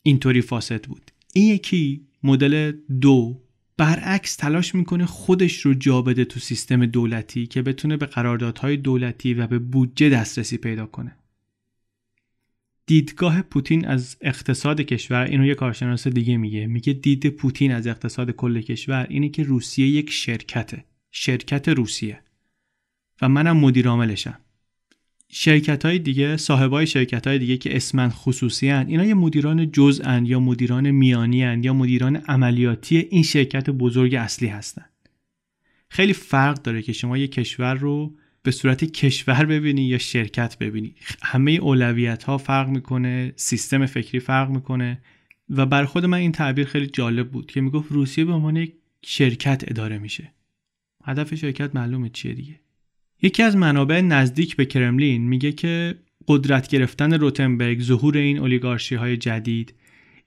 اینطوری 0.03 0.41
فاسد 0.41 0.85
بود. 0.85 1.11
این 1.35 1.55
یکی 1.55 2.07
مدل 2.23 2.73
دو 3.01 3.43
برعکس 3.79 4.37
تلاش 4.37 4.75
می‌کنه 4.75 5.07
خودش 5.07 5.61
رو 5.61 5.75
جا 5.75 6.03
بده 6.03 6.25
تو 6.25 6.41
سیستم 6.41 6.87
دولتی 6.87 7.47
که 7.47 7.63
بتونه 7.63 7.97
به 7.97 8.07
قراردادهای 8.07 8.77
دولتی 8.77 9.35
و 9.35 9.47
به 9.47 9.59
بودجه 9.59 10.09
دسترسی 10.09 10.57
پیدا 10.57 10.87
کنه. 10.87 11.17
دیدگاه 12.87 13.43
پوتین 13.43 13.87
از 13.87 14.17
اقتصاد 14.21 14.81
کشور 14.81 15.25
اینو 15.25 15.47
یه 15.47 15.55
کارشناس 15.55 16.09
دیگه 16.09 16.37
میگه. 16.37 16.67
میگه 16.67 16.93
دید 16.93 17.29
پوتین 17.29 17.73
از 17.73 17.87
اقتصاد 17.87 18.31
کل 18.31 18.61
کشور 18.61 19.07
اینه 19.11 19.29
که 19.29 19.43
روسیه 19.43 19.87
یک 19.89 20.11
شرکته. 20.11 20.85
شرکت 21.11 21.69
روسیه. 21.69 22.21
و 23.23 23.29
منم 23.29 23.57
مدیر 23.57 23.89
عاملشم. 23.89 24.39
شرکت 25.31 25.85
های 25.85 25.99
دیگه 25.99 26.37
صاحب 26.37 26.73
های 26.73 26.87
شرکت 26.87 27.27
های 27.27 27.39
دیگه 27.39 27.57
که 27.57 27.77
اسمن 27.77 28.09
خصوصی 28.09 28.69
هن 28.69 28.87
اینا 28.89 29.05
یه 29.05 29.15
مدیران 29.15 29.73
جزء 29.73 30.21
یا 30.25 30.41
مدیران 30.41 30.91
میانی 30.91 31.43
هن 31.43 31.65
یا 31.65 31.75
مدیران 31.75 32.17
عملیاتی 32.17 32.99
این 32.99 33.23
شرکت 33.23 33.71
بزرگ 33.71 34.15
اصلی 34.15 34.49
هستن 34.49 34.85
خیلی 35.89 36.13
فرق 36.13 36.63
داره 36.63 36.83
که 36.83 36.93
شما 36.93 37.19
یه 37.19 37.29
کشور 37.29 37.75
رو 37.75 38.15
به 38.43 38.51
صورت 38.51 38.85
کشور 38.85 39.45
ببینی 39.45 39.83
یا 39.83 39.99
شرکت 39.99 40.59
ببینی. 40.59 40.95
همه 41.23 41.53
اولویت 41.53 42.23
ها 42.23 42.39
فرق 42.39 42.69
می‌کنه 42.69 43.33
سیستم 43.37 43.87
فکری 43.87 44.21
فرق 44.21 44.51
می‌کنه 44.51 44.99
و 45.51 45.67
بر 45.67 45.85
خود 45.85 46.05
من 46.05 46.19
این 46.19 46.33
تعبیر 46.33 46.67
خیلی 46.67 46.87
جالب 46.87 47.31
بود 47.31 47.47
که 47.47 47.61
می‌گفت 47.61 47.93
روسیه 47.93 48.25
به 48.25 48.33
عنوان 48.33 48.57
یک 48.57 48.75
شرکت 49.03 49.65
اداره 49.69 49.99
میشه. 49.99 50.33
هدف 51.05 51.35
شرکت 51.35 51.75
معلومه 51.75 52.09
چیه 52.09 52.35
دیگه؟ 52.35 52.61
یکی 53.23 53.43
از 53.43 53.57
منابع 53.57 54.01
نزدیک 54.01 54.57
به 54.57 54.65
کرملین 54.65 55.29
میگه 55.29 55.53
که 55.53 55.95
قدرت 56.29 56.69
گرفتن 56.69 57.13
روتنبرگ 57.13 57.83
ظهور 57.83 58.17
این 58.17 58.39
اولیگارشی 58.39 58.95
های 58.95 59.17
جدید 59.17 59.75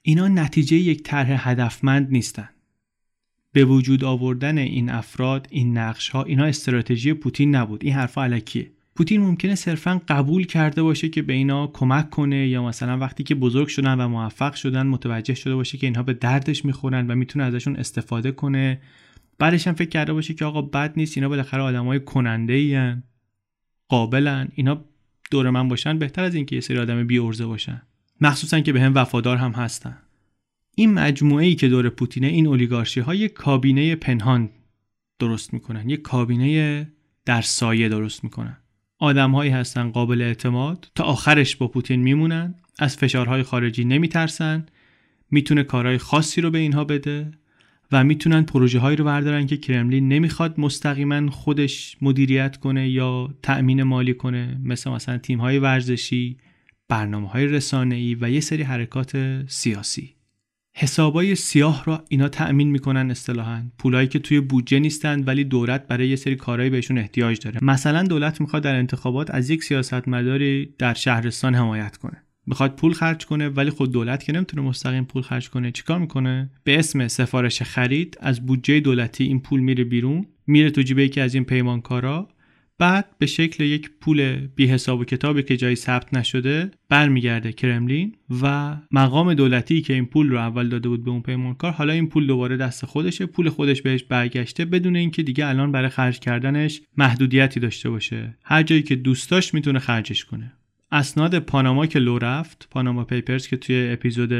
اینا 0.01 0.27
نتیجه 0.27 0.77
یک 0.77 1.03
طرح 1.03 1.49
هدفمند 1.49 2.11
نیستن. 2.11 2.49
به 3.53 3.65
وجود 3.65 4.03
آوردن 4.03 4.57
این 4.57 4.89
افراد 4.89 5.47
این 5.49 5.77
نقش 5.77 6.09
ها 6.09 6.23
اینا 6.23 6.45
استراتژی 6.45 7.13
پوتین 7.13 7.55
نبود. 7.55 7.83
این 7.83 7.93
حرفا 7.93 8.23
علکیه. 8.23 8.71
پوتین 8.95 9.21
ممکنه 9.21 9.55
صرفا 9.55 10.01
قبول 10.07 10.45
کرده 10.45 10.83
باشه 10.83 11.09
که 11.09 11.21
به 11.21 11.33
اینا 11.33 11.67
کمک 11.67 12.09
کنه 12.09 12.47
یا 12.47 12.63
مثلا 12.63 12.97
وقتی 12.97 13.23
که 13.23 13.35
بزرگ 13.35 13.67
شدن 13.67 14.01
و 14.01 14.07
موفق 14.07 14.53
شدن 14.53 14.87
متوجه 14.87 15.33
شده 15.33 15.55
باشه 15.55 15.77
که 15.77 15.87
اینها 15.87 16.03
به 16.03 16.13
دردش 16.13 16.65
می‌خورن 16.65 17.07
و 17.07 17.15
می‌تونه 17.15 17.45
ازشون 17.45 17.75
استفاده 17.75 18.31
کنه. 18.31 18.81
بعدش 19.41 19.67
هم 19.67 19.73
فکر 19.73 19.89
کرده 19.89 20.13
باشه 20.13 20.33
که 20.33 20.45
آقا 20.45 20.61
بد 20.61 20.93
نیست 20.97 21.17
اینا 21.17 21.29
بالاخره 21.29 21.61
آدمای 21.61 21.99
کننده 21.99 22.53
این 22.53 23.03
قابلن. 23.87 24.47
اینا 24.55 24.85
دور 25.31 25.49
من 25.49 25.67
باشن 25.67 25.99
بهتر 25.99 26.23
از 26.23 26.35
اینکه 26.35 26.55
یه 26.55 26.61
سری 26.61 26.77
آدم 26.77 27.07
بی 27.07 27.19
ارزه 27.19 27.45
باشن. 27.45 27.81
مخصوصا 28.21 28.59
که 28.59 28.73
به 28.73 28.81
هم 28.81 28.95
وفادار 28.95 29.37
هم 29.37 29.51
هستن. 29.51 29.97
این 30.75 30.93
مجموعه 30.93 31.45
ای 31.45 31.55
که 31.55 31.67
دور 31.67 31.89
پوتینه 31.89 32.27
این 32.27 32.47
اولیگارشی 32.47 32.99
ها 32.99 33.27
کابینه 33.27 33.95
پنهان 33.95 34.49
درست 35.19 35.53
می‌کنن. 35.53 35.89
یک 35.89 36.01
کابینه 36.01 36.91
در 37.25 37.41
سایه 37.41 37.89
درست 37.89 38.23
می‌کنن. 38.23 38.57
آدم 38.97 39.31
هایی 39.31 39.51
هستن 39.51 39.89
قابل 39.89 40.21
اعتماد 40.21 40.91
تا 40.95 41.03
آخرش 41.03 41.55
با 41.55 41.67
پوتین 41.67 42.01
میمونن. 42.01 42.55
از 42.79 42.97
فشارهای 42.97 43.43
خارجی 43.43 43.85
نمیترسن. 43.85 44.65
می‌تونه 45.31 45.63
کارهای 45.63 45.97
خاصی 45.97 46.41
رو 46.41 46.51
به 46.51 46.57
اینها 46.57 46.83
بده. 46.83 47.31
و 47.91 48.03
می‌تونن 48.03 48.41
پروژه 48.41 48.79
هایی 48.79 48.97
رو 48.97 49.05
بردارن 49.05 49.45
که 49.45 49.57
کرملین 49.57 50.07
نمی‌خواد 50.07 50.59
مستقیما 50.59 51.31
خودش 51.31 51.97
مدیریت 52.01 52.57
کنه 52.57 52.89
یا 52.89 53.29
تأمین 53.43 53.83
مالی 53.83 54.13
کنه 54.13 54.59
مثل 54.63 54.91
مثلا 54.91 55.17
تیم 55.17 55.39
های 55.39 55.59
ورزشی 55.59 56.37
برنامه 56.89 57.27
های 57.29 57.47
رسانه 57.47 58.15
و 58.21 58.29
یه 58.29 58.39
سری 58.39 58.63
حرکات 58.63 59.43
سیاسی. 59.47 60.15
حسابای 60.75 61.35
سیاه 61.35 61.83
رو 61.85 61.99
اینا 62.09 62.29
تأمین 62.29 62.71
می‌کنن 62.71 63.11
اصطلاحا. 63.11 63.63
پولایی 63.77 64.07
که 64.07 64.19
توی 64.19 64.39
بودجه 64.39 64.79
نیستن 64.79 65.23
ولی 65.23 65.43
دولت 65.43 65.87
برای 65.87 66.09
یه 66.09 66.15
سری 66.15 66.35
کارهایی 66.35 66.69
بهشون 66.69 66.97
احتیاج 66.97 67.39
داره. 67.39 67.59
مثلا 67.61 68.03
دولت 68.03 68.41
می‌خواد 68.41 68.63
در 68.63 68.75
انتخابات 68.75 69.31
از 69.31 69.49
یک 69.49 69.63
سیاستمداری 69.63 70.69
در 70.77 70.93
شهرستان 70.93 71.55
حمایت 71.55 71.97
کنه. 71.97 72.23
می‌خواد 72.51 72.75
پول 72.75 72.93
خرج 72.93 73.25
کنه 73.25 73.49
ولی 73.49 73.69
خود 73.69 73.91
دولت 73.91 74.23
که 74.23 74.31
نمی‌تونه 74.31 74.63
مستقیم 74.63 75.05
پول 75.05 75.21
خرج 75.21 75.49
کنه 75.49 75.71
چیکار 75.71 75.99
می‌کنه؟ 75.99 76.49
به 76.63 76.79
اسم 76.79 77.07
سفارش 77.07 77.61
خرید 77.61 78.17
از 78.21 78.45
بودجه 78.45 78.79
دولتی 78.79 79.23
این 79.23 79.39
پول 79.39 79.59
میره 79.59 79.83
بیرون 79.83 80.25
میره 80.47 80.69
تو 80.69 80.81
جیبه 80.81 81.03
یکی 81.03 81.21
از 81.21 81.33
این 81.35 81.43
پیمانکارا 81.43 82.29
بعد 82.77 83.05
به 83.19 83.25
شکل 83.25 83.63
یک 83.63 83.89
پول 84.01 84.47
بی 84.55 84.65
حساب 84.67 84.99
و 84.99 85.03
کتابی 85.03 85.43
که 85.43 85.57
جایی 85.57 85.75
ثبت 85.75 86.13
نشده 86.13 86.71
برمیگرده 86.89 87.51
کرملین 87.53 88.15
و 88.41 88.77
مقام 88.91 89.33
دولتی 89.33 89.81
که 89.81 89.93
این 89.93 90.05
پول 90.05 90.29
رو 90.29 90.37
اول 90.37 90.69
داده 90.69 90.89
بود 90.89 91.03
به 91.03 91.11
اون 91.11 91.21
پیمانکار 91.21 91.71
حالا 91.71 91.93
این 91.93 92.09
پول 92.09 92.27
دوباره 92.27 92.57
دست 92.57 92.85
خودشه 92.85 93.25
پول 93.25 93.49
خودش 93.49 93.81
بهش 93.81 94.03
برگشته 94.03 94.65
بدون 94.65 94.95
اینکه 94.95 95.23
دیگه 95.23 95.47
الان 95.47 95.71
برای 95.71 95.89
خرج 95.89 96.19
کردنش 96.19 96.81
محدودیتی 96.97 97.59
داشته 97.59 97.89
باشه. 97.89 98.37
هر 98.43 98.63
جایی 98.63 98.83
که 98.83 98.95
دوست 98.95 99.53
می‌تونه 99.53 99.79
خرجش 99.79 100.25
کنه. 100.25 100.53
اسناد 100.91 101.39
پاناما 101.39 101.85
که 101.85 101.99
لو 101.99 102.17
رفت 102.17 102.67
پاناما 102.71 103.03
پیپرز 103.03 103.47
که 103.47 103.57
توی 103.57 103.89
اپیزود 103.91 104.33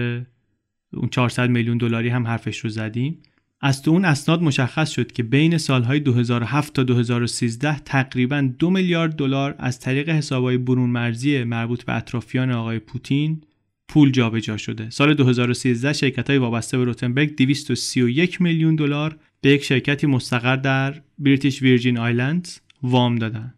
اون 0.94 1.10
400 1.12 1.50
میلیون 1.50 1.78
دلاری 1.78 2.10
هم 2.10 2.28
حرفش 2.28 2.58
رو 2.58 2.70
زدیم 2.70 3.18
از 3.62 3.82
تو 3.82 3.92
اون 3.92 4.06
اسناد 4.06 4.42
مشخص 4.42 4.90
شد 4.90 5.12
که 5.12 5.24
بین 5.24 5.58
سالهای 5.58 6.00
2007 6.00 6.74
تا 6.74 6.84
2013 6.84 7.80
تقریبا 7.80 8.50
دو 8.60 8.70
میلیارد 8.70 9.16
دلار 9.16 9.56
از 9.60 9.80
طریق 9.80 10.10
حسابهای 10.10 10.58
برون 10.58 10.90
مرزی 10.90 11.44
مربوط 11.44 11.84
به 11.84 11.96
اطرافیان 11.96 12.52
آقای 12.52 12.80
پوتین 12.80 13.42
پول 13.88 14.12
جابجا 14.12 14.58
شده. 14.58 14.90
سال 14.90 15.14
2013 15.14 15.94
شرکت 15.94 16.30
های 16.30 16.40
وابسته 16.40 16.78
به 16.78 16.84
روتنبرگ 16.84 17.36
231 17.36 18.42
میلیون 18.42 18.76
دلار 18.76 19.18
به 19.42 19.50
یک 19.50 19.64
شرکتی 19.64 20.08
مستقر 20.08 20.56
در 20.56 21.02
بریتیش 21.20 21.62
ویرجین 21.62 21.98
آیلندز 21.98 22.60
وام 22.84 23.16
دادن. 23.16 23.54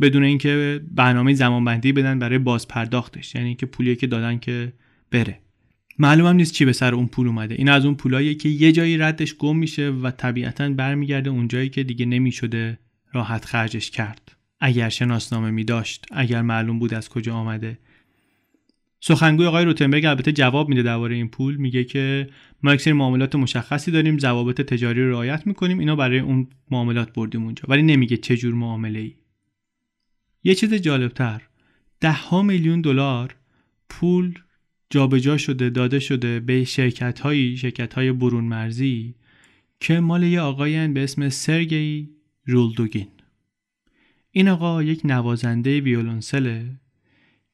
بدون 0.00 0.24
اینکه 0.24 0.80
برنامه 0.90 1.34
زمانبندی 1.34 1.92
بدن 1.92 2.18
برای 2.18 2.38
بازپرداختش. 2.38 3.34
یعنی 3.34 3.54
که 3.54 3.66
پولی 3.66 3.96
که 3.96 4.06
دادن 4.06 4.38
که 4.38 4.72
بره. 5.10 5.38
معلومم 5.98 6.36
نیست 6.36 6.52
چی 6.52 6.64
به 6.64 6.72
سر 6.72 6.94
اون 6.94 7.06
پول 7.06 7.26
اومده. 7.26 7.54
این 7.54 7.68
از 7.68 7.84
اون 7.84 7.94
پولاییه 7.94 8.34
که 8.34 8.48
یه 8.48 8.72
جایی 8.72 8.98
ردش 8.98 9.34
گم 9.34 9.56
میشه 9.56 9.90
و 9.90 10.10
طبیعتا 10.10 10.68
برمیگرده 10.68 11.30
اون 11.30 11.48
جایی 11.48 11.68
که 11.68 11.84
دیگه 11.84 12.06
نمی‌شده 12.06 12.78
راحت 13.12 13.44
خرجش 13.44 13.90
کرد. 13.90 14.36
اگر 14.60 14.88
شناسنامه 14.88 15.50
می 15.50 15.64
داشت 15.64 16.06
اگر 16.10 16.42
معلوم 16.42 16.78
بود 16.78 16.94
از 16.94 17.08
کجا 17.08 17.34
آمده. 17.34 17.78
سخنگوی 19.00 19.46
آقای 19.46 19.64
روتنبرگ 19.64 20.04
البته 20.04 20.32
جواب 20.32 20.68
میده 20.68 20.82
درباره 20.82 21.14
این 21.14 21.28
پول. 21.28 21.56
میگه 21.56 21.84
که 21.84 22.28
ما 22.62 22.74
یک 22.74 22.88
معاملات 22.88 23.34
مشخصی 23.34 23.90
داریم 23.90 24.18
ضوابط 24.18 24.60
تجاری 24.60 25.02
رو 25.02 25.10
رعایت 25.10 25.46
می‌کنیم. 25.46 25.78
اینا 25.78 25.96
برای 25.96 26.18
اون 26.18 26.48
معاملات 26.70 27.12
بردیم 27.12 27.44
اونجا. 27.44 27.64
ولی 27.68 27.82
نمیگه 27.82 28.16
چه 28.16 28.36
جور 28.36 28.54
معامله 28.54 28.98
ای 28.98 29.14
یه 30.46 30.54
چیز 30.54 30.74
جالبتر 30.74 31.42
ده 32.00 32.12
ها 32.12 32.42
میلیون 32.42 32.80
دلار 32.80 33.36
پول 33.88 34.38
جابجا 34.90 35.36
شده 35.36 35.70
داده 35.70 35.98
شده 35.98 36.40
به 36.40 36.64
شرکت 36.64 37.20
هایی 37.20 37.56
شرکت 37.56 37.94
های 37.94 38.12
برون 38.12 38.44
مرزی 38.44 39.14
که 39.80 40.00
مال 40.00 40.22
یه 40.22 40.40
آقایی 40.40 40.88
به 40.88 41.04
اسم 41.04 41.28
سرگی 41.28 42.10
رولدوگین. 42.44 43.08
این 44.30 44.48
آقا 44.48 44.82
یک 44.82 45.00
نوازنده 45.04 45.80
ویولونسله 45.80 46.80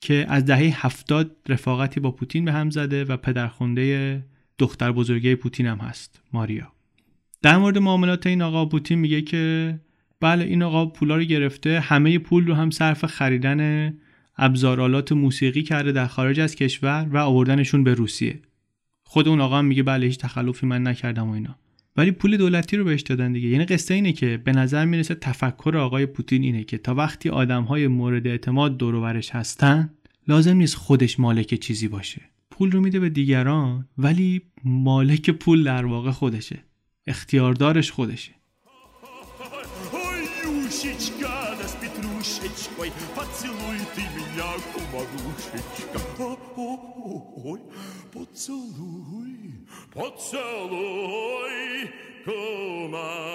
که 0.01 0.27
از 0.29 0.45
دهه 0.45 0.87
هفتاد 0.87 1.37
رفاقتی 1.49 2.01
با 2.01 2.11
پوتین 2.11 2.45
به 2.45 2.53
هم 2.53 2.71
زده 2.71 3.05
و 3.05 3.17
پدرخونده 3.17 4.25
دختر 4.59 4.93
بزرگه 4.93 5.35
پوتین 5.35 5.67
هم 5.67 5.79
هست 5.79 6.23
ماریا. 6.33 6.73
در 7.43 7.59
مورد 7.59 7.79
معاملات 7.79 8.27
این 8.27 8.43
آقا 8.43 8.67
پوتین 8.67 8.99
میگه 8.99 9.23
که 9.23 9.75
بله 10.23 10.45
این 10.45 10.63
آقا 10.63 10.87
پولا 10.87 11.17
رو 11.17 11.25
گرفته. 11.25 11.81
همه 11.81 12.19
پول 12.19 12.47
رو 12.47 12.55
هم 12.55 12.71
صرف 12.71 13.05
خریدن 13.05 13.93
ابزارالات 14.37 15.13
موسیقی 15.13 15.63
کرده 15.63 15.93
در 15.93 16.07
خارج 16.07 16.41
از 16.41 16.55
کشور 16.55 17.09
و 17.13 17.17
آوردنشون 17.17 17.85
به 17.85 17.95
روسیه. 17.95 18.41
خود 19.05 19.29
اون 19.29 19.41
آقا 19.41 19.59
هم 19.59 19.65
میگه 19.65 19.83
بله 19.83 20.07
هیچ 20.07 20.19
تخلفی 20.19 20.67
من 20.67 20.87
نکردم 20.87 21.29
و 21.29 21.33
اینا. 21.33 21.59
ولی 21.97 22.11
پول 22.11 22.37
دولتی 22.37 22.77
رو 22.77 22.85
بهش 22.85 23.01
دادن 23.01 23.33
دیگه. 23.33 23.49
یعنی 23.49 23.65
قصه 23.65 23.95
اینه 23.95 24.13
که 24.13 24.37
به 24.45 24.53
نظر 24.53 24.85
می‌رسه 24.85 25.15
تفکر 25.15 25.77
آقای 25.77 26.07
پوتین 26.07 26.43
اینه 26.43 26.65
که 26.65 26.79
تا 26.79 26.95
وقتی 26.95 27.29
آدم 27.29 27.63
های 27.63 27.87
مورد 27.87 28.27
اعتماد 28.27 28.77
دور 28.77 29.17
هستن 29.33 29.91
لازم 30.29 30.57
نیست 30.57 30.75
خودش 30.75 31.21
مالک 31.21 31.55
چیزی 31.55 31.89
باشه. 31.89 32.23
پول 32.51 32.71
رو 32.71 32.81
میده 32.81 33.01
به 33.01 33.09
دیگران 33.09 33.89
ولی 33.99 34.43
مالک 34.65 35.31
پول 35.31 35.65
در 35.65 35.85
واقع 35.85 36.11
خودشه. 36.11 36.65
اختیاردارش 37.07 37.91
خودشه. 37.91 38.42
Лисичка, 40.83 41.55
да 41.61 41.69
с 41.69 41.77
Петрушечкой, 41.77 42.93
поцелуй 43.15 43.79
ты 43.95 44.01
меня, 44.01 44.53
кумарушечка. 44.73 46.01
О, 46.19 46.37
о, 46.57 46.61
ой, 47.45 47.61
поцелуй, 48.13 49.39
поцелуй, 49.95 51.63
кумадушечка. 52.25 53.33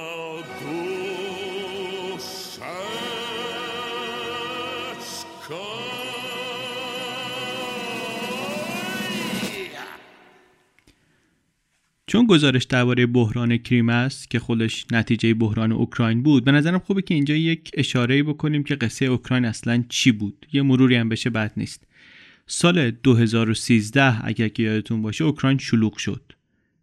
چون 12.09 12.25
گزارش 12.25 12.63
درباره 12.63 13.05
بحران 13.05 13.57
کریم 13.57 13.89
است 13.89 14.29
که 14.29 14.39
خودش 14.39 14.85
نتیجه 14.91 15.33
بحران 15.33 15.71
اوکراین 15.71 16.23
بود 16.23 16.45
به 16.45 16.51
نظرم 16.51 16.79
خوبه 16.79 17.01
که 17.01 17.13
اینجا 17.13 17.35
یک 17.35 17.71
اشاره 17.73 18.23
بکنیم 18.23 18.63
که 18.63 18.75
قصه 18.75 19.05
اوکراین 19.05 19.45
اصلا 19.45 19.83
چی 19.89 20.11
بود. 20.11 20.45
یه 20.53 20.61
مروری 20.61 20.95
هم 20.95 21.09
بشه 21.09 21.29
بد 21.29 21.51
نیست. 21.57 21.87
سال 22.45 22.91
2013 22.91 24.25
اگر 24.25 24.47
که 24.47 24.63
یادتون 24.63 25.01
باشه 25.01 25.23
اوکراین 25.23 25.57
شلوغ 25.57 25.97
شد. 25.97 26.31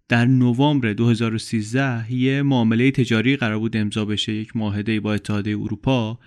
در 0.08 0.24
نوامبر 0.24 0.92
2013 0.92 2.12
یه 2.12 2.42
معامله 2.42 2.90
تجاری 2.90 3.36
قرار 3.36 3.58
بود 3.58 3.76
امضا 3.76 4.04
بشه 4.04 4.32
یک 4.32 4.56
معاهده 4.56 5.00
با 5.00 5.14
اتحادیه 5.14 5.58
اروپا. 5.58 6.18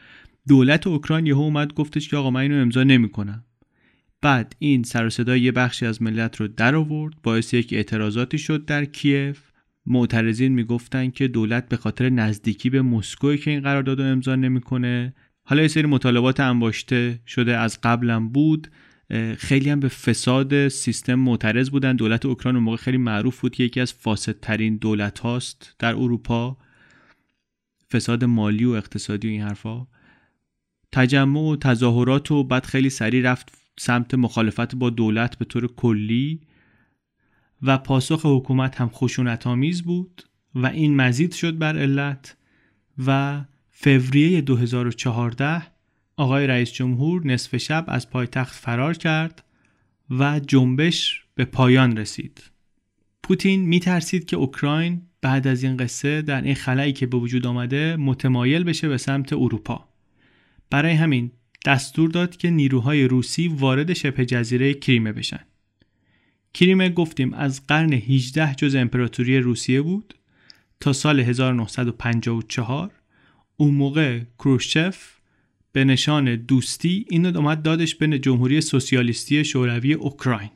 دولت 0.48 0.88
اوکراین 0.88 1.26
یهو 1.26 1.40
اومد 1.40 1.74
گفتش 1.74 2.10
که 2.10 2.18
آقا 2.18 2.30
من 2.30 2.42
اینو 2.42 2.56
امضا 2.56 2.84
نمی‌کنم. 2.84 3.44
بعد 4.22 4.56
این 4.60 4.84
سر 4.84 5.06
و 5.06 5.10
صدای 5.10 5.42
یه 5.42 5.52
بخشی 5.52 5.86
از 5.86 6.02
ملت 6.02 6.36
رو 6.36 6.48
در 6.48 6.76
آورد. 6.76 7.14
باعث 7.24 7.54
یک 7.54 7.74
اعتراضاتی 7.74 8.38
شد 8.38 8.66
در 8.66 8.86
کیف. 8.86 9.40
معترضین 9.86 10.54
می‌گفتن 10.54 11.10
که 11.10 11.28
دولت 11.28 11.70
به 11.70 11.78
خاطر 11.78 12.10
نزدیکی 12.10 12.70
به 12.70 12.82
مسکو 12.82 13.36
که 13.36 13.52
این 13.52 13.62
قرارداد 13.62 14.02
رو 14.02 14.08
امضا 14.08 14.36
نمی‌کنه. 14.36 15.14
حالا 15.44 15.62
یه 15.62 15.68
سری 15.68 15.88
مطالبات 15.88 16.40
انباشته 16.40 17.20
شده 17.28 17.58
از 17.58 17.82
قبلم 17.82 18.30
بود. 18.30 18.68
خیلی 19.38 19.70
هم 19.70 19.80
به 19.80 19.88
فساد 19.88 20.68
سیستم 20.68 21.16
معترض 21.16 21.70
بودن. 21.70 21.96
دولت 21.96 22.26
اوکراین 22.26 22.56
اون 22.56 22.66
موقع 22.66 22.78
خیلی 22.78 22.98
معروف 22.98 23.42
بود 23.42 23.56
که 23.56 23.64
یکی 23.64 23.80
از 23.80 23.94
فاسدترین 23.94 24.78
دولت 24.78 25.20
هاست 25.20 25.76
در 25.80 25.96
اروپا. 25.96 26.58
فساد 27.92 28.24
مالی 28.24 28.66
و 28.66 28.70
اقتصادی 28.70 29.28
و 29.28 29.32
این 29.32 29.42
حرفا. 29.42 29.88
تجمع 30.92 31.40
و 31.40 31.56
تظاهرات 31.56 32.32
و 32.32 32.44
بعد 32.44 32.66
خیلی 32.66 32.90
سریع 32.90 33.32
رفت 33.32 33.58
سمت 33.80 34.14
مخالفت 34.14 34.76
با 34.76 34.90
دولت 34.90 35.38
به 35.38 35.46
طور 35.46 35.68
کلی 35.68 36.42
و 37.62 37.78
پاسخ 37.78 38.22
حکومت 38.26 38.82
هم 38.82 38.90
خشونت 38.90 39.48
آمیز 39.48 39.84
بود 39.84 40.24
و 40.56 40.66
این 40.66 40.96
مزید 40.96 41.34
شد 41.34 41.58
بر 41.58 41.78
علت 41.78 42.38
و 43.06 43.42
فوریه 43.70 44.42
2014 44.42 45.62
آقای 46.18 46.48
رئیس 46.48 46.72
جمهور 46.72 47.28
نصف 47.28 47.58
شب 47.58 47.86
از 47.88 48.10
پایتخت 48.10 48.56
فرار 48.56 48.94
کرد 48.94 49.44
و 50.10 50.40
جنبش 50.40 51.24
به 51.36 51.46
پایان 51.46 51.98
رسید. 51.98 52.44
پوتین 53.24 53.62
میترسید 53.62 54.26
که 54.26 54.38
اوکراین 54.38 55.02
بعد 55.22 55.48
از 55.48 55.64
این 55.64 55.78
قصه 55.78 56.22
در 56.22 56.42
این 56.42 56.56
خلایی 56.56 56.94
که 56.94 57.08
به 57.08 57.18
وجود 57.18 57.48
آمده 57.48 57.96
متمایل 57.96 58.64
بشه 58.64 58.88
به 58.88 58.98
سمت 58.98 59.34
اروپا. 59.34 59.88
برای 60.70 60.94
همین 60.94 61.32
دستور 61.66 62.10
داد 62.10 62.38
که 62.38 62.50
نیروهای 62.50 63.08
روسی 63.08 63.48
وارد 63.48 63.94
شبه 63.94 64.26
جزیره 64.26 64.74
کریمه 64.74 65.12
بشن. 65.12 65.40
کریمه 66.54 66.90
گفتیم 66.90 67.34
از 67.34 67.68
قرن 67.68 67.94
18 67.94 68.56
جز 68.56 68.76
امپراتوری 68.76 69.40
روسیه 69.40 69.82
بود 69.82 70.14
تا 70.80 70.94
سال 70.94 71.20
1954 71.20 72.92
اون 73.58 73.74
موقع 73.74 74.20
کروشچف 74.40 75.18
به 75.72 75.84
نشان 75.84 76.36
دوستی 76.36 77.06
اینو 77.10 77.38
اومد 77.38 77.62
دادش 77.62 77.96
به 77.96 78.20
جمهوری 78.20 78.62
سوسیالیستی 78.62 79.46
شوروی 79.46 79.94
اوکراین 79.94 80.50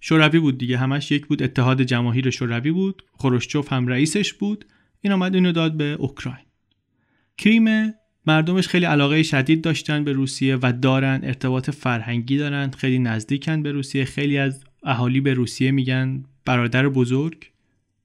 شوروی 0.00 0.38
بود 0.38 0.58
دیگه 0.58 0.78
همش 0.78 1.10
یک 1.10 1.26
بود 1.26 1.42
اتحاد 1.42 1.82
جماهیر 1.82 2.30
شوروی 2.30 2.70
بود 2.70 3.02
خروشچوف 3.12 3.72
هم 3.72 3.86
رئیسش 3.86 4.32
بود 4.32 4.64
این 5.00 5.12
اومد 5.12 5.34
اینو 5.34 5.52
داد 5.52 5.76
به 5.76 5.84
اوکراین 5.84 6.46
کریمه 7.38 7.94
مردمش 8.26 8.68
خیلی 8.68 8.84
علاقه 8.84 9.22
شدید 9.22 9.62
داشتن 9.62 10.04
به 10.04 10.12
روسیه 10.12 10.58
و 10.62 10.72
دارن 10.82 11.20
ارتباط 11.22 11.70
فرهنگی 11.70 12.36
دارن 12.36 12.70
خیلی 12.70 12.98
نزدیکن 12.98 13.62
به 13.62 13.72
روسیه. 13.72 14.04
خیلی 14.04 14.38
از 14.38 14.64
اهالی 14.82 15.20
به 15.20 15.34
روسیه 15.34 15.70
میگن 15.70 16.24
برادر 16.44 16.88
بزرگ. 16.88 17.50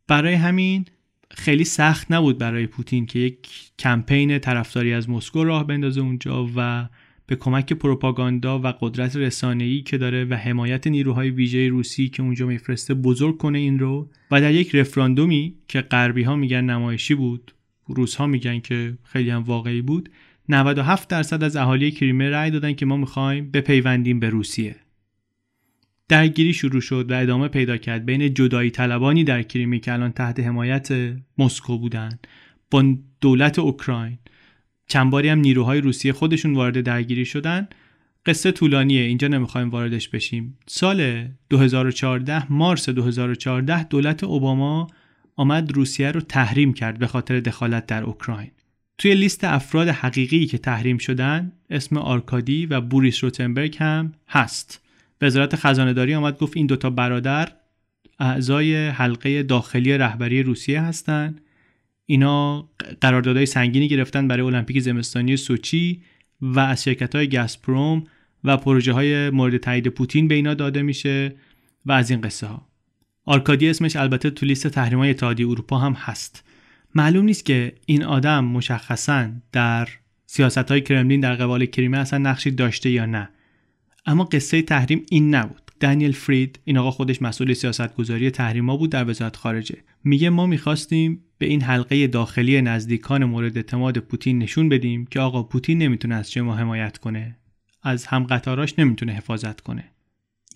برای 0.08 0.34
همین 0.34 0.86
خیلی 1.32 1.64
سخت 1.64 2.12
نبود 2.12 2.38
برای 2.38 2.68
پوتین 2.68 3.06
که 3.06 3.20
یک 3.20 3.38
کمپین 3.80 4.40
طرفداری 4.40 4.94
از 4.94 5.10
مسکو 5.10 5.44
راه 5.44 5.68
بندازه 5.68 6.02
اونجا 6.02 6.50
و 6.56 6.90
به 7.28 7.36
کمک 7.36 7.74
پروپاگاندا 7.74 8.60
و 8.60 8.68
قدرت 8.68 9.16
رسانه‌ای 9.16 9.82
که 9.82 9.98
داره 9.98 10.26
و 10.26 10.34
حمایت 10.34 10.88
نیروهای 10.88 11.30
ویژه 11.30 11.70
روسی 11.70 12.10
که 12.10 12.24
اونجا 12.24 12.46
میفرسته 12.48 12.94
بزرگ 12.94 13.38
کنه 13.38 13.58
این 13.58 13.80
رو. 13.80 14.10
و 14.32 14.42
در 14.42 14.54
یک 14.54 14.76
رفراندومی 14.76 15.54
که 15.68 15.82
غربی 15.82 16.24
ها 16.24 16.36
میگن 16.36 16.62
نمایشی 16.62 17.16
بود 17.16 17.54
روس 17.88 18.16
ها 18.16 18.28
میگن 18.28 18.60
که 18.60 18.98
خیلی 19.04 19.30
هم 19.30 19.44
واقعی 19.44 19.82
بود. 19.82 20.10
97 20.50 21.10
درصد 21.10 21.44
از 21.44 21.56
اهالی 21.56 21.92
کریمه 21.92 22.30
رأی 22.30 22.52
دادن 22.52 22.74
که 22.74 22.86
ما 22.86 22.98
می‌خوایم 22.98 23.52
بپیوندیم 23.52 24.20
به 24.20 24.30
روسیه. 24.30 24.76
درگیری 26.10 26.54
شروع 26.54 26.82
شد 26.82 27.12
و 27.12 27.22
ادامه 27.22 27.48
پیدا 27.48 27.78
کرد. 27.78 28.06
بین 28.06 28.34
جدایی 28.34 28.72
طلبانی 28.72 29.24
در 29.24 29.42
کریمی 29.44 29.80
که 29.80 29.94
الان 29.94 30.12
تحت 30.12 30.40
حمایت 30.40 30.90
مسکو 31.38 31.78
بودن 31.78 32.20
با 32.72 32.96
دولت 33.22 33.60
اوکراین. 33.60 34.18
چند 34.88 35.12
باری 35.12 35.30
هم 35.30 35.40
نیروهای 35.40 35.82
روسیه 35.82 36.14
خودشون 36.14 36.54
وارد 36.54 36.82
درگیری 36.82 37.26
شدن. 37.26 37.68
قصه 38.26 38.52
طولانیه 38.52 39.02
اینجا 39.02 39.28
نمی‌خوایم 39.28 39.70
واردش 39.70 40.10
بشیم. 40.10 40.58
سال 40.68 41.28
2014 41.50 42.54
مارس 42.54 42.90
2014 42.90 43.84
دولت 43.84 44.24
اوباما 44.24 44.88
آمد 45.38 45.72
روسیه 45.72 46.12
رو 46.12 46.22
تحریم 46.22 46.74
کرد 46.74 47.00
به 47.00 47.08
خاطر 47.08 47.40
دخالت 47.40 47.86
در 47.86 48.04
اوکراین. 48.04 48.52
توی 48.98 49.16
لیست 49.16 49.44
افراد 49.44 49.88
حقیقی 49.88 50.46
که 50.46 50.58
تحریم 50.58 50.98
شدن 50.98 51.52
اسم 51.70 51.98
آرکادی 51.98 52.66
و 52.66 52.82
بوریس 52.82 53.24
روتنبرگ 53.24 53.78
هم 53.80 54.14
هست. 54.28 54.82
وزارت 55.22 55.56
خزانه 55.56 55.94
داری 55.94 56.16
آمد 56.16 56.38
گفت 56.38 56.58
این 56.58 56.68
دوتا 56.68 56.90
برادر 56.90 57.52
اعضای 58.20 58.88
حلقه 58.88 59.44
داخلی 59.44 59.98
رهبری 59.98 60.44
روسیه 60.44 60.82
هستند 60.82 61.42
اینا 62.06 62.70
قراردادهای 63.02 63.46
سنگینی 63.46 63.88
گرفتن 63.88 64.28
برای 64.28 64.46
المپیک 64.46 64.80
زمستانی 64.80 65.38
سوچی 65.38 66.02
و 66.42 66.60
از 66.60 66.84
شرکت 66.84 67.16
های 67.16 67.30
گازپروم 67.30 68.04
و 68.44 68.58
پروژه 68.58 68.94
های 68.94 69.30
مورد 69.30 69.58
تایید 69.58 69.88
پوتین 69.88 70.28
به 70.28 70.36
اینا 70.36 70.54
داده 70.54 70.82
میشه 70.82 71.36
و 71.86 71.92
از 71.92 72.10
این 72.10 72.22
قصه 72.22 72.48
ها 72.48 72.67
آرکادی 73.30 73.70
اسمش 73.70 73.96
البته 73.96 74.30
تو 74.30 74.46
لیست 74.46 74.68
تحریم 74.68 75.00
های 75.00 75.10
اتحادیه 75.10 75.48
اروپا 75.48 75.78
هم 75.78 75.94
هست. 75.94 76.44
معلوم 76.96 77.26
نیست 77.26 77.46
که 77.46 77.74
این 77.86 78.04
آدم 78.04 78.46
مشخصا 78.46 79.30
در 79.52 79.90
سیاست 80.26 80.58
های 80.72 80.82
کرملین 80.82 81.20
در 81.20 81.36
قبال 81.36 81.66
کریمه 81.66 81.98
اصلا 81.98 82.20
نقشی 82.20 82.52
داشته 82.52 82.90
یا 82.90 83.06
نه. 83.06 83.30
اما 84.06 84.24
قصه 84.24 84.62
تحریم 84.62 85.06
این 85.10 85.36
نبود. 85.36 85.72
دانیل 85.80 86.12
فرید 86.12 86.60
این 86.64 86.78
آقا 86.78 86.92
خودش 86.92 87.22
مسئول 87.22 87.54
سیاستگذاری 87.54 88.32
تحریما 88.32 88.78
بود 88.78 88.90
در 88.90 89.10
وزارت 89.10 89.36
خارجه. 89.36 89.78
میگه 90.04 90.30
ما 90.30 90.46
می‌خواستیم 90.46 91.24
به 91.38 91.46
این 91.46 91.62
حلقه 91.62 92.08
داخلی 92.08 92.62
نزدیکان 92.62 93.26
مورد 93.26 93.58
اعتماد 93.58 93.98
پوتین 93.98 94.40
نشون 94.40 94.70
بدیم 94.70 95.06
که 95.06 95.20
آقا 95.20 95.44
پوتین 95.44 95.78
نمی‌تونه 95.78 96.16
از 96.16 96.32
شما 96.32 96.56
حمایت 96.56 96.98
کنه. 96.98 97.38
از 97.84 98.06
هم 98.06 98.24
قطاراش 98.24 98.80
نمی‌تونه 98.80 99.12
حفاظت 99.14 99.62
کنه. 99.62 99.84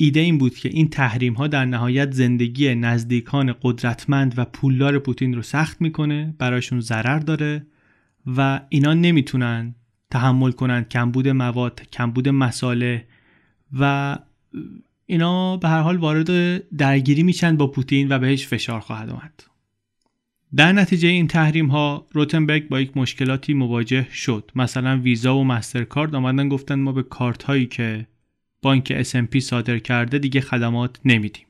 ایده 0.01 0.19
این 0.19 0.37
بود 0.37 0.55
که 0.55 0.69
این 0.69 0.89
تحریم 0.89 1.33
ها 1.33 1.47
در 1.47 1.65
نهایت 1.65 2.11
زندگی 2.11 2.75
نزدیکان 2.75 3.55
قدرتمند 3.61 4.33
و 4.37 4.45
پولدار 4.45 4.99
پوتین 4.99 5.33
رو 5.33 5.41
سخت 5.41 5.81
می‌کنه 5.81 6.35
براشون 6.37 6.79
ضرر 6.79 7.19
داره 7.19 7.65
و 8.37 8.61
اینا 8.69 8.93
نمی‌تونن 8.93 9.75
تحمل 10.11 10.51
کنند 10.51 10.89
کمبود 10.89 11.27
مواد 11.27 11.81
کمبود 11.93 12.29
مساله 12.29 13.07
و 13.79 14.17
اینا 15.05 15.57
به 15.57 15.67
هر 15.67 15.81
حال 15.81 15.97
وارد 15.97 16.29
درگیری 16.77 17.23
میشن 17.23 17.57
با 17.57 17.67
پوتین 17.67 18.07
و 18.09 18.19
بهش 18.19 18.47
فشار 18.47 18.79
خواهد 18.79 19.09
آمد. 19.09 19.43
در 20.55 20.71
نتیجه 20.71 21.07
این 21.07 21.27
تحریم 21.27 21.67
ها 21.67 22.07
روتنبرگ 22.11 22.67
با 22.67 22.81
یک 22.81 22.97
مشکلاتی 22.97 23.53
مواجه 23.53 24.07
شد. 24.11 24.51
مثلا 24.55 24.99
ویزا 24.99 25.37
و 25.37 25.43
مسترکارد 25.43 26.15
آمدن 26.15 26.49
گفتن 26.49 26.79
ما 26.79 26.91
به 26.91 27.03
کارت 27.03 27.43
هایی 27.43 27.65
که 27.65 28.07
بانک 28.61 29.03
S&P 29.03 29.39
صادر 29.39 29.79
کرده 29.79 30.19
دیگه 30.19 30.41
خدمات 30.41 30.99
نمیدیم 31.05 31.45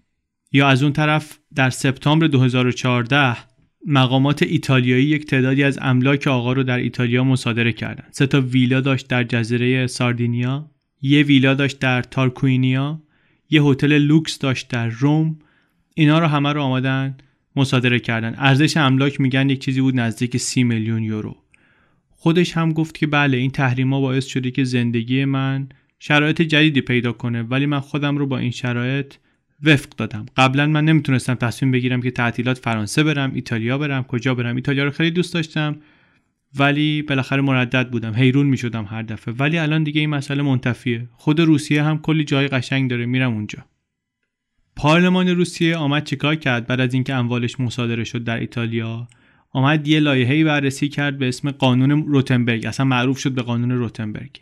یا 0.51 0.68
از 0.68 0.84
اون 0.84 0.93
طرف 0.93 1.39
در 1.55 1.70
سپتامبر 1.70 2.28
2014 2.28 3.38
مقامات 3.88 4.43
ایتالیایی 4.43 5.05
یک 5.05 5.26
تعدادی 5.26 5.64
از 5.64 5.80
املاک 5.82 6.28
آقا 6.28 6.53
رو 6.53 6.64
در 6.64 6.78
ایتالیا 6.78 7.24
مصادره 7.24 7.72
کردند. 7.72 8.07
سه 8.12 8.28
تا 8.28 8.41
ویلا 8.41 8.82
داشت 8.82 9.07
در 9.07 9.24
جزیره 9.24 9.88
ساردینیا، 9.88 10.72
یه 11.01 11.24
ویلا 11.24 11.53
داشت 11.53 11.80
در 11.80 12.01
تارکوینیا، 12.01 13.01
یه 13.49 13.64
هتل 13.64 13.97
لوکس 13.97 14.39
داشت 14.39 14.68
در 14.68 14.88
روم. 14.88 15.39
اینا 15.93 16.20
رو 16.20 16.28
همه 16.28 16.53
رو 16.53 16.62
آمدن 16.62 17.18
مصادره 17.55 17.99
کردن. 17.99 18.36
ارزش 18.38 18.78
املاک 18.78 19.22
میگن 19.22 19.49
یک 19.49 19.62
چیزی 19.62 19.82
بود 19.82 19.99
نزدیک 19.99 20.38
سی 20.38 20.64
میلیون 20.64 21.03
یورو. 21.03 21.38
خودش 22.09 22.57
هم 22.57 22.74
گفت 22.74 22.97
که 22.97 23.07
بله 23.07 23.38
این 23.38 23.51
تحریما 23.51 24.01
باعث 24.01 24.26
شده 24.26 24.51
که 24.51 24.64
زندگی 24.64 25.26
من 25.26 25.70
شرایط 26.04 26.41
جدیدی 26.41 26.82
پیدا 26.82 27.12
کنه 27.12 27.41
ولی 27.43 27.66
من 27.66 27.80
خودم 27.80 28.18
رو 28.18 28.28
با 28.28 28.38
این 28.38 28.52
شرایط 28.52 29.14
وفق 29.64 29.89
دادم. 29.89 30.26
قبلا 30.38 30.68
من 30.68 30.86
نمی‌تونستم 30.86 31.34
تصمیم 31.34 31.72
بگیرم 31.72 32.02
که 32.02 32.12
تعطیلات 32.12 32.58
فرانسه 32.58 33.04
برم 33.04 33.32
ایتالیا 33.34 33.78
برم. 33.78 34.04
کجا 34.04 34.36
برم؟ 34.36 34.56
ایتالیا 34.56 34.84
رو 34.84 34.91
خیلی 34.91 35.12
دوست 35.12 35.34
داشتم 35.34 35.76
ولی 36.60 37.02
بالاخره 37.02 37.41
مردد 37.41 37.89
بودم. 37.89 38.14
حیرون 38.14 38.45
می‌شدم 38.45 38.86
هر 38.86 39.02
دفعه. 39.02 39.34
ولی 39.34 39.58
الان 39.58 39.84
دیگه 39.84 40.02
این 40.02 40.10
مسئله 40.10 40.43
منتفیه. 40.43 41.08
خود 41.12 41.39
روسیه 41.39 41.84
هم 41.84 41.99
کلی 41.99 42.24
جای 42.24 42.47
قشنگ 42.47 42.89
داره. 42.89 43.06
میرم 43.06 43.34
اونجا. 43.34 43.66
پارلمان 44.76 45.28
روسیه 45.28 45.78
آمد 45.78 46.04
چیکار 46.04 46.36
کرد 46.36 46.68
بعد 46.68 46.80
از 46.80 46.93
اینکه 46.93 47.14
اموالش 47.14 47.60
مصادره 47.60 48.04
شد 48.04 48.24
در 48.24 48.39
ایتالیا؟ 48.39 49.08
آمد 49.52 49.88
یه 49.88 49.99
لایحه‌ای 49.99 50.43
بررسی 50.43 50.89
کرد 50.89 51.18
به 51.18 51.28
اسم 51.28 51.52
قانون 51.52 51.91
روتنبرگ. 51.91 52.66
اصلا 52.66 52.86
معروف 52.86 53.20
شد 53.20 53.32
به 53.32 53.41
قانون 53.41 53.72
روتنبرگ. 53.72 54.41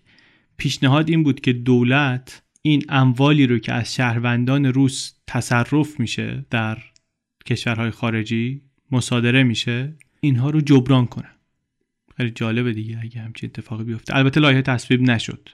پیشنهاد 0.59 1.09
این 1.09 1.23
بود 1.23 1.41
که 1.41 1.53
دولت 1.53 2.43
این 2.61 2.83
اموالی 2.89 3.47
رو 3.47 3.59
که 3.59 3.73
از 3.73 3.95
شهروندان 3.95 4.65
روس 4.65 5.13
تصرف 5.27 5.99
میشه 5.99 6.45
در 6.49 6.77
کشورهای 7.45 7.91
خارجی 7.91 8.61
مصادره 8.91 9.43
میشه 9.43 9.93
اینها 10.19 10.49
رو 10.49 10.61
جبران 10.61 11.05
کنه 11.05 11.29
خیلی 12.17 12.31
جالبه 12.31 12.73
دیگه 12.73 12.99
اگه 13.01 13.21
همچین 13.21 13.49
اتفاقی 13.49 13.83
بیفته. 13.83 14.15
البته 14.15 14.39
لایحه 14.39 14.61
تصویب 14.61 15.01
نشد 15.01 15.49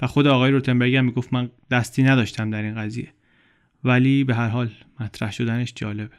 و 0.00 0.06
خود 0.06 0.26
آقای 0.26 0.50
روتنبرگ 0.50 0.94
هم 0.94 1.04
می‌گفت 1.04 1.32
من 1.32 1.50
دستی 1.70 2.02
نداشتم 2.02 2.50
در 2.50 2.62
این 2.62 2.74
قضیه. 2.74 3.12
ولی 3.84 4.24
به 4.24 4.34
هر 4.34 4.48
حال 4.48 4.70
مطرح 5.00 5.32
شدنش 5.32 5.72
جالبه. 5.76 6.16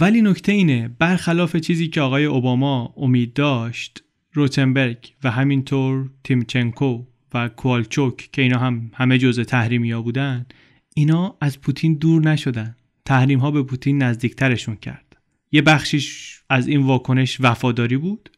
ولی 0.00 0.22
نکته 0.22 0.52
اینه 0.52 0.88
برخلاف 0.98 1.56
چیزی 1.56 1.88
که 1.88 2.00
آقای 2.00 2.24
اوباما 2.24 2.94
امید 2.96 3.32
داشت 3.32 4.04
روتنبرگ 4.32 5.14
و 5.24 5.30
همینطور 5.30 6.10
تیمچنکو 6.24 7.04
و 7.34 7.48
کوالچوک 7.48 8.28
که 8.32 8.42
اینا 8.42 8.58
هم 8.58 8.90
همه 8.94 9.18
جزء 9.18 9.44
تحریمی 9.44 9.90
ها 9.92 10.02
بودن 10.02 10.46
اینا 10.94 11.36
از 11.40 11.60
پوتین 11.60 11.94
دور 11.94 12.22
نشدن. 12.22 12.76
تحریم 13.04 13.38
ها 13.38 13.50
به 13.50 13.62
پوتین 13.62 14.02
نزدیکترشون 14.02 14.76
کرد. 14.76 15.16
یه 15.52 15.62
بخشیش 15.62 16.40
از 16.50 16.68
این 16.68 16.82
واکنش 16.82 17.36
وفاداری 17.40 17.96
بود. 17.96 18.30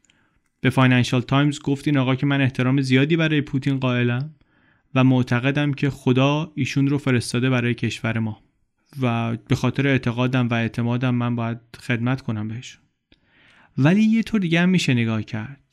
به 0.60 0.70
فاینانشال 0.70 1.20
تایمز 1.20 1.60
گفت 1.60 1.88
این 1.88 1.98
آقا 1.98 2.14
که 2.14 2.26
من 2.26 2.40
احترام 2.40 2.80
زیادی 2.80 3.16
برای 3.16 3.40
پوتین 3.40 3.78
قائلم 3.78 4.34
و 4.94 5.04
معتقدم 5.04 5.72
که 5.72 5.90
خدا 5.90 6.52
ایشون 6.54 6.86
رو 6.86 6.98
فرستاده 6.98 7.50
برای 7.50 7.74
کشور 7.74 8.18
ما 8.18 8.42
و 9.00 9.36
به 9.36 9.54
خاطر 9.54 9.86
اعتقادم 9.86 10.48
و 10.48 10.54
اعتمادم 10.54 11.14
من 11.14 11.36
باید 11.36 11.58
خدمت 11.80 12.20
کنم 12.20 12.48
بهشون. 12.48 12.82
ولی 13.78 14.02
یه 14.02 14.22
طور 14.22 14.40
دیگه 14.40 14.60
هم 14.60 14.68
میشه 14.68 14.94
نگاه 14.94 15.22
کرد. 15.22 15.67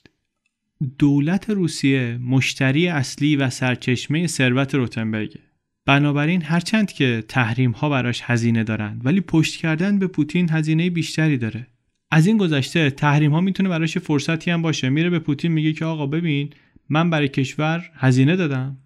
دولت 0.99 1.49
روسیه 1.49 2.17
مشتری 2.17 2.87
اصلی 2.87 3.35
و 3.35 3.49
سرچشمه 3.49 4.27
ثروت 4.27 4.75
روتنبرگه. 4.75 5.39
بنابراین 5.85 6.41
هرچند 6.41 6.91
که 6.91 7.23
تحریم 7.27 7.71
ها 7.71 7.89
براش 7.89 8.21
هزینه 8.23 8.63
دارند 8.63 9.01
ولی 9.05 9.21
پشت 9.21 9.55
کردن 9.55 9.99
به 9.99 10.07
پوتین 10.07 10.49
هزینه 10.49 10.89
بیشتری 10.89 11.37
داره. 11.37 11.67
از 12.11 12.27
این 12.27 12.37
گذشته 12.37 12.89
تحریم 12.89 13.31
ها 13.31 13.41
می‌تونه 13.41 13.69
براش 13.69 13.97
فرصتی 13.97 14.51
هم 14.51 14.61
باشه. 14.61 14.89
میره 14.89 15.09
به 15.09 15.19
پوتین 15.19 15.51
میگه 15.51 15.73
که 15.73 15.85
آقا 15.85 16.05
ببین 16.07 16.49
من 16.89 17.09
برای 17.09 17.27
کشور 17.27 17.89
هزینه 17.93 18.35
دادم 18.35 18.77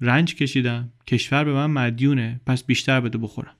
رنج 0.00 0.34
کشیدم 0.34 0.92
کشور 1.06 1.44
به 1.44 1.52
من 1.52 1.66
مدیونه 1.66 2.40
پس 2.46 2.64
بیشتر 2.64 3.00
بده 3.00 3.18
بخورم. 3.18 3.54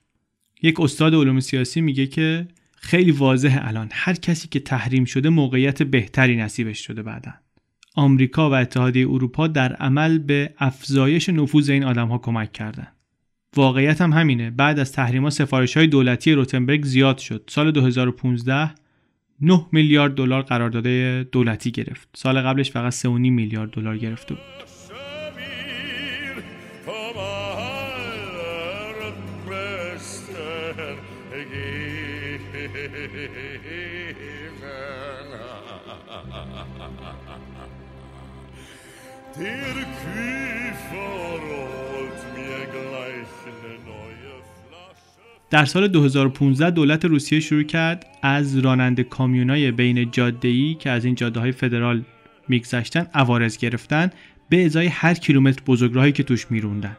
یک 0.63 0.81
استاد 0.81 1.15
علوم 1.15 1.41
سیاسی 1.41 1.81
میگه 1.81 2.07
که 2.07 2.49
خیلی 2.77 3.11
واضحه 3.11 3.69
الان 3.69 3.89
هر 3.93 4.15
کسی 4.15 4.49
که 4.49 4.61
تحریم 4.61 5.05
شده 5.05 5.29
موقعیت 5.29 5.83
بهتری 5.83 6.37
نصیبش 6.37 6.87
شده 6.87 7.03
بعدن 7.03 7.35
آمریکا 7.95 8.51
و 8.51 8.55
اتحادیه 8.55 9.09
اروپا 9.09 9.47
در 9.47 9.73
عمل 9.73 10.19
به 10.19 10.55
افزایش 10.59 11.29
نفوذ 11.29 11.71
این 11.71 11.85
آدم 11.85 12.09
ها 12.09 12.19
کمک 12.19 12.53
کردند. 12.53 12.97
واقعیت 13.57 14.01
هم 14.01 14.13
همینه. 14.13 14.51
بعد 14.51 14.79
از 14.79 14.93
تحریما 14.93 15.31
سفارش 15.31 15.77
های 15.77 15.87
دولتی 15.87 16.33
روتنبرگ 16.33 16.85
زیاد 16.85 17.19
شد. 17.19 17.45
سال 17.49 17.71
2015 17.71 18.71
9 19.41 19.67
میلیارد 19.73 20.15
دلار 20.15 20.43
قرارداد 20.43 20.87
دولتی 21.31 21.71
گرفت. 21.71 22.09
سال 22.15 22.41
قبلش 22.41 22.71
فقط 22.71 22.93
3.5 22.93 23.07
میلیارد 23.09 23.71
دلار 23.71 23.99
گرفته 23.99 24.35
بود. 24.35 24.43
در 45.51 45.65
سال 45.65 45.89
2015 45.89 46.71
دولت 46.71 47.05
روسیه 47.05 47.41
شروع 47.41 47.63
کرد 47.63 48.07
از 48.23 48.59
راننده 48.59 49.05
کامیونای 49.05 49.71
بین 49.71 50.11
جاده‌ای 50.11 50.75
که 50.75 50.91
از 50.91 51.05
این 51.05 51.15
جاده 51.15 51.41
های 51.41 51.53
فدرال 51.53 52.05
میگذشتن 52.49 53.07
عوارض 53.15 53.57
گرفتن 53.57 54.11
به 54.49 54.65
ازای 54.65 54.87
هر 54.87 55.15
کیلومتر 55.15 55.63
بزرگراهی 55.67 56.13
که 56.13 56.23
توش 56.23 56.51
میروندن. 56.51 56.97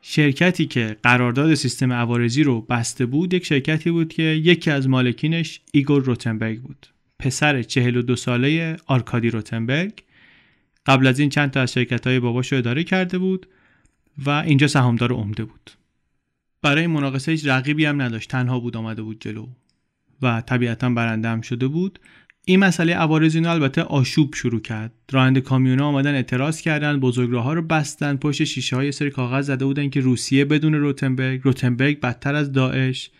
شرکتی 0.00 0.66
که 0.66 0.96
قرارداد 1.02 1.54
سیستم 1.54 1.92
عوارضی 1.92 2.42
رو 2.42 2.60
بسته 2.60 3.06
بود 3.06 3.34
یک 3.34 3.46
شرکتی 3.46 3.90
بود 3.90 4.12
که 4.12 4.22
یکی 4.22 4.70
از 4.70 4.88
مالکینش 4.88 5.60
ایگور 5.72 6.02
روتنبرگ 6.02 6.60
بود. 6.60 6.91
پسر 7.22 7.62
42 7.62 8.16
ساله 8.16 8.76
آرکادی 8.86 9.30
روتنبرگ 9.30 9.92
قبل 10.86 11.06
از 11.06 11.18
این 11.18 11.28
چند 11.28 11.50
تا 11.50 11.60
از 11.60 11.72
شرکت 11.72 12.06
های 12.06 12.20
باباش 12.20 12.52
رو 12.52 12.58
اداره 12.58 12.84
کرده 12.84 13.18
بود 13.18 13.46
و 14.26 14.30
اینجا 14.30 14.66
سهامدار 14.66 15.12
عمده 15.12 15.44
بود. 15.44 15.70
برای 16.62 16.86
مناقصه 16.86 17.32
هیچ 17.32 17.46
رقیبی 17.46 17.84
هم 17.84 18.02
نداشت. 18.02 18.30
تنها 18.30 18.60
بود 18.60 18.76
آمده 18.76 19.02
بود 19.02 19.20
جلو. 19.20 19.46
و 20.22 20.40
طبیعتا 20.40 20.90
برنده 20.90 21.28
هم 21.28 21.40
شده 21.40 21.68
بود. 21.68 21.98
این 22.44 22.60
مسئله 22.60 22.94
عوارض 22.94 23.34
اینو 23.34 23.50
البته 23.50 23.82
آشوب 23.82 24.34
شروع 24.34 24.60
کرد. 24.60 24.92
راننده 25.12 25.40
کامیونا 25.40 25.86
آمدن 25.86 26.14
اعتراض 26.14 26.60
کردن. 26.60 27.00
بزرگراه 27.00 27.54
رو 27.54 27.62
بستن. 27.62 28.16
پشت 28.16 28.44
شیشه 28.44 28.76
های 28.76 28.92
سری 28.92 29.10
کاغذ 29.10 29.46
زده 29.46 29.64
بودن 29.64 29.90
که 29.90 30.00
روسیه 30.00 30.44
بدون 30.44 30.74
روتنبرگ. 30.74 31.40
روتنبرگ 31.44 32.00
بدتر 32.00 32.34
از 32.34 32.52
داعش. 32.52 33.10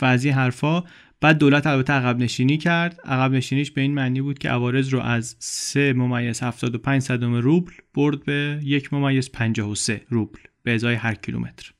و 0.00 0.04
از 0.04 0.24
این 0.24 0.34
حرفا 0.34 0.84
بعد 1.20 1.38
دولت 1.38 1.66
البته 1.66 1.92
عقب 1.92 2.18
نشینی 2.18 2.56
کرد. 2.56 3.00
عقب 3.04 3.32
نشینیش 3.32 3.70
به 3.70 3.80
این 3.80 3.94
معنی 3.94 4.20
بود 4.20 4.38
که 4.38 4.48
عوارض 4.48 4.88
رو 4.88 5.00
از 5.00 5.36
3 5.38 5.92
ممیز 5.92 6.42
75 6.42 7.02
صدم 7.02 7.34
روبل 7.34 7.72
برد 7.94 8.24
به 8.24 8.60
1 8.62 8.92
ممیز 8.92 9.32
53 9.32 10.00
روبل 10.08 10.38
به 10.62 10.74
ازای 10.74 10.94
هر 10.94 11.14
کیلومتر. 11.14 11.72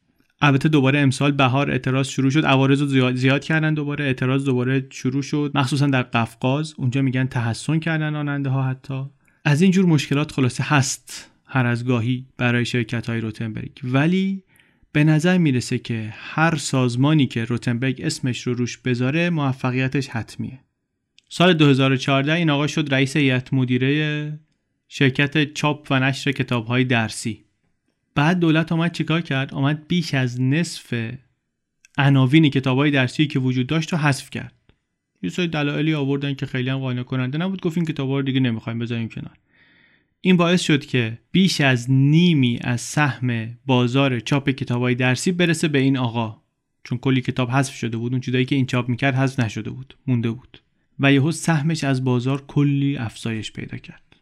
البته 0.43 0.69
دوباره 0.69 0.99
امسال 0.99 1.33
بهار 1.33 1.71
اعتراض 1.71 2.09
شروع 2.09 2.31
شد. 2.31 2.45
عوارض 2.45 2.81
رو 2.81 2.87
زیاد, 2.87 3.15
زیاد 3.15 3.45
کردن 3.45 3.75
دوباره. 3.75 4.05
اعتراض 4.05 4.45
دوباره 4.45 4.87
شروع 4.91 5.23
شد. 5.23 5.53
مخصوصا 5.55 5.87
در 5.87 6.03
قفقاز. 6.03 6.75
اونجا 6.77 7.03
میگن 7.03 7.27
تحسن 7.27 7.79
کردن 7.79 8.15
راننده 8.15 8.51
ها 8.51 8.63
حتی. 8.63 9.05
از 9.45 9.63
این 9.63 9.71
جور 9.71 9.87
مشکلات 9.87 10.33
خلاصه 10.33 10.65
هست 10.67 11.31
هر 11.47 11.67
از 11.67 11.85
گاهی 11.85 12.27
برای 12.37 12.65
شرکت 12.65 13.07
های 13.07 13.21
روتنبرگ 13.21 13.81
ولی 13.85 14.43
به 14.93 15.05
نظر 15.05 15.39
می‌رسه 15.39 15.79
که 15.79 16.15
هر 16.17 16.57
سازمانی 16.57 17.27
که 17.27 17.45
روتنبرگ 17.45 18.01
اسمش 18.05 18.41
رو 18.43 18.55
روش 18.55 18.79
بذاره 18.79 19.31
موفقیتش 19.31 20.09
حتمیه. 20.09 20.61
سال 21.29 21.53
2014 21.53 22.33
این 22.33 22.51
آقا 22.51 22.67
شد 22.67 22.95
رئیس 22.95 23.17
هیئت 23.17 23.55
مدیره 23.55 24.41
شرکت 24.89 25.55
چاپ 25.55 25.87
و 25.91 26.01
نشر 26.01 26.33
کتاب 26.33 26.67
های 26.67 26.85
درسی. 26.85 27.45
بعد 28.15 28.39
دولت 28.39 28.73
آمد 28.73 28.93
چیکار 28.93 29.21
کرد؟ 29.21 29.55
آمد 29.55 29.89
بیش 29.89 30.15
از 30.15 30.41
نصف 30.41 31.15
عناوین 31.99 32.51
کتابای 32.51 32.91
درسی 32.91 33.27
که 33.27 33.39
وجود 33.39 33.67
داشت 33.67 33.93
رو 33.93 33.99
حذف 33.99 34.31
کرد. 34.31 34.55
یه 35.23 35.31
سری 35.31 35.49
دلایلی 35.49 35.95
آوردن 35.95 36.35
که 36.35 36.47
خیلی 36.47 36.71
هم 36.71 36.79
قانع 36.79 37.03
کننده 37.03 37.39
نبود. 37.39 37.61
گفتیم 37.63 37.85
کتابا 37.85 38.17
رو 38.17 38.23
دیگه 38.23 38.41
نمی‌خوایم 38.41 38.79
بذاریم 38.79 39.09
کنار. 39.09 39.37
این 40.21 40.37
باعث 40.37 40.61
شد 40.63 40.87
که 40.87 41.19
بیش 41.33 41.61
از 41.61 41.91
نیمی 41.91 42.59
از 42.63 42.81
سهم 42.81 43.59
بازار 43.67 44.21
چاپ 44.21 44.51
کتابای 44.51 44.95
درسی 44.95 45.33
برسه 45.33 45.69
به 45.69 45.79
این 45.79 45.99
آقا. 45.99 46.37
چون 46.85 46.99
کلی 46.99 47.21
کتاب 47.21 47.51
حذف 47.51 47.75
شده 47.75 47.97
بود 47.97 48.13
اون 48.13 48.21
چیزایی 48.21 48.45
که 48.45 48.57
این 48.57 48.67
چاپ 48.67 48.89
می‌کرد 48.89 49.15
حذف 49.15 49.41
نشده 49.41 49.71
بود 49.71 49.97
مونده 50.07 50.31
بود. 50.31 50.63
و 51.01 51.13
یهو 51.13 51.33
سهمش 51.33 51.85
از 51.85 52.05
بازار 52.05 52.45
کلی 52.47 52.97
افزایش 52.97 53.53
پیدا 53.53 53.79
کرد. 53.79 54.17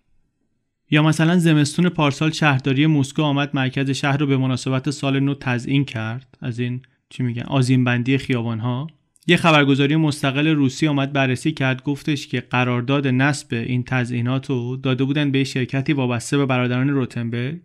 یا 0.90 1.02
مثلا 1.02 1.38
زمستون 1.38 1.88
پارسال 1.88 2.30
شهرداری 2.30 2.86
مسکو 2.86 3.22
آمد 3.22 3.50
مرکز 3.54 3.90
شهر 3.90 4.16
رو 4.16 4.26
به 4.26 4.36
مناسبت 4.36 4.90
سال 4.90 5.20
نو 5.20 5.34
تزیین 5.34 5.84
کرد. 5.84 6.38
از 6.40 6.58
این 6.58 6.82
چی 7.10 7.22
میگن؟ 7.22 7.42
آزین 7.42 7.84
بندی 7.84 8.18
خیابان 8.18 8.58
ها 8.58 8.86
یه 9.30 9.36
خبرگزاری 9.36 9.96
مستقل 9.96 10.46
روسی 10.46 10.88
آمد 10.88 11.12
بررسی 11.12 11.52
کرد 11.52 11.82
گفتش 11.82 12.26
که 12.28 12.40
قرارداد 12.40 13.06
نصب 13.06 13.54
این 13.54 13.84
تزیینات 13.84 14.50
رو 14.50 14.76
داده 14.76 15.04
بودن 15.04 15.30
به 15.30 15.44
شرکتی 15.44 15.92
وابسته 15.92 16.38
به 16.38 16.46
برادران 16.46 16.88
روتنبرگ 16.88 17.60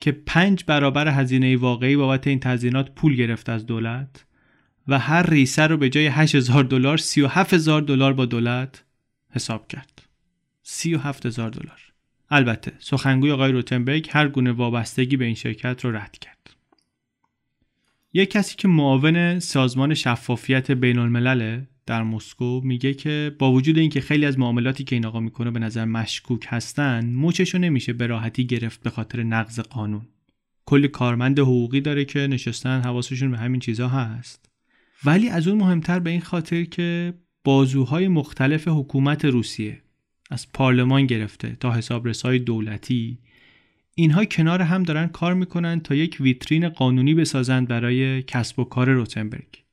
که 0.00 0.12
پنج 0.12 0.64
برابر 0.66 1.08
هزینه 1.08 1.56
واقعی 1.56 1.96
بابت 1.96 2.26
این 2.26 2.40
تزیینات 2.40 2.90
پول 2.94 3.16
گرفت 3.16 3.48
از 3.48 3.66
دولت 3.66 4.24
و 4.88 4.98
هر 4.98 5.30
ریسه 5.30 5.66
رو 5.66 5.76
به 5.76 5.88
جای 5.88 6.06
8000 6.06 6.64
دلار 6.64 6.96
37000 6.96 7.82
دلار 7.82 8.12
با 8.12 8.24
دولت 8.24 8.84
حساب 9.30 9.68
کرد. 9.68 10.02
37000 10.62 11.50
دلار. 11.50 11.80
البته 12.30 12.72
سخنگوی 12.78 13.30
آقای 13.30 13.52
روتنبرگ 13.52 14.08
هر 14.10 14.28
گونه 14.28 14.52
وابستگی 14.52 15.16
به 15.16 15.24
این 15.24 15.34
شرکت 15.34 15.84
رو 15.84 15.96
رد 15.96 16.18
کرد. 16.18 16.55
یک 18.16 18.30
کسی 18.30 18.56
که 18.56 18.68
معاون 18.68 19.38
سازمان 19.38 19.94
شفافیت 19.94 20.70
بین 20.70 20.98
الملل 20.98 21.60
در 21.86 22.02
مسکو 22.02 22.60
میگه 22.64 22.94
که 22.94 23.36
با 23.38 23.52
وجود 23.52 23.78
اینکه 23.78 24.00
خیلی 24.00 24.26
از 24.26 24.38
معاملاتی 24.38 24.84
که 24.84 24.96
این 24.96 25.06
آقا 25.06 25.20
می‌کنه 25.20 25.50
به 25.50 25.58
نظر 25.58 25.84
مشکوک 25.84 26.46
هستن 26.48 27.06
موچشو 27.06 27.58
نمیشه 27.58 27.92
به 27.92 28.06
راحتی 28.06 28.46
گرفت 28.46 28.82
به 28.82 28.90
خاطر 28.90 29.22
نقض 29.22 29.60
قانون. 29.60 30.06
کلی 30.66 30.88
کارمند 30.88 31.38
حقوقی 31.38 31.80
داره 31.80 32.04
که 32.04 32.18
نشستن 32.18 32.80
حواسشون 32.80 33.30
به 33.30 33.38
همین 33.38 33.60
چیزها 33.60 33.88
هست. 33.88 34.50
ولی 35.04 35.28
از 35.28 35.48
اون 35.48 35.58
مهمتر 35.58 35.98
به 35.98 36.10
این 36.10 36.20
خاطر 36.20 36.64
که 36.64 37.14
بازوهای 37.44 38.08
مختلف 38.08 38.68
حکومت 38.68 39.24
روسیه 39.24 39.82
از 40.30 40.52
پارلمان 40.52 41.06
گرفته 41.06 41.56
تا 41.60 41.72
حسابرسای 41.72 42.38
دولتی 42.38 43.18
اینها 43.98 44.24
کنار 44.24 44.62
هم 44.62 44.82
دارن 44.82 45.06
کار 45.06 45.34
می‌کنن 45.34 45.80
تا 45.80 45.94
یک 45.94 46.16
ویترین 46.20 46.68
قانونی 46.68 47.14
بسازند 47.14 47.68
برای 47.68 48.22
کسب 48.22 48.58
و 48.58 48.64
کار 48.64 48.90
روتنبرگ. 48.90 49.64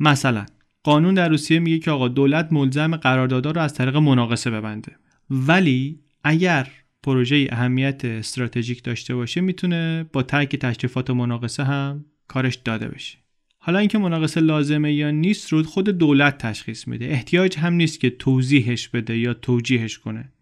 مثلا 0.00 0.46
قانون 0.82 1.14
در 1.14 1.28
روسیه 1.28 1.58
میگه 1.58 1.78
که 1.78 1.90
آقا 1.90 2.08
دولت 2.08 2.48
ملزم 2.52 2.96
قراردادها 2.96 3.52
رو 3.52 3.60
از 3.60 3.74
طریق 3.74 3.96
مناقصه 3.96 4.50
ببنده. 4.50 4.96
ولی 5.30 6.00
اگر 6.24 6.68
پروژه 7.02 7.48
اهمیت 7.50 8.04
استراتژیک 8.04 8.82
داشته 8.82 9.14
باشه 9.14 9.40
می‌تونه 9.40 10.06
با 10.12 10.22
ترک 10.22 10.56
تشریفات 10.56 11.10
مناقصه 11.10 11.64
هم 11.64 12.04
کارش 12.28 12.54
داده 12.54 12.88
بشه. 12.88 13.18
حالا 13.58 13.78
اینکه 13.78 13.98
مناقصه 13.98 14.40
لازمه 14.40 14.92
یا 14.92 15.10
نیست 15.10 15.52
رو 15.52 15.62
خود 15.62 15.88
دولت 15.88 16.38
تشخیص 16.38 16.88
میده. 16.88 17.06
احتیاج 17.06 17.58
هم 17.58 17.74
نیست 17.74 18.00
که 18.00 18.10
توضیحش 18.10 18.88
بده 18.88 19.18
یا 19.18 19.34
توجیهش 19.34 19.98
کنه. 19.98 20.32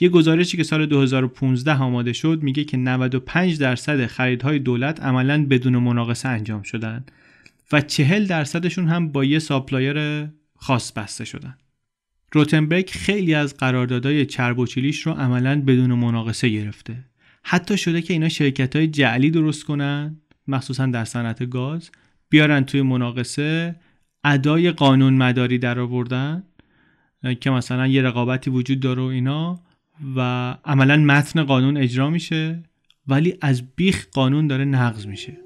یه 0.00 0.08
گزارشی 0.08 0.56
که 0.56 0.62
سال 0.62 0.86
2015 0.86 1.74
آماده 1.74 2.12
شد 2.12 2.42
میگه 2.42 2.64
که 2.64 2.76
95 2.76 3.58
درصد 3.58 4.06
خریدهای 4.06 4.58
دولت 4.58 5.02
عملا 5.02 5.46
بدون 5.46 5.76
مناقصه 5.76 6.28
انجام 6.28 6.62
شدن 6.62 7.04
و 7.72 7.80
40 7.80 8.26
درصدشون 8.26 8.88
هم 8.88 9.12
با 9.12 9.24
یه 9.24 9.38
supplier 9.38 10.28
خاص 10.56 10.92
بسته 10.92 11.24
شدن. 11.24 11.56
روتنبرگ 12.32 12.90
خیلی 12.90 13.34
از 13.34 13.56
قراردادهای 13.56 14.26
چرب 14.26 14.58
و 14.58 14.66
چیلیش 14.66 15.00
رو 15.00 15.12
عملا 15.12 15.60
بدون 15.60 15.92
مناقصه 15.92 16.48
گرفته. 16.48 17.04
حتی 17.42 17.78
شده 17.78 18.02
که 18.02 18.12
اینا 18.12 18.28
شرکت 18.28 18.76
های 18.76 18.86
جعلی 18.86 19.30
درست 19.30 19.64
کنن 19.64 20.16
مخصوصا 20.48 20.86
در 20.86 21.04
صنعت 21.04 21.50
گاز 21.50 21.90
بیارن 22.28 22.64
توی 22.64 22.82
مناقصه 22.82 23.76
ادای 24.24 24.70
قانون 24.70 25.14
مداری 25.14 25.58
در 25.58 25.80
آوردن 25.80 26.42
که 27.40 27.50
مثلا 27.50 27.86
یه 27.86 28.02
رقابتی 28.02 28.50
وجود 28.50 28.80
داره 28.80 29.02
و 29.02 29.06
اینا. 29.06 29.60
و 30.16 30.20
عملا 30.64 30.96
متن 30.96 31.42
قانون 31.44 31.76
اجرا 31.76 32.10
میشه 32.10 32.62
ولی 33.08 33.38
از 33.40 33.62
بیخ 33.76 34.06
قانون 34.12 34.46
داره 34.46 34.64
نقض 34.64 35.06
میشه. 35.06 35.36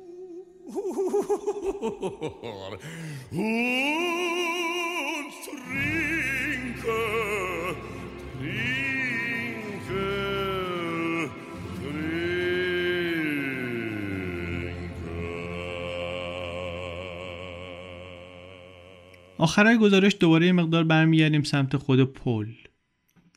آخرای 19.38 19.78
گزارش 19.78 20.16
دوباره 20.20 20.46
یه 20.46 20.52
مقدار 20.52 20.84
برمیگردیم 20.84 21.42
سمت 21.42 21.76
خود 21.76 22.04
پل. 22.12 22.46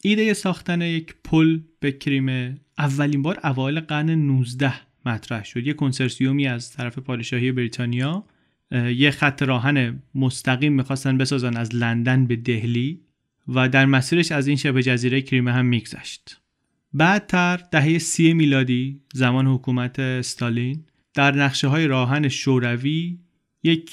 ایده 0.04 0.34
ساختن 0.34 0.82
یک 0.82 1.16
پل 1.24 1.60
به 1.80 1.92
کریم 1.92 2.60
اولین 2.78 3.22
بار 3.22 3.40
اوایل 3.44 3.80
قرن 3.80 4.10
19 4.10 4.74
مطرح 5.06 5.44
شد. 5.44 5.68
یه 5.68 5.74
کنسرسیومی 5.74 6.48
از 6.48 6.72
طرف 6.72 7.00
پادشاهی 7.00 7.52
بریتانیا 7.52 8.24
یه 8.96 9.12
خط 9.12 9.44
راهن 9.44 10.04
مستقیم 10.16 10.74
می‌خواستن 10.74 11.18
بسازن 11.18 11.58
از 11.58 11.76
لندن 11.76 12.26
به 12.26 12.36
دهلی 12.36 13.02
و 13.48 13.70
در 13.70 13.86
مسیرش 13.86 14.32
از 14.32 14.48
این 14.48 14.58
شبه 14.58 14.84
جزیره 14.84 15.22
کریمه 15.22 15.52
هم 15.52 15.66
میگذشت. 15.66 16.42
بعدتر 16.94 17.60
دهه 17.72 17.98
سی 17.98 18.34
میلادی 18.34 19.02
زمان 19.14 19.48
حکومت 19.48 20.00
استالین 20.00 20.86
در 21.14 21.36
نقشه 21.36 21.68
های 21.68 21.88
راهن 21.88 22.28
شوروی 22.28 23.20
یک 23.64 23.92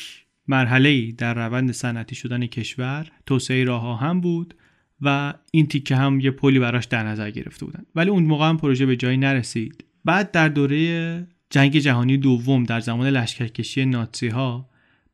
مرحله 0.49 1.13
در 1.13 1.35
روند 1.35 1.73
صنعتی 1.73 2.15
شدن 2.15 2.47
کشور 2.47 3.11
توسعه 3.27 3.65
راه 3.65 4.01
هم 4.01 4.21
بود 4.21 4.55
و 5.03 5.35
این 5.53 5.67
تیکه 5.67 5.97
هم 5.97 6.21
یه 6.21 6.31
پلی 6.31 6.59
براش 6.59 6.85
در 6.85 7.03
نظر 7.03 7.31
گرفته 7.31 7.67
بودن. 7.67 7.83
ولی 7.95 8.11
اون 8.11 8.23
موقع 8.23 8.49
هم 8.49 8.57
پروژه 8.57 8.87
به 8.87 8.97
جایی 8.97 9.17
نرسید. 9.17 9.85
بعد 10.05 10.31
در 10.31 10.49
دوره 10.49 11.27
جنگ 11.51 11.79
جهانی 11.79 12.17
دوم 12.17 12.65
در 12.65 12.81
زمان 12.81 13.07
لشکرکشی 13.07 13.85
ناتسی 13.85 14.29
ها 14.29 14.69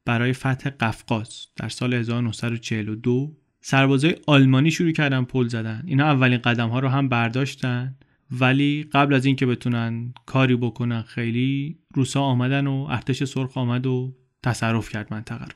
برای 0.05 0.33
فتح 0.33 0.71
قفقاز 0.71 1.47
در 1.57 1.69
سال 1.69 1.95
1942 1.95 3.37
سربازای 3.61 4.17
آلمانی 4.27 4.71
شروع 4.71 4.93
کردن 4.93 5.25
پل 5.25 5.49
زدن. 5.49 5.83
اینا 5.87 6.05
اولین 6.05 6.39
قدم 6.39 6.69
ها 6.69 6.79
رو 6.79 6.89
هم 6.89 7.09
برداشتن. 7.09 7.97
ولی 8.31 8.89
قبل 8.93 9.15
از 9.15 9.25
اینکه 9.25 9.47
بتونن 9.47 10.15
کاری 10.27 10.57
بکنن 10.57 11.03
خیلی 11.03 11.79
روسا 11.95 12.23
آمدن 12.23 12.67
و 12.67 12.87
ارتش 12.91 13.25
سرخ 13.25 13.59
آمد 13.59 13.87
و 13.87 14.17
تصرف 14.43 14.89
کرد 14.89 15.15
منطقه 15.15 15.45
رو. 15.45 15.53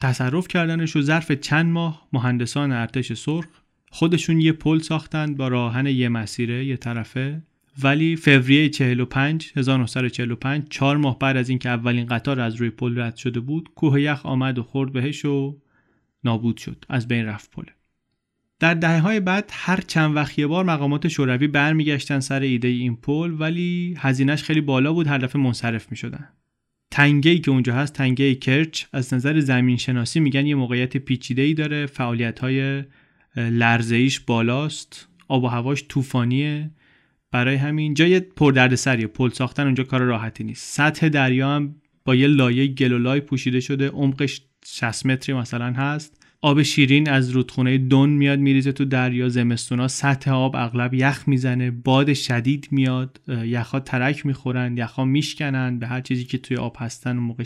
تصرف 0.00 0.48
کردنش 0.48 0.96
و 0.96 1.02
ظرف 1.02 1.32
چند 1.32 1.66
ماه 1.66 2.08
مهندسان 2.12 2.72
ارتش 2.72 3.12
سرخ 3.12 3.46
خودشون 3.90 4.40
یه 4.40 4.52
پل 4.52 4.78
ساختن 4.78 5.34
با 5.34 5.48
راهن 5.48 5.86
یه 5.86 6.08
مسیره 6.08 6.64
یه 6.64 6.76
طرفه. 6.76 7.42
ولی 7.82 8.16
فوریه 8.16 8.68
45 8.68 9.52
1945 9.56 10.68
چهار 10.68 10.96
ماه 10.96 11.18
بعد 11.18 11.36
از 11.36 11.48
اینکه 11.48 11.68
اولین 11.68 12.06
قطار 12.06 12.40
از 12.40 12.54
روی 12.54 12.70
پل 12.70 12.98
رد 12.98 13.16
شده 13.16 13.40
بود 13.40 13.68
کوه 13.74 14.02
یخ 14.02 14.26
آمد 14.26 14.58
و 14.58 14.62
خورد 14.62 14.92
بهش 14.92 15.24
و 15.24 15.58
نابود 16.24 16.56
شد 16.56 16.84
از 16.88 17.08
بین 17.08 17.26
رفت 17.26 17.50
پل. 17.50 17.64
در 18.60 18.74
دهه 18.74 19.00
های 19.00 19.20
بعد 19.20 19.50
هر 19.52 19.80
چند 19.80 20.16
وقت 20.16 20.38
یه 20.38 20.46
بار 20.46 20.64
مقامات 20.64 21.08
شوروی 21.08 21.46
برمیگشتن 21.46 22.20
سر 22.20 22.40
ایده 22.40 22.68
این 22.68 22.96
پل 22.96 23.36
ولی 23.38 23.94
هزینهش 23.98 24.42
خیلی 24.42 24.60
بالا 24.60 24.92
بود 24.92 25.06
هر 25.06 25.18
دفعه 25.18 25.42
منصرف 25.42 25.90
می‌شدن. 25.90 26.28
تنگه 26.90 27.30
ای 27.30 27.38
که 27.38 27.50
اونجا 27.50 27.74
هست 27.74 27.92
تنگه 27.92 28.34
کرچ 28.34 28.84
از 28.92 29.14
نظر 29.14 29.40
زمین 29.40 29.76
شناسی 29.76 30.20
میگن 30.20 30.46
یه 30.46 30.54
موقعیت 30.54 30.96
پیچیده 30.96 31.42
ای 31.42 31.54
داره. 31.54 31.86
فعالیت 31.86 32.38
های 32.38 32.84
لرزه 33.36 34.08
بالاست. 34.26 35.08
آب 35.28 35.44
و 35.44 35.46
هواش 35.46 35.84
طوفانیه. 35.88 36.70
برای 37.30 37.56
همین 37.56 37.94
جای 37.94 38.20
پر 38.20 38.74
سریه 38.74 39.06
پل 39.06 39.30
ساختن 39.30 39.64
اونجا 39.64 39.84
کار 39.84 40.00
راحتی 40.00 40.44
نیست. 40.44 40.74
سطح 40.74 41.08
دریا 41.08 41.50
هم 41.50 41.74
با 42.04 42.14
یه 42.14 42.26
لایه 42.26 42.66
گلولای 42.66 43.20
پوشیده 43.20 43.60
شده. 43.60 43.88
عمقش 43.88 44.42
60 44.66 45.06
متری 45.06 45.34
مثلا 45.34 45.72
هست. 45.72 46.17
آب 46.40 46.62
شیرین 46.62 47.08
از 47.10 47.30
رودخونه 47.30 47.78
دون 47.78 48.10
میاد 48.10 48.38
میریزه 48.38 48.72
تو 48.72 48.84
دریا 48.84 49.28
زمستونا 49.28 49.88
سطح 49.88 50.30
آب 50.30 50.56
اغلب 50.56 50.94
یخ 50.94 51.24
می‌زنه 51.26 51.70
باد 51.70 52.12
شدید 52.12 52.68
میاد 52.70 53.20
یخها 53.28 53.80
ترک 53.80 54.26
می‌خورن 54.26 54.76
یخها 54.76 55.04
میشکنن 55.04 55.78
به 55.78 55.86
هر 55.86 56.00
چیزی 56.00 56.24
که 56.24 56.38
توی 56.38 56.56
آب 56.56 56.76
هستن 56.78 57.16
و 57.16 57.20
موقع 57.20 57.44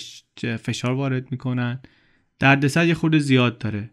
فشار 0.56 0.92
وارد 0.92 1.32
می‌کنن 1.32 1.80
دردسر 2.38 2.86
یه 2.86 2.94
خورده 2.94 3.18
زیاد 3.18 3.58
داره 3.58 3.90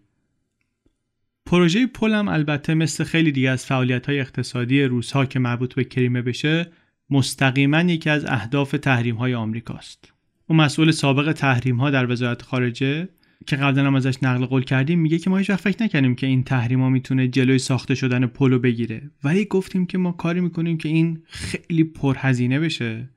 پروژه 1.45 1.88
پل 1.88 2.14
هم 2.14 2.28
البته 2.28 2.74
مثل 2.74 3.04
خیلی 3.04 3.32
دیگه 3.32 3.50
از 3.50 3.66
فعالیت 3.66 4.06
های 4.06 4.20
اقتصادی 4.20 4.84
روزها 4.84 5.26
که 5.26 5.39
مربوط 5.39 5.74
به 5.74 5.84
کریمه 5.84 6.22
بشه 6.22 6.72
مستقیما 7.10 7.82
یکی 7.82 8.10
از 8.10 8.26
اهداف 8.26 8.72
تحریم 8.72 9.16
های 9.16 9.36
آمریکاست. 9.36 10.14
اون 10.47 10.60
مسئول 10.60 10.91
سابق 10.91 11.32
تحریم 11.32 11.76
ها 11.76 11.89
در 11.91 12.12
وزارت 12.12 12.41
خارجه 12.41 13.10
که 13.50 13.56
قبلا 13.56 13.88
هم 13.88 13.95
ازش 13.95 14.24
نقل 14.24 14.45
قول 14.45 14.64
کردیم 14.64 15.00
میگه 15.00 15.20
که 15.20 15.30
ما 15.30 15.38
هیچ 15.38 15.50
وقت 15.50 15.62
فکر 15.62 15.84
نکردیم 15.84 16.16
که 16.16 16.28
این 16.28 16.43
تحریم 16.43 16.82
ها 16.82 16.89
می‌تونه 16.89 17.28
جلوی 17.28 17.60
ساخته 17.60 17.95
شدن 17.95 18.26
پلو 18.26 18.60
بگیره. 18.60 19.12
ولی 19.24 19.45
گفتیم 19.45 19.86
که 19.86 19.97
ما 19.97 20.12
کاری 20.12 20.41
می‌کنیم 20.41 20.78
که 20.78 20.89
این 20.89 21.24
خیلی 21.26 21.84
پرهزینه 21.84 22.60
بشه 22.60 23.10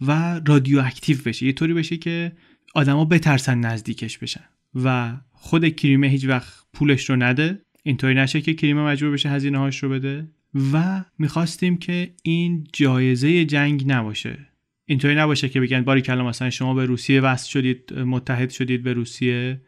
و 0.00 0.40
radioactive 0.46 1.16
بشه. 1.26 1.46
یه 1.46 1.52
طوری 1.52 1.74
بشه 1.74 1.96
که 1.96 2.32
آدما 2.74 3.04
بترسن 3.04 3.58
نزدیکش 3.58 4.18
بشن. 4.18 4.44
و 4.74 5.16
خود 5.32 5.68
کریمه 5.68 6.06
هیچ 6.06 6.24
وقت 6.24 6.54
پولش 6.72 7.10
رو 7.10 7.16
نده. 7.16 7.60
اینطوری 7.82 8.14
نشه 8.14 8.40
که 8.40 8.54
کریمه 8.54 8.82
مجبور 8.82 9.12
بشه 9.12 9.30
هزینه 9.30 9.58
هاش 9.58 9.82
رو 9.82 9.88
بده. 9.88 10.28
و 10.72 11.04
می‌خواستیم 11.18 11.76
که 11.76 12.14
این 12.22 12.66
جایزه 12.72 13.44
جنگ 13.44 13.84
نباشه. 13.86 14.38
اینطوری 14.86 15.14
نباشه 15.14 15.48
که 15.48 15.60
بگن 15.60 15.82
باریکلا 15.82 16.24
مثلا 16.24 16.50
شما 16.50 16.74
به 16.74 16.84
روسیه 16.84 17.20
وصل 17.20 17.50
شدید 17.50 17.98
متحد 17.98 18.50
شدید 18.50 18.82
به 18.82 18.92
روسیه 18.92 19.60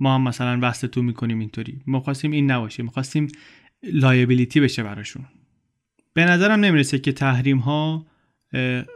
ما 0.00 0.14
هم 0.14 0.22
مثلا 0.22 0.58
وصلتون 0.62 1.04
می‌کنیم 1.04 1.38
اینطوری. 1.38 1.78
ما 1.86 2.00
خواستیم 2.00 2.30
این 2.30 2.50
نباشه 2.50 2.82
می‌خواستیم 2.82 3.28
liability 3.92 4.60
بشه 4.60 4.82
براشون. 4.82 5.24
به 6.14 6.24
نظرم 6.24 6.60
نمی‌رسه 6.60 6.98
که 6.98 7.12
تحریم 7.12 7.58
ها 7.58 8.06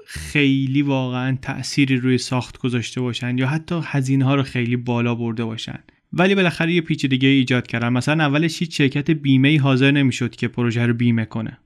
خیلی 0.06 0.82
واقعا 0.82 1.38
تأثیری 1.42 1.96
روی 1.96 2.18
ساخت 2.18 2.58
گذاشته 2.58 3.00
باشن 3.00 3.38
یا 3.38 3.46
حتی 3.46 3.80
هزینه 3.84 4.24
ها 4.24 4.34
رو 4.34 4.42
خیلی 4.42 4.76
بالا 4.76 5.14
برده 5.14 5.44
باشن. 5.44 5.78
ولی 6.12 6.34
بالاخره 6.34 6.72
یه 6.72 6.80
پیچیدگی 6.80 7.26
ایجاد 7.26 7.66
کردن. 7.66 7.88
مثلا 7.88 8.24
اولش 8.24 8.58
هیچ 8.58 8.78
شرکت 8.78 9.10
بیمه 9.10 9.48
ای 9.48 9.56
حاضر 9.56 9.90
نمی‌شد 9.90 10.36
که 10.36 10.48
پروژه 10.48 10.86
رو 10.86 10.94
بیمه 10.94 11.24
کنه. 11.24 11.58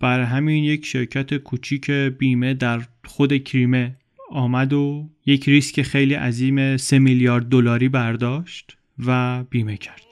برای 0.00 0.26
همین 0.26 0.64
یک 0.64 0.86
شرکت 0.86 1.34
کوچیک 1.34 1.90
بیمه 1.90 2.54
در 2.54 2.82
خود 3.04 3.44
کریمه 3.44 3.96
آمد 4.30 4.72
و 4.72 5.08
یک 5.26 5.48
ریسک 5.48 5.82
خیلی 5.82 6.14
عظیم 6.14 6.76
3 6.76 6.98
میلیارد 6.98 7.48
دلاری 7.48 7.88
برداشت 7.88 8.76
و 9.06 9.42
بیمه 9.50 9.76
کرد. 9.76 10.03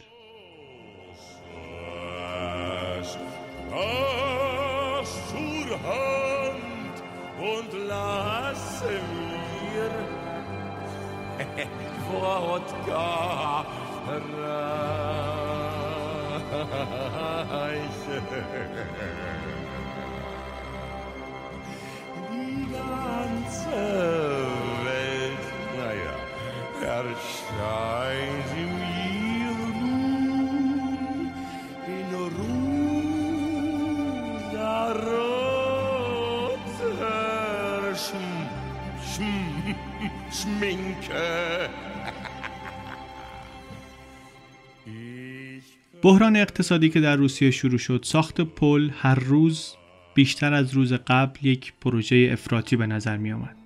بحران 46.03 46.37
اقتصادی 46.37 46.89
که 46.89 47.01
در 47.01 47.17
روسیه 47.17 47.51
شروع 47.51 47.79
شد 47.79 48.01
ساخت 48.05 48.41
پل 48.41 48.91
هر 48.99 49.15
روز 49.15 49.75
بیشتر 50.15 50.55
از 50.55 50.75
روز 50.75 50.93
قبل 50.93 51.47
یک 51.47 51.73
پروژه 51.81 52.29
افراطی 52.33 52.77
به 52.77 52.87
نظر 52.87 53.17
می 53.17 53.33
آمد. 53.33 53.62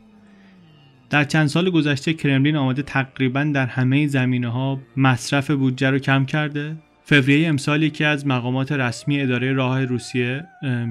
در 1.11 1.25
چند 1.25 1.47
سال 1.47 1.71
گذشته 1.71 2.13
کرملین 2.13 2.57
آمده 2.57 2.83
تقریبا 2.83 3.45
در 3.45 3.67
همه 3.67 4.07
زمینه 4.07 4.49
ها 4.49 4.81
مصرف 4.97 5.51
بودجه 5.51 5.91
رو 5.91 5.99
کم 5.99 6.25
کرده. 6.25 6.77
فوریه 7.03 7.49
امسال 7.49 7.83
یکی 7.83 8.05
از 8.05 8.27
مقامات 8.27 8.73
رسمی 8.73 9.21
اداره 9.21 9.53
راه 9.53 9.85
روسیه 9.85 10.45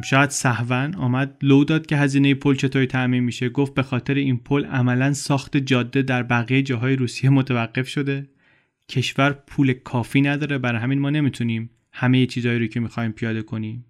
شاید 0.06 0.30
سهون 0.30 0.96
آمد 0.96 1.38
لو 1.42 1.64
داد 1.64 1.86
که 1.86 1.98
هزینه 1.98 2.34
پل 2.34 2.56
چطوری 2.56 2.86
تعمین 2.86 3.24
میشه. 3.24 3.50
گفت 3.50 3.74
به 3.74 3.84
خاطر 3.84 4.14
این 4.14 4.38
پل 4.38 4.66
عملا 4.66 5.14
ساخت 5.14 5.58
جاده 5.58 6.02
در 6.02 6.24
بقیه 6.24 6.62
جاهای 6.62 6.96
روسیه 6.96 7.30
متوقف 7.30 7.88
شده. 7.88 8.28
کشور 8.90 9.32
پول 9.48 9.74
کافی 9.74 10.22
نداره. 10.22 10.58
برای 10.58 10.82
همین 10.82 11.00
ما 11.00 11.10
نمی‌تونیم 11.10 11.70
همه 11.92 12.26
چیزهایی 12.26 12.60
رو 12.60 12.68
که 12.68 12.80
می‌خوایم 12.80 13.12
پیاده 13.12 13.42
کنیم. 13.42 13.86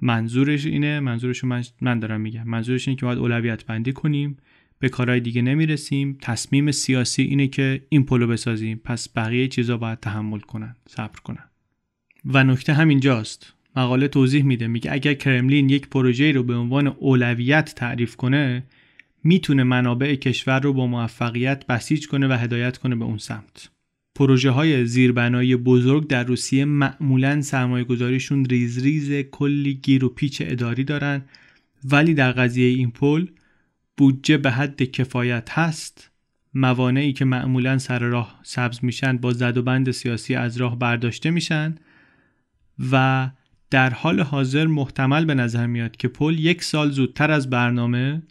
منظورش 0.00 0.66
اینه 0.66 1.00
منظورش 1.00 1.44
من, 1.44 1.62
من 1.80 1.98
دارم 1.98 2.20
میگم. 2.20 2.44
منظورش 2.44 2.88
اینه 2.88 3.00
که 3.00 3.06
باید 3.06 3.18
اولویت 3.18 3.66
بندی 3.66 3.92
کنیم. 3.92 4.36
به 4.84 4.90
کارهای 4.90 5.20
دیگه 5.20 5.42
نمی‌رسیم. 5.42 6.18
تصمیم 6.22 6.70
سیاسی 6.70 7.22
اینه 7.22 7.48
که 7.48 7.82
این 7.88 8.04
پلو 8.04 8.26
بسازیم. 8.26 8.80
پس 8.84 9.08
بقیه 9.08 9.48
چیزا 9.48 9.76
باید 9.76 10.00
تحمل 10.00 10.38
کنن 10.38 10.76
صبر 10.88 11.20
کنن. 11.20 11.44
و 12.24 12.44
نکته 12.44 12.72
همینجاست. 12.72 13.52
مقاله 13.76 14.08
توضیح 14.08 14.44
میده. 14.44 14.66
میگه 14.66 14.92
اگر 14.92 15.14
کرملین 15.14 15.68
یک 15.68 15.88
پروژه 15.88 16.32
رو 16.32 16.42
به 16.42 16.54
عنوان 16.54 16.86
اولویت 16.86 17.74
تعریف 17.76 18.16
کنه 18.16 18.64
می‌تونه 19.24 19.62
منابع 19.62 20.14
کشور 20.14 20.60
رو 20.60 20.72
با 20.72 20.86
موفقیت 20.86 21.66
بسیج 21.66 22.06
کنه 22.08 22.28
و 22.28 22.32
هدایت 22.32 22.78
کنه 22.78 22.96
به 22.96 23.04
اون 23.04 23.18
سمت. 23.18 23.70
پروژه 24.14 24.50
های 24.50 24.86
زیربنایی 24.86 25.56
بزرگ 25.56 26.06
در 26.06 26.24
روسیه 26.24 26.64
معمولا 26.64 27.42
سرمایه 27.42 27.84
گذاریشون 27.84 28.44
ریز 28.44 28.82
ریز 28.82 29.12
کلی 29.12 29.74
گیر 29.74 30.04
و 30.04 30.08
پیچ 30.08 30.42
اداری 30.46 30.84
دارن. 30.84 31.22
ولی 31.84 32.14
در 32.14 32.32
قضیه 32.32 32.68
این 32.68 32.90
پل 32.90 33.26
بودجه 33.96 34.36
به 34.36 34.50
حد 34.50 34.82
کفایت 34.82 35.50
هست؟ 35.50 36.10
موانعی 36.54 37.12
که 37.12 37.24
معمولا 37.24 37.78
سر 37.78 37.98
راه 37.98 38.40
سبز 38.42 38.78
میشن 38.82 39.16
با 39.16 39.32
زد 39.32 39.56
و 39.56 39.62
بند 39.62 39.90
سیاسی 39.90 40.34
از 40.34 40.56
راه 40.56 40.78
برداشته 40.78 41.30
میشن 41.30 41.74
و 42.92 43.30
در 43.70 43.90
حال 43.90 44.20
حاضر 44.20 44.66
محتمل 44.66 45.24
به 45.24 45.34
نظر 45.34 45.66
میاد 45.66 45.96
که 45.96 46.08
پل 46.08 46.38
یک 46.38 46.62
سال 46.62 46.90
زودتر 46.90 47.30
از 47.30 47.50
برنامه 47.50 48.22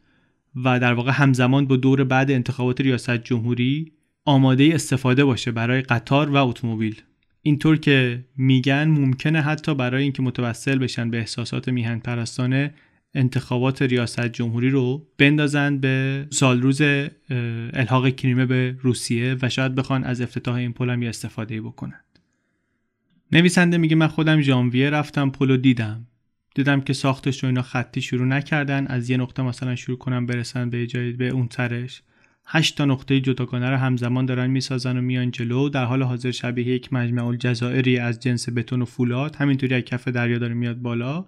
و 0.56 0.80
در 0.80 0.94
واقع 0.94 1.12
همزمان 1.12 1.68
با 1.68 1.76
دور 1.76 2.04
بعد 2.04 2.32
انتخابات 2.32 2.82
ریاست 2.82 3.18
جمهوری 3.18 3.92
آماده 4.26 4.72
استفاده 4.74 5.26
باشه 5.26 5.52
برای 5.52 5.82
قطار 5.82 6.30
و 6.30 6.36
اتومبیل. 6.36 7.02
اینطور 7.42 7.78
که 7.78 8.26
میگن 8.38 8.88
ممکنه 8.88 9.42
حتی 9.42 9.76
برای 9.76 10.04
اینکه 10.04 10.22
متوسل 10.22 10.78
بشن 10.78 11.10
به 11.10 11.18
احساسات 11.18 11.70
میهن 11.70 12.00
پرستانه 12.00 12.74
انتخابات 13.16 13.82
ریاست 13.82 14.28
جمهوری 14.28 14.70
رو 14.70 15.08
بندازن 15.18 15.78
به 15.78 16.28
سال 16.30 16.62
روز 16.62 16.82
الحاق 17.74 18.10
کریمه 18.10 18.46
به 18.46 18.76
روسیه 18.82 19.38
و 19.42 19.50
شاید 19.50 19.76
بخوان 19.76 20.04
از 20.04 20.22
افتتاح 20.22 20.56
این 20.56 20.74
پل 20.74 20.90
هم 20.90 21.04
یه 21.04 21.10
استفاده 21.10 21.62
بکنن. 21.62 22.00
نویسنده 23.32 23.78
میگه 23.78 23.96
من 23.96 24.08
خودم 24.08 24.42
ژانویه 24.42 24.90
رفتم 24.90 25.30
پل 25.30 25.58
دیدم. 25.58 26.08
دیدم 26.56 26.82
که 26.82 26.94
ساختش 26.94 27.44
رو 27.44 27.48
اینا 27.50 27.62
خطی 27.62 28.02
شروع 28.02 28.26
نکردن 28.28 28.88
از 28.88 29.10
یه 29.10 29.18
نقطه 29.18 29.44
مثلا 29.44 29.76
شروع 29.76 29.98
کنم 29.98 30.26
برسن 30.26 30.70
به 30.70 30.88
جای 30.88 31.12
به 31.12 31.30
اون 31.30 31.48
ترش 31.48 32.02
هشت 32.46 32.78
تا 32.78 32.86
نقطه 32.86 33.20
جداگانه 33.20 33.70
رو 33.70 33.78
همزمان 33.78 34.26
دارن 34.26 34.50
می‌سازن 34.50 34.98
و 34.98 35.02
میان 35.02 35.32
جلو. 35.32 35.70
در 35.70 35.86
حال 35.86 36.04
حاضر 36.04 36.32
شبیه 36.32 36.68
یک 36.68 36.94
مجمع 36.94 37.26
الجزائری 37.26 37.98
از 37.98 38.20
جنس 38.20 38.50
بتون 38.50 38.82
و 38.82 38.86
فولاد. 38.86 39.36
همینطوری 39.36 39.76
از 39.76 39.82
کف 39.82 40.08
دریا 40.08 40.38
داره 40.38 40.54
میاد 40.54 40.82
بالا. 40.82 41.26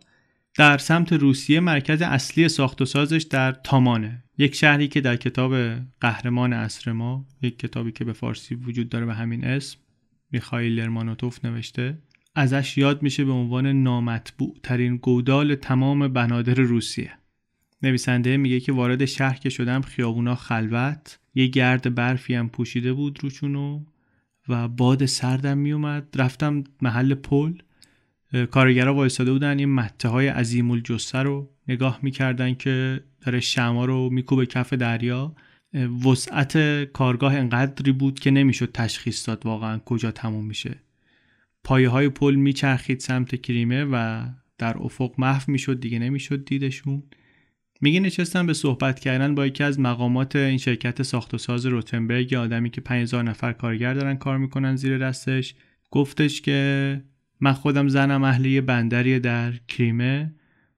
در 0.57 0.77
سمت 0.77 1.13
روسیه 1.13 1.59
مرکز 1.59 2.01
اصلی 2.01 2.49
ساخت 2.49 2.81
و 2.81 2.85
سازش 2.85 3.23
در 3.23 3.51
تامانه. 3.51 4.23
یک 4.37 4.55
شهری 4.55 4.87
که 4.87 5.01
در 5.01 5.15
کتاب 5.15 5.55
قهرمان 6.01 6.53
اصر 6.53 6.91
ما 6.91 7.25
یک 7.41 7.59
کتابی 7.59 7.91
که 7.91 8.05
به 8.05 8.13
فارسی 8.13 8.55
وجود 8.55 8.89
داره 8.89 9.05
به 9.05 9.13
همین 9.13 9.45
اسم 9.45 9.79
میخائیل 10.31 10.79
لرمانوتوف 10.79 11.45
نوشته 11.45 11.97
ازش 12.35 12.77
یاد 12.77 13.03
میشه 13.03 13.25
به 13.25 13.31
عنوان 13.31 13.83
نامطبوع 13.83 14.55
ترین 14.63 14.97
گودال 14.97 15.55
تمام 15.55 16.07
بنادر 16.07 16.53
روسیه. 16.53 17.11
نویسنده 17.81 18.37
میگه 18.37 18.59
که 18.59 18.71
وارد 18.71 19.05
شهر 19.05 19.37
که 19.37 19.49
شدم 19.49 19.81
خیابونا 19.81 20.35
خلوت 20.35 21.19
یه 21.35 21.47
گرد 21.47 21.95
برفی 21.95 22.35
هم 22.35 22.49
پوشیده 22.49 22.93
بود 22.93 23.19
روشونو 23.23 23.85
و 24.49 24.67
باد 24.67 25.05
سردم 25.05 25.57
میومد. 25.57 26.07
رفتم 26.15 26.63
محل 26.81 27.13
پل. 27.13 27.53
کارگرها 28.51 28.93
وایستاده 28.93 29.31
بودن. 29.31 29.59
این 29.59 29.73
مته 29.73 30.07
های 30.07 30.27
عظیم 30.27 30.71
الجسه 30.71 31.17
رو 31.17 31.49
نگاه 31.67 31.99
می‌کردن 32.01 32.53
که 32.53 33.03
داره 33.21 33.39
شما 33.39 33.85
رو 33.85 34.09
میکوبه 34.09 34.45
کف 34.45 34.73
دریا. 34.73 35.35
وسعت 36.05 36.83
کارگاه 36.83 37.35
انقدری 37.35 37.91
بود 37.91 38.19
که 38.19 38.31
نمی‌شد 38.31 38.71
تشخیص 38.73 39.27
داد 39.27 39.45
واقعا 39.45 39.79
کجا 39.79 40.11
تموم 40.11 40.45
میشه. 40.45 40.75
پایه 41.63 41.89
های 41.89 42.09
پل 42.09 42.35
میچرخید 42.35 42.99
سمت 42.99 43.41
کریمه 43.41 43.83
و 43.83 44.25
در 44.57 44.77
افق 44.77 45.13
محو 45.17 45.51
می‌شد 45.51 45.79
دیگه 45.79 45.99
نمی‌شد 45.99 46.45
دیدشون. 46.45 47.03
میگه 47.81 47.99
نشستم 47.99 48.45
به 48.45 48.53
صحبت 48.53 48.99
کردن 48.99 49.35
با 49.35 49.45
یکی 49.45 49.63
از 49.63 49.79
مقامات 49.79 50.35
این 50.35 50.57
شرکت 50.57 51.03
ساخت 51.03 51.33
و 51.33 51.37
ساز 51.37 51.65
روتنبرگ 51.65 52.33
آدمی 52.33 52.69
که 52.69 52.81
5000 52.81 53.23
نفر 53.23 53.53
کارگر 53.53 53.93
دارن 53.93 54.15
کار 54.15 54.37
می‌کنن 54.37 54.75
زیر 54.75 54.97
دستش. 54.97 55.55
گفتش 55.91 56.41
که 56.41 57.01
من 57.39 57.53
خودم 57.53 57.87
زنم 57.87 58.23
اهلی 58.23 58.61
بندری 58.61 59.19
در 59.19 59.53
کریمه 59.67 60.33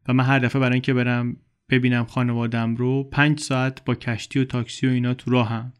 و 0.07 0.13
من 0.13 0.23
هر 0.23 0.39
دفعه 0.39 0.59
برای 0.59 0.73
اینکه 0.73 0.93
برم 0.93 1.38
ببینم 1.69 2.05
خانوادم 2.05 2.75
رو 2.75 3.03
پنج 3.03 3.39
ساعت 3.39 3.85
با 3.85 3.95
کشتی 3.95 4.39
و 4.39 4.45
تاکسی 4.45 4.88
و 4.88 4.89
اینا 4.89 5.13
تو 5.13 5.31
راهم 5.31 5.73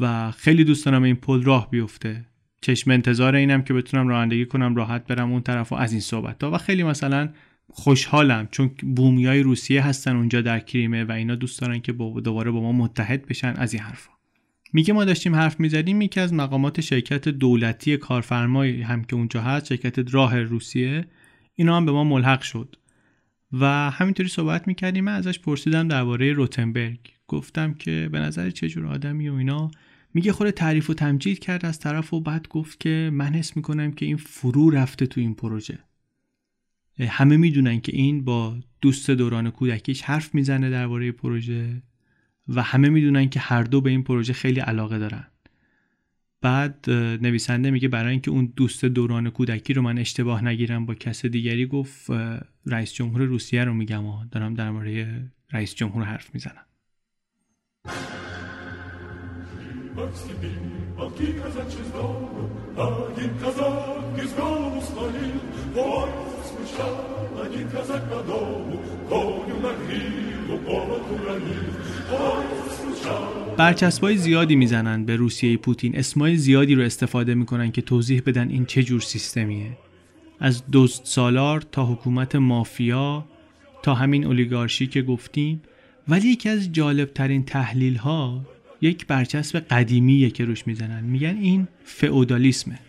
و 0.00 0.30
خیلی 0.30 0.64
دوست 0.64 0.86
دارم 0.86 1.02
این 1.02 1.14
پل 1.14 1.42
راه 1.42 1.70
بیفته. 1.70 2.26
چشم 2.60 2.90
انتظار 2.90 3.34
اینم 3.34 3.62
که 3.62 3.74
بتونم 3.74 4.08
رانندگی 4.08 4.46
کنم 4.46 4.76
راحت 4.76 5.06
برم 5.06 5.32
اون 5.32 5.42
طرف 5.42 5.72
و 5.72 5.74
از 5.74 5.92
این 5.92 6.00
صحبت 6.00 6.42
ها. 6.42 6.50
و 6.50 6.58
خیلی 6.58 6.82
مثلا 6.82 7.28
خوشحالم 7.68 8.48
چون 8.50 8.70
بومیای 8.96 9.40
روسیه 9.40 9.86
هستن 9.86 10.16
اونجا 10.16 10.40
در 10.40 10.60
کریمه 10.60 11.04
و 11.04 11.12
اینا 11.12 11.34
دوست 11.34 11.60
دارن 11.60 11.80
که 11.80 11.92
دوباره 11.92 12.50
با 12.50 12.60
ما 12.60 12.72
متحد 12.72 13.26
بشن 13.26 13.54
از 13.56 13.74
این 13.74 13.82
حرفا. 13.82 14.13
میگه 14.76 14.94
ما 14.94 15.04
داشتیم 15.04 15.34
حرف 15.34 15.60
می‌زدیم 15.60 16.02
یکی 16.02 16.20
از 16.20 16.32
مقامات 16.32 16.80
شرکت 16.80 17.28
دولتی 17.28 17.96
کارفرمای 17.96 18.82
هم 18.82 19.04
که 19.04 19.16
اونجا 19.16 19.42
هست 19.42 19.66
شرکت 19.66 20.14
راه 20.14 20.42
روسیه 20.42 21.04
اینا 21.54 21.76
هم 21.76 21.86
به 21.86 21.92
ما 21.92 22.04
ملحق 22.04 22.40
شد. 22.40 22.76
و 23.52 23.90
همینطوری 23.90 24.28
صحبت 24.28 24.68
می‌کردیم. 24.68 25.04
من 25.04 25.12
ازش 25.14 25.38
پرسیدم 25.38 25.88
درباره 25.88 26.32
روتنبرگ. 26.32 26.98
گفتم 27.28 27.74
که 27.74 28.08
به 28.12 28.18
نظر 28.18 28.50
چه 28.50 28.68
جور 28.68 28.86
آدمی 28.86 29.28
و 29.28 29.34
اینا. 29.34 29.70
میگه 30.14 30.32
خود 30.32 30.50
تعریف 30.50 30.90
و 30.90 30.94
تمجید 30.94 31.38
کرد 31.38 31.66
از 31.66 31.78
طرف 31.78 32.14
و 32.14 32.20
بعد 32.20 32.48
گفت 32.48 32.80
که 32.80 33.10
من 33.12 33.34
حس 33.34 33.56
می‌کنم 33.56 33.92
که 33.92 34.06
این 34.06 34.16
فرو 34.16 34.70
رفته 34.70 35.06
تو 35.06 35.20
این 35.20 35.34
پروژه. 35.34 35.78
همه 37.00 37.36
می‌دونن 37.36 37.80
که 37.80 37.96
این 37.96 38.24
با 38.24 38.56
دوست 38.80 39.10
دوران 39.10 39.50
کودکیش 39.50 40.02
حرف 40.02 40.34
می‌زنه 40.34 40.70
درباره 40.70 41.12
پروژه. 41.12 41.82
و 42.48 42.62
همه 42.62 42.88
می‌دونن 42.88 43.28
که 43.28 43.40
هر 43.40 43.62
دو 43.62 43.80
به 43.80 43.90
این 43.90 44.02
پروژه 44.02 44.32
خیلی 44.32 44.60
علاقه 44.60 44.98
دارن 44.98 45.26
بعد 46.40 46.90
نویسنده 46.90 47.70
میگه 47.70 47.88
برای 47.88 48.10
اینکه 48.10 48.30
اون 48.30 48.52
دوست 48.56 48.84
دوران 48.84 49.30
کودکی 49.30 49.72
رو 49.72 49.82
من 49.82 49.98
اشتباه 49.98 50.44
نگیرم 50.44 50.86
با 50.86 50.94
کس 50.94 51.26
دیگری 51.26 51.66
گفت 51.66 52.10
رئیس 52.66 52.92
جمهور 52.92 53.22
روسیه 53.22 53.64
رو 53.64 53.74
میگم 53.74 54.06
و 54.06 54.24
دارم 54.30 54.54
در 54.54 54.70
مورد 54.70 55.30
رئیس 55.52 55.74
جمهور 55.74 56.04
حرف 56.04 56.34
می‌زنم 56.34 56.64
один 67.45 67.69
казак 67.69 68.03
по 68.09 68.19
дому, 68.29 68.79
коню 69.09 69.57
на 69.65 69.71
гриву, 69.81 70.57
поводу 70.65 71.19
برچسبای 73.57 74.17
زیادی 74.17 74.55
میزنن 74.55 75.05
به 75.05 75.15
روسیه 75.15 75.57
پوتین 75.57 75.97
اسمای 75.97 76.37
زیادی 76.37 76.75
رو 76.75 76.83
استفاده 76.83 77.35
میکنن 77.35 77.71
که 77.71 77.81
توضیح 77.81 78.21
بدن 78.25 78.49
این 78.49 78.65
چه 78.65 78.83
جور 78.83 79.01
سیستمیه 79.01 79.77
از 80.39 80.67
دوست 80.71 81.01
سالار 81.05 81.61
تا 81.61 81.85
حکومت 81.85 82.35
مافیا 82.35 83.25
تا 83.83 83.93
همین 83.93 84.25
اولیگارشی 84.25 84.87
که 84.87 85.01
گفتیم 85.01 85.61
ولی 86.07 86.27
یکی 86.27 86.49
از 86.49 86.71
جالب 86.71 87.13
ترین 87.13 87.43
تحلیل 87.43 87.95
ها 87.95 88.41
یک 88.81 89.07
برچسب 89.07 89.59
قدیمیه 89.59 90.29
که 90.29 90.45
روش 90.45 90.67
میزنن 90.67 91.03
میگن 91.03 91.37
این 91.37 91.67
فئودالیسمه 91.83 92.79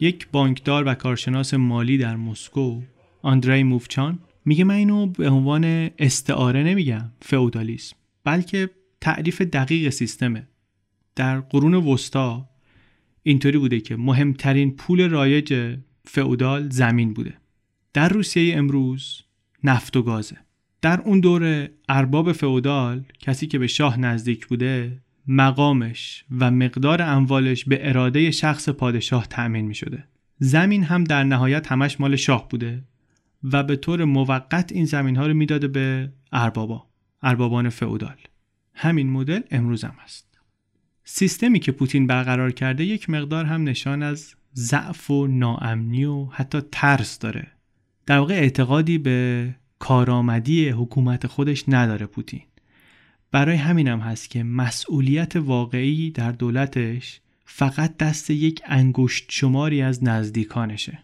یک 0.00 0.28
بانکدار 0.32 0.84
و 0.86 0.94
کارشناس 0.94 1.54
مالی 1.54 1.98
در 1.98 2.16
مسکو 2.16 2.82
آندری 3.22 3.62
موفچان 3.62 4.18
میگه 4.44 4.64
من 4.64 4.74
اینو 4.74 5.06
به 5.06 5.30
عنوان 5.30 5.90
استعاره 5.98 6.62
نمیگم 6.62 7.10
فئودالیسم 7.22 7.96
بلکه 8.24 8.70
تعریف 9.00 9.42
دقیق 9.42 9.90
سیستمه. 9.90 10.48
در 11.16 11.40
قرون 11.40 11.74
وسطا 11.74 12.48
اینطوری 13.22 13.58
بوده 13.58 13.80
که 13.80 13.96
مهمترین 13.96 14.76
پول 14.76 15.08
رایج 15.08 15.76
فئودال 16.04 16.70
زمین 16.70 17.14
بوده. 17.14 17.34
در 17.92 18.08
روسیه 18.08 18.56
امروز 18.56 19.22
نفت 19.64 19.96
و 19.96 20.02
گازه. 20.02 20.36
در 20.82 21.00
اون 21.00 21.20
دوره 21.20 21.70
ارباب 21.88 22.32
فئودال 22.32 23.04
کسی 23.18 23.46
که 23.46 23.58
به 23.58 23.66
شاه 23.66 24.00
نزدیک 24.00 24.46
بوده 24.46 25.02
مقامش 25.26 26.24
و 26.38 26.50
مقدار 26.50 27.02
اموالش 27.02 27.64
به 27.64 27.88
اراده 27.88 28.30
شخص 28.30 28.68
پادشاه 28.68 29.26
تأمین 29.26 29.66
می 29.66 29.74
شده. 29.74 30.04
زمین 30.38 30.82
هم 30.82 31.04
در 31.04 31.24
نهایت 31.24 31.72
همش 31.72 32.00
مال 32.00 32.16
شاه 32.16 32.48
بوده 32.48 32.84
و 33.44 33.62
به 33.62 33.76
طور 33.76 34.04
موقت 34.04 34.72
این 34.72 34.84
زمین 34.84 35.16
ها 35.16 35.26
رو 35.26 35.34
می‌داده 35.34 35.68
به 35.68 36.12
اربابا 36.32 36.86
اربابان 37.22 37.68
فئودال. 37.68 38.16
همین 38.74 39.10
مدل 39.10 39.40
امروز 39.50 39.84
هم 39.84 39.94
هست. 40.04 40.40
سیستمی 41.04 41.60
که 41.60 41.72
پوتین 41.72 42.06
برقرار 42.06 42.50
کرده 42.50 42.84
یک 42.84 43.10
مقدار 43.10 43.44
هم 43.44 43.64
نشان 43.64 44.02
از 44.02 44.34
ضعف 44.54 45.10
و 45.10 45.26
ناامنی 45.26 46.04
و 46.04 46.24
حتی 46.24 46.60
ترس 46.72 47.18
داره. 47.18 47.46
در 48.06 48.18
واقع 48.18 48.34
اعتقادی 48.34 48.98
به 48.98 49.50
کارآمدی 49.78 50.68
حکومت 50.68 51.26
خودش 51.26 51.64
نداره 51.68 52.06
پوتین. 52.06 52.42
برای 53.32 53.56
همینم 53.56 54.00
هست 54.00 54.30
که 54.30 54.42
مسئولیت 54.42 55.36
واقعی 55.36 56.10
در 56.10 56.32
دولتش 56.32 57.20
فقط 57.44 57.96
دست 57.96 58.30
یک 58.30 58.62
انگشت 58.66 59.26
شماری 59.28 59.82
از 59.82 60.04
نزدیکانشه 60.04 60.98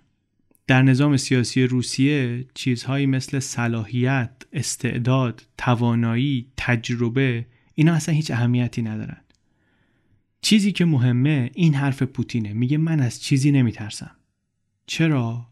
در 0.66 0.82
نظام 0.82 1.16
سیاسی 1.16 1.62
روسیه 1.62 2.44
چیزهایی 2.54 3.06
مثل 3.06 3.38
صلاحیت، 3.38 4.30
استعداد، 4.52 5.46
توانایی، 5.58 6.46
تجربه 6.56 7.46
اینا 7.74 7.92
اصلا 7.92 8.14
هیچ 8.14 8.30
اهمیتی 8.30 8.82
ندارن. 8.82 9.20
چیزی 10.40 10.72
که 10.72 10.84
مهمه 10.84 11.50
این 11.54 11.74
حرف 11.74 12.02
پوتینه 12.02 12.52
میگه 12.52 12.78
من 12.78 13.00
از 13.00 13.22
چیزی 13.22 13.52
نمیترسم. 13.52 14.16
چرا؟ 14.86 15.46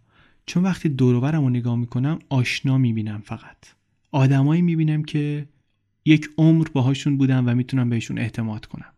چون 0.46 0.62
وقتی 0.62 0.88
دورورم 0.88 1.42
رو 1.42 1.50
نگاه 1.50 1.76
می‌کنم 1.76 2.18
آشنا 2.28 2.78
می‌بینم 2.78 3.22
فقط. 3.24 3.56
آدمایی 4.12 4.62
می‌بینم 4.62 5.04
که 5.04 5.46
یک 6.06 6.30
عمر 6.38 6.66
باهاشون 6.72 7.16
بودم 7.16 7.48
و 7.48 7.54
می‌تونم 7.54 7.90
بهشون 7.90 8.18
اعتماد 8.18 8.66
کنم. 8.66 8.93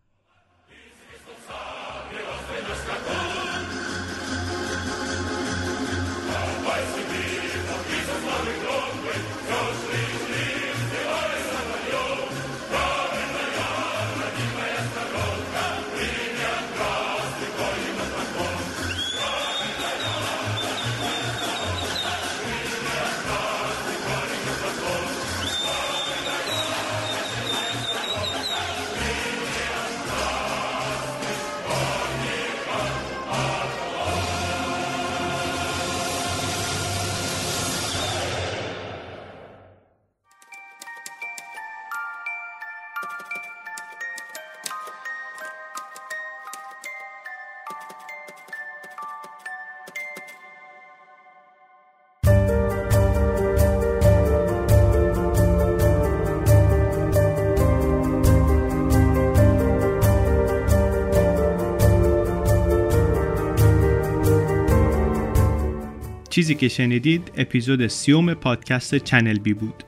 چیزی 66.37 66.55
که 66.55 66.67
شنیدید 66.67 67.31
اپیزود 67.37 67.87
سیوم 67.87 68.33
پادکست 68.33 68.95
چنل 68.95 69.39
بی 69.39 69.53
بود. 69.53 69.83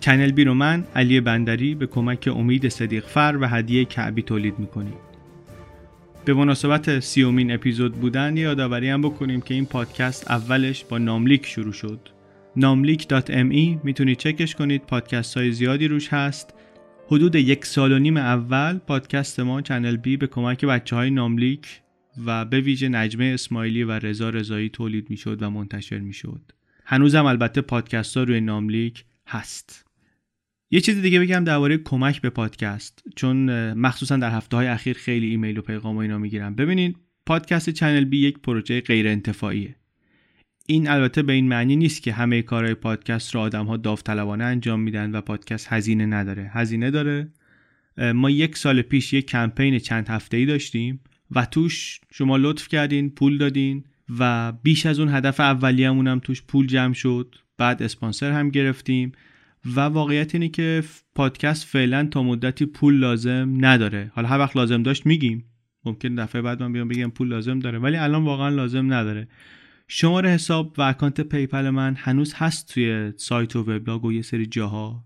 چنل 0.00 0.32
بی 0.32 0.44
رو 0.44 0.54
من 0.54 0.84
علی 0.94 1.20
بندری 1.20 1.74
به 1.74 1.86
کمک 1.86 2.28
امید 2.36 2.68
صدیق 2.68 3.06
فر 3.06 3.38
و 3.40 3.48
هدیه 3.48 3.84
کعبی 3.84 4.22
تولید 4.22 4.58
می‌کنیم. 4.58 4.94
به 6.24 6.34
مناسبت 6.34 7.00
سیومین 7.00 7.52
اپیزود 7.52 7.94
بودن 7.94 8.36
یادآوری 8.36 8.88
هم 8.88 9.02
بکنیم 9.02 9.40
که 9.40 9.54
این 9.54 9.66
پادکست 9.66 10.30
اولش 10.30 10.84
با 10.84 10.98
ناملیک 10.98 11.46
شروع 11.46 11.72
شد. 11.72 12.08
ناملیک.me 12.56 13.84
می‌تونید 13.84 14.18
چکش 14.18 14.54
کنید 14.54 14.82
پادکست 14.82 15.36
های 15.36 15.52
زیادی 15.52 15.88
روش 15.88 16.08
هست. 16.08 16.54
حدود 17.06 17.34
یک 17.34 17.66
سال 17.66 17.92
و 17.92 17.98
نیم 17.98 18.16
اول 18.16 18.78
پادکست 18.78 19.40
ما 19.40 19.62
چنل 19.62 19.96
بی 19.96 20.16
به 20.16 20.26
کمک 20.26 20.64
بچه 20.64 20.96
های 20.96 21.10
ناملیک 21.10 21.80
و 22.26 22.44
به 22.44 22.60
ویژه 22.60 22.88
نجمه 22.88 23.24
اسماعیلی 23.24 23.84
و 23.84 23.92
رضا 23.92 24.30
رضایی 24.30 24.68
تولید 24.68 25.10
می‌شد 25.10 25.42
و 25.42 25.50
منتشر 25.50 25.98
می‌شد. 25.98 26.52
هنوزم 26.84 27.24
البته 27.24 27.60
پادکست 27.60 28.16
ها 28.16 28.22
روی 28.22 28.40
ناملیک 28.40 29.04
هست. 29.26 29.86
یه 30.70 30.80
چیز 30.80 31.02
دیگه 31.02 31.20
بگم 31.20 31.44
درباره 31.44 31.78
کمک 31.78 32.20
به 32.20 32.30
پادکست 32.30 33.02
چون 33.16 33.72
مخصوصا 33.72 34.16
در 34.16 34.30
هفته 34.30 34.56
های 34.56 34.66
اخیر 34.66 34.96
خیلی 34.96 35.26
ایمیل 35.26 35.58
و 35.58 35.62
پیغام 35.62 35.96
و 35.96 35.98
اینا 35.98 36.18
می‌گیرم. 36.18 36.54
ببینید 36.54 36.96
پادکست 37.26 37.70
چنل 37.70 38.04
بی 38.04 38.18
یک 38.18 38.38
پروژه 38.38 38.80
غیر 38.80 39.08
انتفاعیه 39.08 39.76
این 40.66 40.88
البته 40.88 41.22
به 41.22 41.32
این 41.32 41.48
معنی 41.48 41.76
نیست 41.76 42.02
که 42.02 42.12
همه 42.12 42.42
کارهای 42.42 42.74
پادکست 42.74 43.34
رو 43.34 43.40
آدم 43.40 43.66
ها 43.66 43.76
داوطلبانه 43.76 44.44
انجام 44.44 44.80
میدن 44.80 45.10
و 45.10 45.20
پادکست 45.20 45.66
هزینه 45.70 46.06
نداره. 46.06 46.50
هزینه 46.54 46.90
داره. 46.90 47.28
ما 48.14 48.30
یک 48.30 48.56
سال 48.56 48.82
پیش 48.82 49.12
یک 49.12 49.26
کمپین 49.26 49.78
چند 49.78 50.08
هفته 50.08 50.36
ای 50.36 50.46
داشتیم. 50.46 51.00
و 51.34 51.44
توش 51.44 52.00
شما 52.12 52.36
لطف 52.36 52.68
کردین 52.68 53.10
پول 53.10 53.38
دادین 53.38 53.84
و 54.18 54.52
بیش 54.52 54.86
از 54.86 55.00
اون 55.00 55.14
هدف 55.14 55.40
اولیه‌مون 55.40 56.08
هم 56.08 56.18
توش 56.18 56.42
پول 56.42 56.66
جمع 56.66 56.94
شد. 56.94 57.34
بعد 57.58 57.82
اسپانسر 57.82 58.32
هم 58.32 58.50
گرفتیم 58.50 59.12
و 59.76 59.80
واقعیت 59.80 60.34
اینه 60.34 60.48
که 60.48 60.84
پادکست 61.14 61.66
فعلا 61.66 62.08
تا 62.10 62.22
مدتی 62.22 62.66
پول 62.66 62.94
لازم 62.94 63.56
نداره. 63.60 64.12
حالا 64.14 64.28
هر 64.28 64.38
وقت 64.38 64.56
لازم 64.56 64.82
داشت 64.82 65.06
میگیم. 65.06 65.44
ممکنه 65.84 66.14
دفعه 66.14 66.42
بعد 66.42 66.62
من 66.62 66.72
بیام 66.72 66.88
بگم 66.88 67.10
پول 67.10 67.28
لازم 67.28 67.58
داره 67.58 67.78
ولی 67.78 67.96
الان 67.96 68.24
واقعا 68.24 68.48
لازم 68.48 68.92
نداره. 68.92 69.28
شماره 69.88 70.30
حساب 70.30 70.74
و 70.78 70.82
account 70.82 71.20
PayPal 71.20 71.70
من 71.70 71.94
هنوز 71.98 72.34
هست 72.36 72.74
توی 72.74 73.12
سایت 73.16 73.56
و 73.56 73.60
وبلاگ 73.60 74.04
و 74.04 74.12
یه 74.12 74.22
سری 74.22 74.46
جاها. 74.46 75.04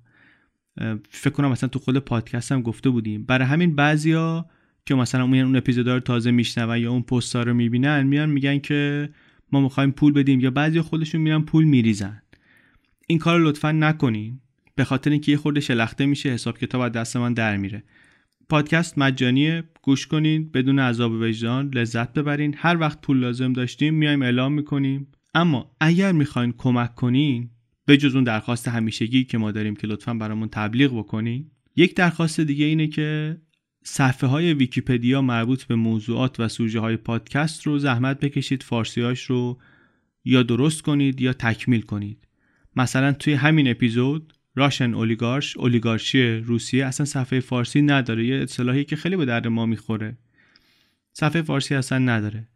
فکر 1.11 1.31
کنم 1.31 1.51
مثلا 1.51 1.69
تو 1.69 1.79
خود 1.79 1.99
پادکست 1.99 2.53
هم 2.53 2.63
گفته 2.63 2.91
بودیم. 2.91 3.25
برای 3.25 3.47
همین 3.47 3.75
بعضیا 3.75 4.47
که 4.89 4.95
مثلا 4.95 5.23
اون 5.23 5.35
اون 5.35 5.57
اپیزودا 5.57 5.95
رو 5.95 6.01
تازه 6.01 6.31
میشنون 6.31 6.79
یا 6.79 6.91
اون 6.91 7.03
پست‌ها 7.03 7.43
رو 7.43 7.55
می‌بینن 7.55 8.03
میان 8.03 8.31
میگن 8.31 8.59
که 8.59 9.11
ما 9.53 9.61
می‌خوایم 9.61 9.91
پول 9.91 10.13
بدیم 10.13 10.41
یا 10.41 10.51
بعضی 10.51 10.81
خودشون 10.81 11.21
میرن 11.21 11.43
پول 11.43 11.65
میریزن. 11.65 12.23
این 13.07 13.19
کار 13.19 13.39
رو 13.39 13.49
لطفا 13.49 13.73
نکنین. 13.73 14.41
به 14.75 14.85
خاطر 14.85 15.11
اینکه 15.11 15.33
یه 15.33 15.39
خورده 15.39 15.61
شلخته 15.61 16.07
میشه 16.07 16.29
حساب 16.29 16.59
کتاب 16.59 16.81
از 16.81 16.93
دست 16.93 17.17
من 17.17 17.35
در 17.35 17.57
میره. 17.57 17.83
پادکست 18.49 18.99
مجانیه. 18.99 19.65
گوش 19.83 20.07
کنین 20.07 20.51
بدون 20.51 20.79
عذاب 20.79 21.13
وجدان. 21.13 21.71
لذت 21.75 22.13
ببرین. 22.13 22.55
هر 22.59 22.77
وقت 22.77 23.01
پول 23.01 23.19
لازم 23.19 23.53
داشتیم 23.53 23.95
میایم 23.95 24.23
اعلام 24.23 24.53
می‌کنیم. 24.53 25.07
اما 25.35 25.77
اگر 25.81 26.13
می‌خواین 26.13 26.55
کمک 26.59 26.95
کنین 26.95 27.51
به 27.87 27.97
جز 27.97 28.15
اون 28.15 28.25
درخواست 28.25 28.69
همیشگی 28.69 29.25
که 29.25 29.39
ما 29.39 29.53
داریم 29.53 29.77
که 29.77 29.87
لطفا 29.87 30.15
برامون 30.15 30.49
تبلیغ 30.49 30.99
بکنین 30.99 31.51
یک 31.77 31.97
درخواست 31.97 32.41
دیگه 32.41 32.65
اینه 32.65 32.87
که 32.87 33.37
صفحه 33.91 34.31
های 34.31 34.55
ویکیپدیا 34.55 35.23
مربوط 35.23 35.65
به 35.65 35.75
موضوعات 35.75 36.41
و 36.41 36.49
سوژه 36.49 36.81
های 36.81 36.97
پادکست 36.97 37.67
رو 37.67 37.79
زحمت 37.79 38.21
بکشید 38.21 38.63
فارسیاش 38.63 39.25
رو 39.25 39.59
یا 40.25 40.43
درست 40.43 40.83
کنید 40.83 41.21
یا 41.21 41.33
تکمیل 41.33 41.81
کنید. 41.81 42.19
مثلا 42.77 43.13
توی 43.13 43.35
همین 43.35 43.69
اپیزود 43.69 44.35
راشن 44.55 44.95
اولیگارش 44.95 45.57
اولیگارشی 45.57 46.37
روسیه 46.37 46.87
اصلا 46.87 47.07
صفحه 47.07 47.41
فارسی 47.41 47.83
نداره 47.83 48.27
یه 48.27 48.37
اصطلاحی 48.37 48.85
که 48.85 48.97
خیلی 48.97 49.17
به 49.17 49.25
درد 49.25 49.47
ما 49.47 49.67
می‌خوره. 49.67 50.19
صفحه 51.13 51.43
فارسی 51.43 51.75
اصلا 51.75 51.99
نداره. 51.99 52.49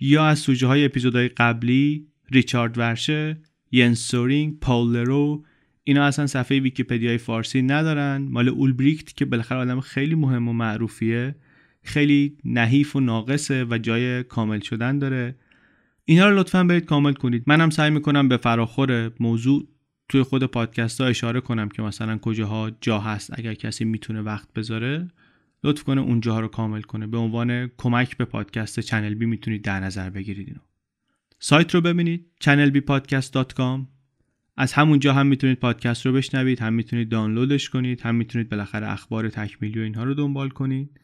یا 0.00 0.26
از 0.26 0.38
سوژه 0.38 0.66
های 0.66 0.84
اپیزودهای 0.84 1.28
قبلی 1.28 2.06
ریچارد 2.30 2.78
ورشه 2.78 3.40
ینس 3.72 3.98
سورینگ 4.08 4.60
پاول 4.60 5.02
لرو 5.02 5.44
اینا 5.88 6.04
اصلا 6.04 6.26
صفحه 6.26 6.60
ویکیپدیای 6.60 7.18
فارسی 7.18 7.62
ندارن. 7.62 8.28
مال 8.30 8.48
اولبریکت 8.48 9.16
که 9.16 9.24
بالاخره 9.24 9.58
آدم 9.58 9.80
خیلی 9.80 10.14
مهم 10.14 10.48
و 10.48 10.52
معروفیه. 10.52 11.34
خیلی 11.82 12.36
نحیف 12.44 12.96
و 12.96 13.00
ناقصه 13.00 13.64
و 13.70 13.78
جای 13.78 14.22
کامل 14.22 14.60
شدن 14.60 14.98
داره. 14.98 15.34
اینا 16.04 16.28
رو 16.28 16.38
لطفا 16.38 16.64
برید 16.64 16.84
کامل 16.84 17.12
کنید. 17.12 17.42
منم 17.46 17.70
سعی 17.70 17.90
می‌کنم 17.90 18.28
به 18.28 18.36
فراخور 18.36 19.12
موضوع 19.20 19.68
توی 20.08 20.22
خود 20.22 20.44
پادکست 20.44 21.00
ها 21.00 21.06
اشاره 21.06 21.40
کنم 21.40 21.68
که 21.68 21.82
مثلا 21.82 22.18
کجاها 22.18 22.70
جا 22.80 22.98
هست 22.98 23.38
اگر 23.38 23.54
کسی 23.54 23.84
می‌تونه 23.84 24.22
وقت 24.22 24.52
بذاره. 24.52 25.08
لطف 25.64 25.82
کنه 25.82 26.00
اونجاها 26.00 26.40
رو 26.40 26.48
کامل 26.48 26.82
کنه. 26.82 27.06
به 27.06 27.18
عنوان 27.18 27.70
کمک 27.76 28.16
به 28.16 28.24
پادکست 28.24 28.80
چنل 28.80 29.14
بی 29.14 29.26
می‌تونید 29.26 29.62
در 29.62 29.80
نظر 29.80 30.10
بگیرید 30.10 30.48
اینو. 30.48 30.60
سایت 31.38 31.74
رو 31.74 31.80
ببینید. 31.80 32.26
channelbpodcast.com 32.44 33.97
از 34.60 34.72
همونجا 34.72 35.12
هم 35.12 35.26
می‌تونید 35.26 35.58
پادکست 35.58 36.06
رو 36.06 36.12
بشنوید 36.12 36.60
هم 36.60 36.72
می‌تونید 36.72 37.08
دانلودش 37.08 37.70
کنید 37.70 38.00
هم 38.00 38.14
می‌تونید 38.14 38.48
بالاخره 38.48 38.92
اخبار 38.92 39.28
تکمیلی 39.28 39.80
و 39.80 39.82
اینها 39.82 40.04
رو 40.04 40.14
دنبال 40.14 40.48
کنید. 40.48 41.00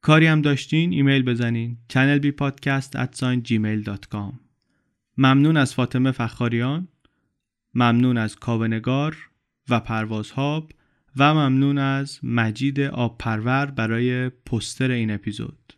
کاری 0.00 0.26
هم 0.26 0.42
داشتین 0.42 0.92
ایمیل 0.92 1.22
بزنین. 1.22 1.78
channelbpodcast@gmail.com 1.92 4.34
ممنون 5.18 5.56
از 5.56 5.74
فاطمه 5.74 6.10
فخاریان 6.10 6.88
ممنون 7.74 8.18
از 8.18 8.36
کاونگار 8.36 9.16
و 9.68 9.80
پروازهاب 9.80 10.72
و 11.16 11.34
ممنون 11.34 11.78
از 11.78 12.20
مجید 12.22 12.80
آب 12.80 13.18
پرور 13.18 13.66
برای 13.66 14.28
پستر 14.28 14.90
این 14.90 15.10
اپیزود. 15.10 15.72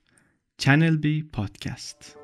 چنل 0.59 0.97
بی 0.97 1.23
پادکست 1.23 2.18